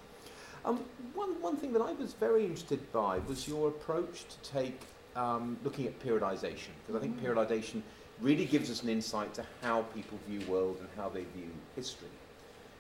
Um, 0.64 0.80
one, 1.14 1.42
one 1.42 1.58
thing 1.58 1.74
that 1.74 1.82
I 1.82 1.92
was 1.94 2.14
very 2.14 2.46
interested 2.46 2.92
by 2.94 3.20
was 3.20 3.48
your 3.48 3.68
approach 3.68 4.24
to 4.26 4.50
take 4.50 4.80
um, 5.16 5.58
looking 5.64 5.88
at 5.88 6.00
periodization, 6.00 6.70
because 6.86 6.96
I 6.96 7.00
think 7.00 7.20
Mm. 7.20 7.26
periodization 7.26 7.82
really 8.22 8.46
gives 8.46 8.70
us 8.70 8.84
an 8.84 8.90
insight 8.90 9.34
to 9.34 9.46
how 9.62 9.84
people 9.96 10.18
view 10.28 10.42
world 10.48 10.78
and 10.80 10.90
how 10.96 11.10
they 11.10 11.24
view 11.36 11.50
history. 11.76 12.10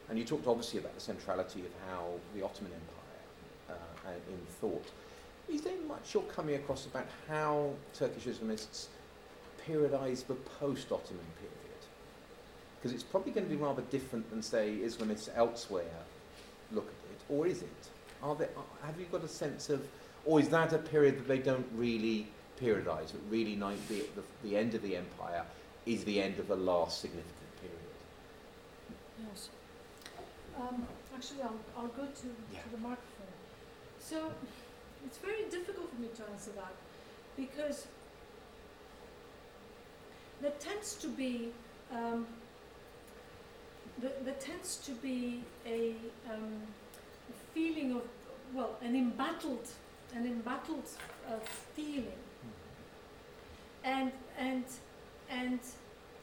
And 0.09 0.17
you 0.17 0.25
talked 0.25 0.47
obviously 0.47 0.79
about 0.79 0.95
the 0.95 1.01
centrality 1.01 1.61
of 1.61 1.71
how 1.87 2.05
the 2.35 2.43
Ottoman 2.43 2.73
Empire 2.73 3.77
uh, 4.07 4.31
in 4.31 4.39
thought. 4.59 4.85
Is 5.47 5.61
there 5.61 5.77
much 5.87 6.13
you're 6.13 6.23
coming 6.23 6.55
across 6.55 6.85
about 6.85 7.07
how 7.27 7.71
Turkish 7.93 8.25
Islamists 8.25 8.87
periodize 9.67 10.25
the 10.27 10.35
post-Ottoman 10.35 11.25
period? 11.39 11.81
Because 12.77 12.93
it's 12.93 13.03
probably 13.03 13.31
going 13.31 13.47
to 13.47 13.55
be 13.55 13.61
rather 13.61 13.81
different 13.83 14.29
than, 14.29 14.41
say, 14.41 14.77
Islamists 14.83 15.29
elsewhere 15.35 15.85
look 16.71 16.85
at 16.85 17.11
it, 17.11 17.21
or 17.29 17.47
is 17.47 17.61
it? 17.61 17.89
Are 18.21 18.35
there, 18.35 18.49
have 18.83 18.99
you 18.99 19.05
got 19.11 19.23
a 19.23 19.27
sense 19.27 19.69
of, 19.69 19.81
or 20.25 20.39
is 20.39 20.49
that 20.49 20.73
a 20.73 20.77
period 20.77 21.17
that 21.17 21.27
they 21.27 21.39
don't 21.39 21.67
really 21.75 22.27
periodize, 22.61 23.11
but 23.11 23.21
really 23.29 23.55
the, 23.55 24.05
the, 24.15 24.23
the 24.43 24.57
end 24.57 24.75
of 24.75 24.81
the 24.81 24.95
empire 24.95 25.43
is 25.85 26.03
the 26.03 26.21
end 26.21 26.39
of 26.39 26.47
the 26.47 26.55
last 26.55 27.01
significant 27.01 27.61
period? 27.61 27.79
Yes. 29.31 29.49
Um, 30.59 30.85
actually, 31.15 31.41
I'll, 31.41 31.59
I'll 31.77 31.87
go 31.87 32.03
to, 32.05 32.27
Yeah. 32.53 32.61
to 32.63 32.69
the 32.71 32.77
microphone. 32.77 33.33
So, 33.99 34.31
it's 35.05 35.17
very 35.17 35.43
difficult 35.49 35.89
for 35.93 36.01
me 36.01 36.09
to 36.15 36.23
answer 36.31 36.51
that 36.51 36.73
because 37.37 37.87
there 40.41 40.51
tends 40.59 40.95
to 40.95 41.07
be 41.07 41.51
um, 41.91 42.25
there, 43.99 44.11
there 44.23 44.35
tends 44.35 44.77
to 44.77 44.91
be 44.91 45.41
a, 45.65 45.93
um, 46.29 46.61
a 47.29 47.53
feeling 47.53 47.93
of 47.93 48.01
well 48.53 48.75
an 48.81 48.95
embattled 48.95 49.67
an 50.15 50.25
embattled 50.25 50.89
uh, 51.27 51.33
feeling 51.75 52.11
and 53.83 54.11
and 54.37 54.63
and 55.29 55.59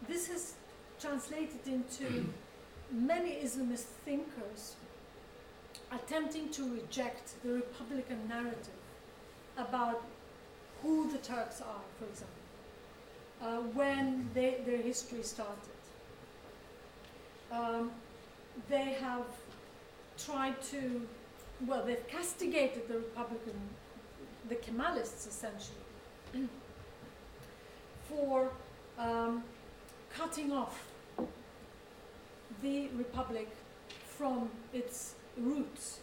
this 0.08 0.28
has 0.28 0.54
translated 1.00 1.66
into 1.66 2.26
many 2.90 3.32
Islamist 3.42 3.86
thinkers 4.04 4.76
attempting 5.92 6.48
to 6.50 6.74
reject 6.74 7.34
the 7.42 7.52
Republican 7.52 8.28
narrative 8.28 8.80
about 9.56 10.02
who 10.82 11.10
the 11.10 11.18
Turks 11.18 11.60
are, 11.60 11.80
for 11.98 12.04
example, 12.04 12.34
uh, 13.42 13.56
when 13.74 14.28
they, 14.34 14.58
their 14.66 14.78
history 14.78 15.22
started. 15.22 15.56
Um, 17.50 17.90
they 18.68 18.96
have 19.00 19.26
tried 20.18 20.60
to, 20.70 21.06
well, 21.64 21.84
they've 21.84 22.06
castigated 22.08 22.88
the 22.88 22.94
Republican, 22.94 23.54
the 24.48 24.56
Kemalists 24.56 25.26
essentially, 25.26 25.78
for 28.08 28.50
um, 28.98 29.42
cutting 30.14 30.52
off 30.52 30.86
the 32.62 32.88
republic 32.96 33.48
from 34.06 34.48
its 34.72 35.14
roots. 35.38 36.00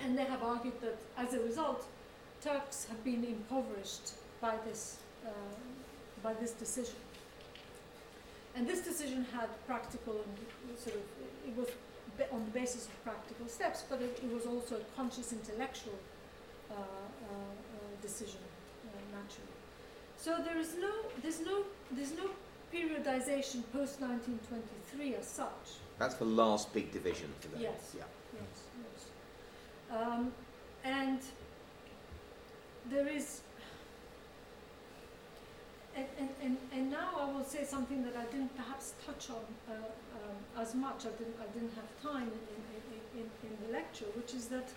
And 0.00 0.16
they 0.16 0.24
have 0.24 0.42
argued 0.42 0.80
that 0.80 0.98
as 1.16 1.34
a 1.34 1.40
result, 1.40 1.86
Turks 2.40 2.86
have 2.88 3.02
been 3.02 3.24
impoverished 3.24 4.12
by 4.40 4.54
this, 4.64 4.98
uh, 5.26 5.30
by 6.22 6.34
this 6.34 6.52
decision. 6.52 6.94
And 8.54 8.66
this 8.66 8.80
decision 8.80 9.26
had 9.32 9.48
practical 9.66 10.14
and 10.14 10.78
sort 10.78 10.96
of, 10.96 11.02
it 11.46 11.56
was 11.56 11.68
on 12.32 12.44
the 12.44 12.50
basis 12.50 12.86
of 12.86 13.04
practical 13.04 13.46
steps, 13.46 13.84
but 13.88 14.00
it, 14.02 14.18
it 14.22 14.32
was 14.32 14.46
also 14.46 14.76
a 14.76 14.96
conscious 14.96 15.32
intellectual 15.32 15.98
uh, 16.70 16.74
uh, 16.74 16.76
uh, 16.76 18.02
decision, 18.02 18.40
uh, 18.86 19.16
naturally. 19.16 19.56
So 20.16 20.38
there 20.42 20.58
is 20.58 20.74
no, 20.80 20.90
there's 21.22 21.40
no, 21.40 21.64
there's 21.92 22.12
no 22.12 22.30
periodization 22.74 23.62
post 23.72 24.00
1923 24.00 25.14
as 25.14 25.26
such. 25.26 25.78
That's 25.98 26.16
the 26.16 26.24
last 26.24 26.72
big 26.74 26.92
division 26.92 27.32
for 27.40 27.48
them. 27.48 27.60
Yes. 27.62 27.94
Yeah. 27.96 28.02
Yes, 28.34 28.62
yes. 28.84 29.96
Um, 29.96 30.32
and 30.84 31.20
there 32.90 33.08
is, 33.08 33.40
and, 36.18 36.28
and, 36.42 36.56
and, 36.72 36.90
now 36.90 37.10
I 37.18 37.24
will 37.32 37.44
say 37.44 37.64
something 37.64 38.04
that 38.04 38.16
I 38.16 38.24
didn't 38.32 38.54
perhaps 38.56 38.94
touch 39.04 39.30
on 39.30 39.44
uh, 39.68 39.72
um, 39.74 40.62
as 40.62 40.74
much. 40.74 41.06
I 41.06 41.10
didn't, 41.18 41.36
I 41.40 41.46
didn't 41.52 41.74
have 41.74 41.90
time 42.02 42.28
in, 42.28 43.20
in, 43.20 43.20
in, 43.20 43.30
in 43.42 43.66
the 43.66 43.72
lecture, 43.72 44.06
which 44.16 44.34
is 44.34 44.46
that 44.48 44.68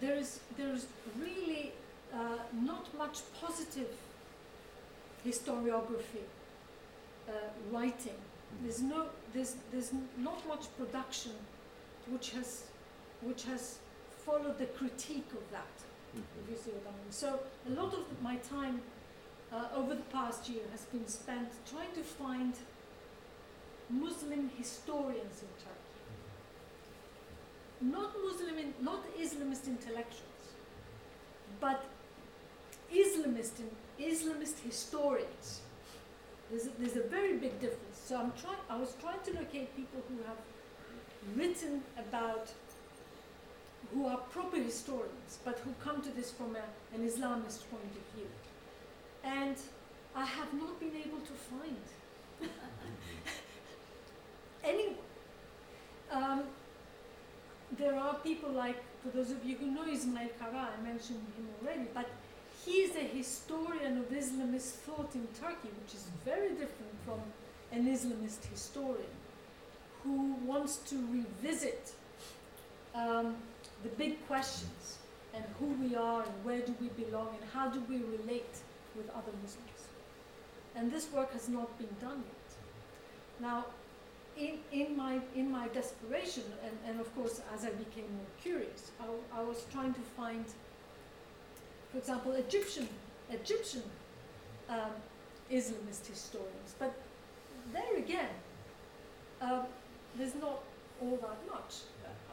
there 0.00 0.16
is, 0.16 0.40
there 0.56 0.72
is 0.72 0.86
really 1.18 1.72
uh, 2.12 2.38
not 2.52 2.92
much 2.98 3.20
positive 3.40 3.88
historiography 5.26 6.26
uh, 7.28 7.32
writing. 7.70 8.18
There's 8.62 8.82
no, 8.82 9.06
there's, 9.32 9.56
there's 9.70 9.92
not 10.18 10.46
much 10.46 10.66
production 10.76 11.32
which 12.10 12.30
has, 12.30 12.64
which 13.22 13.44
has 13.44 13.78
followed 14.26 14.58
the 14.58 14.66
critique 14.66 15.30
of 15.32 15.50
that. 15.52 15.72
mean. 16.90 17.10
So 17.10 17.40
a 17.66 17.70
lot 17.70 17.94
of 17.94 18.04
my 18.22 18.36
time 18.36 18.82
uh, 19.52 19.68
over 19.76 19.94
the 19.94 20.08
past 20.12 20.48
year 20.48 20.62
has 20.70 20.84
been 20.86 21.06
spent 21.06 21.48
trying 21.68 21.92
to 21.94 22.02
find 22.02 22.54
Muslim 23.90 24.50
historians 24.56 25.42
in 25.42 25.48
Turkey. 25.58 25.82
Not 27.82 28.14
Muslim, 28.24 28.58
in, 28.58 28.74
not 28.80 29.04
Islamist 29.18 29.66
intellectuals, 29.66 30.44
but 31.60 31.84
Islamist, 32.94 33.58
in, 33.58 33.70
Islamist 34.00 34.60
historians. 34.64 35.60
There's 36.50 36.66
a, 36.66 36.70
there's 36.78 36.96
a 36.96 37.08
very 37.08 37.36
big 37.36 37.60
difference. 37.60 37.98
So 38.06 38.16
I'm 38.16 38.32
trying. 38.40 38.58
I 38.70 38.76
was 38.76 38.94
trying 39.00 39.20
to 39.24 39.32
locate 39.34 39.74
people 39.76 40.02
who 40.08 40.16
have 40.26 40.38
written 41.36 41.82
about, 41.98 42.52
who 43.92 44.06
are 44.06 44.18
proper 44.18 44.58
historians, 44.58 45.38
but 45.44 45.58
who 45.60 45.74
come 45.82 46.02
to 46.02 46.10
this 46.10 46.30
from 46.30 46.56
a, 46.56 46.94
an 46.94 47.06
Islamist 47.06 47.68
point 47.70 47.92
of 47.96 48.14
view. 48.14 48.28
And 49.24 49.56
I 50.14 50.24
have 50.24 50.52
not 50.54 50.78
been 50.80 50.94
able 50.96 51.20
to 51.20 51.32
find 51.32 51.76
anyone. 54.64 54.96
Um, 56.10 56.44
there 57.78 57.94
are 57.94 58.14
people 58.16 58.50
like, 58.50 58.76
for 59.02 59.08
those 59.16 59.30
of 59.30 59.44
you 59.44 59.56
who 59.56 59.66
know 59.66 59.86
Ismail 59.86 60.28
Kara, 60.38 60.68
I 60.78 60.82
mentioned 60.82 61.24
him 61.36 61.48
already, 61.60 61.86
but 61.94 62.08
he's 62.64 62.94
a 62.96 63.00
historian 63.00 63.98
of 63.98 64.10
Islamist 64.10 64.72
thought 64.84 65.14
in 65.14 65.26
Turkey, 65.40 65.70
which 65.82 65.94
is 65.94 66.06
very 66.24 66.50
different 66.50 66.92
from 67.04 67.20
an 67.72 67.86
Islamist 67.86 68.44
historian 68.50 69.06
who 70.04 70.34
wants 70.44 70.76
to 70.76 70.96
revisit 71.10 71.92
um, 72.94 73.36
the 73.82 73.88
big 73.90 74.26
questions 74.26 74.98
and 75.34 75.44
who 75.58 75.66
we 75.82 75.94
are 75.96 76.22
and 76.22 76.44
where 76.44 76.60
do 76.60 76.74
we 76.80 76.88
belong 76.88 77.28
and 77.40 77.50
how 77.52 77.70
do 77.70 77.80
we 77.88 77.96
relate 78.18 78.58
with 78.96 79.08
other 79.10 79.32
Muslims. 79.42 79.82
And 80.74 80.90
this 80.90 81.10
work 81.12 81.32
has 81.32 81.48
not 81.48 81.76
been 81.78 81.94
done 82.00 82.22
yet. 82.26 83.40
Now, 83.40 83.66
in, 84.38 84.58
in, 84.72 84.96
my, 84.96 85.20
in 85.34 85.50
my 85.50 85.68
desperation, 85.68 86.44
and, 86.64 86.76
and 86.86 87.00
of 87.00 87.14
course, 87.14 87.42
as 87.54 87.64
I 87.64 87.70
became 87.70 88.06
more 88.14 88.32
curious, 88.42 88.90
I, 89.00 89.40
I 89.40 89.42
was 89.42 89.64
trying 89.70 89.92
to 89.94 90.00
find, 90.16 90.44
for 91.90 91.98
example, 91.98 92.32
Egyptian, 92.32 92.88
Egyptian 93.30 93.82
um, 94.68 94.92
Islamist 95.50 96.06
historians. 96.06 96.74
But 96.78 96.94
there 97.72 97.96
again, 97.98 98.30
uh, 99.40 99.62
there's 100.16 100.34
not 100.34 100.62
all 101.00 101.18
that 101.20 101.38
much. 101.52 101.74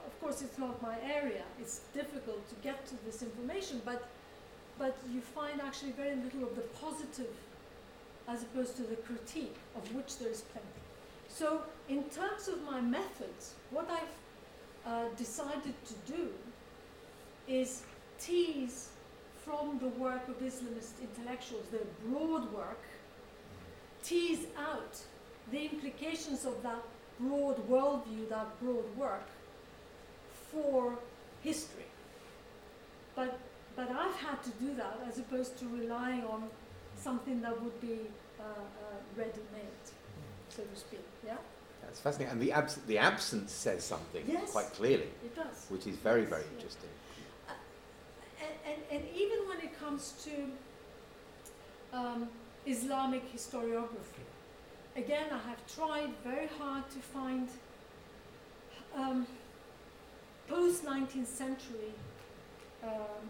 Of 0.05 0.19
course, 0.21 0.41
it's 0.41 0.57
not 0.57 0.81
my 0.81 0.95
area. 1.01 1.43
It's 1.59 1.81
difficult 1.93 2.47
to 2.49 2.55
get 2.63 2.85
to 2.87 2.95
this 3.05 3.21
information, 3.21 3.81
but 3.85 4.07
but 4.79 4.97
you 5.13 5.19
find 5.19 5.61
actually 5.61 5.91
very 5.91 6.15
little 6.15 6.43
of 6.43 6.55
the 6.55 6.61
positive 6.81 7.35
as 8.27 8.43
opposed 8.43 8.77
to 8.77 8.83
the 8.83 8.95
critique, 8.95 9.55
of 9.75 9.93
which 9.93 10.17
there 10.17 10.29
is 10.29 10.41
plenty. 10.41 10.67
So, 11.27 11.61
in 11.89 12.03
terms 12.05 12.47
of 12.47 12.63
my 12.63 12.79
methods, 12.79 13.53
what 13.71 13.89
I've 13.89 14.91
uh, 14.91 15.09
decided 15.17 15.73
to 15.85 16.11
do 16.11 16.29
is 17.47 17.83
tease 18.19 18.89
from 19.43 19.79
the 19.79 19.87
work 19.87 20.27
of 20.27 20.39
Islamist 20.39 21.01
intellectuals, 21.01 21.65
their 21.71 21.81
broad 22.07 22.51
work, 22.53 22.81
tease 24.03 24.45
out 24.57 24.97
the 25.51 25.65
implications 25.65 26.45
of 26.45 26.61
that 26.63 26.83
broad 27.19 27.57
worldview, 27.69 28.29
that 28.29 28.59
broad 28.61 28.85
work, 28.95 29.27
for 30.51 30.97
history. 31.41 31.85
But 33.15 33.39
but 33.79 33.89
I've 33.91 34.15
had 34.15 34.43
to 34.43 34.49
do 34.65 34.75
that 34.75 34.99
as 35.07 35.19
opposed 35.19 35.57
to 35.59 35.65
relying 35.69 36.23
on 36.25 36.43
something 36.97 37.41
that 37.41 37.61
would 37.63 37.79
be 37.79 37.99
uh, 38.37 38.43
uh, 38.43 38.95
ready-made, 39.15 39.85
so 40.49 40.63
to 40.63 40.75
speak. 40.77 40.99
Yeah. 41.25 41.37
That's 41.83 42.01
fascinating, 42.01 42.33
and 42.33 42.41
the, 42.41 42.51
abs- 42.51 42.75
the 42.87 42.97
absence 42.97 43.53
says 43.53 43.85
something 43.85 44.23
Yes. 44.27 44.51
quite 44.51 44.69
clearly, 44.73 45.07
It 45.23 45.33
does. 45.33 45.65
which 45.69 45.87
is 45.87 45.95
very, 45.95 46.25
very 46.25 46.43
Yeah. 46.43 46.55
interesting. 46.57 46.89
and, 48.45 48.53
and, 48.69 48.81
and 48.91 49.15
even 49.15 49.47
when 49.47 49.59
it 49.61 49.79
comes 49.79 50.13
to 50.25 51.97
um, 51.97 52.27
Islamic 52.65 53.23
historiography, 53.33 54.25
again, 54.97 55.27
I 55.31 55.39
have 55.49 55.65
tried 55.73 56.09
very 56.25 56.49
hard 56.59 56.83
to 56.91 56.99
find 56.99 57.47
um, 58.93 59.25
post 60.49 60.83
19th 60.83 61.27
century 61.27 61.93
um, 62.83 63.23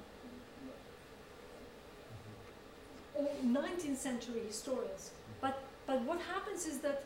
or 3.20 3.28
19th 3.46 3.98
century 3.98 4.42
historians. 4.48 5.12
But, 5.42 5.62
but 5.86 6.02
what 6.02 6.20
happens 6.22 6.66
is 6.66 6.80
that 6.80 7.04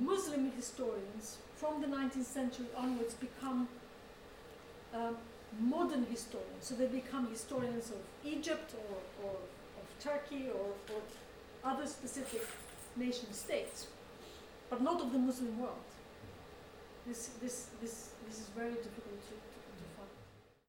Muslim 0.00 0.50
historians 0.56 1.38
from 1.56 1.80
the 1.80 1.86
19th 1.86 2.24
century 2.24 2.66
onwards 2.76 3.14
become 3.14 3.68
um, 4.94 5.16
modern 5.60 6.06
historians. 6.06 6.62
So 6.62 6.74
they 6.74 6.86
become 6.86 7.28
historians 7.28 7.90
of 7.90 7.98
Egypt 8.24 8.74
or, 8.74 9.26
or 9.26 9.32
of 9.32 9.86
Turkey 10.00 10.48
or, 10.48 10.72
or 10.94 11.00
other 11.64 11.86
specific 11.86 12.46
nation 12.96 13.32
states, 13.32 13.86
but 14.70 14.80
not 14.82 15.00
of 15.00 15.12
the 15.12 15.18
Muslim 15.18 15.58
world. 15.60 15.84
This, 17.06 17.30
this, 17.42 17.66
this, 17.82 18.10
this 18.26 18.38
is 18.38 18.46
very 18.56 18.72
difficult 18.72 19.20
to, 19.28 19.34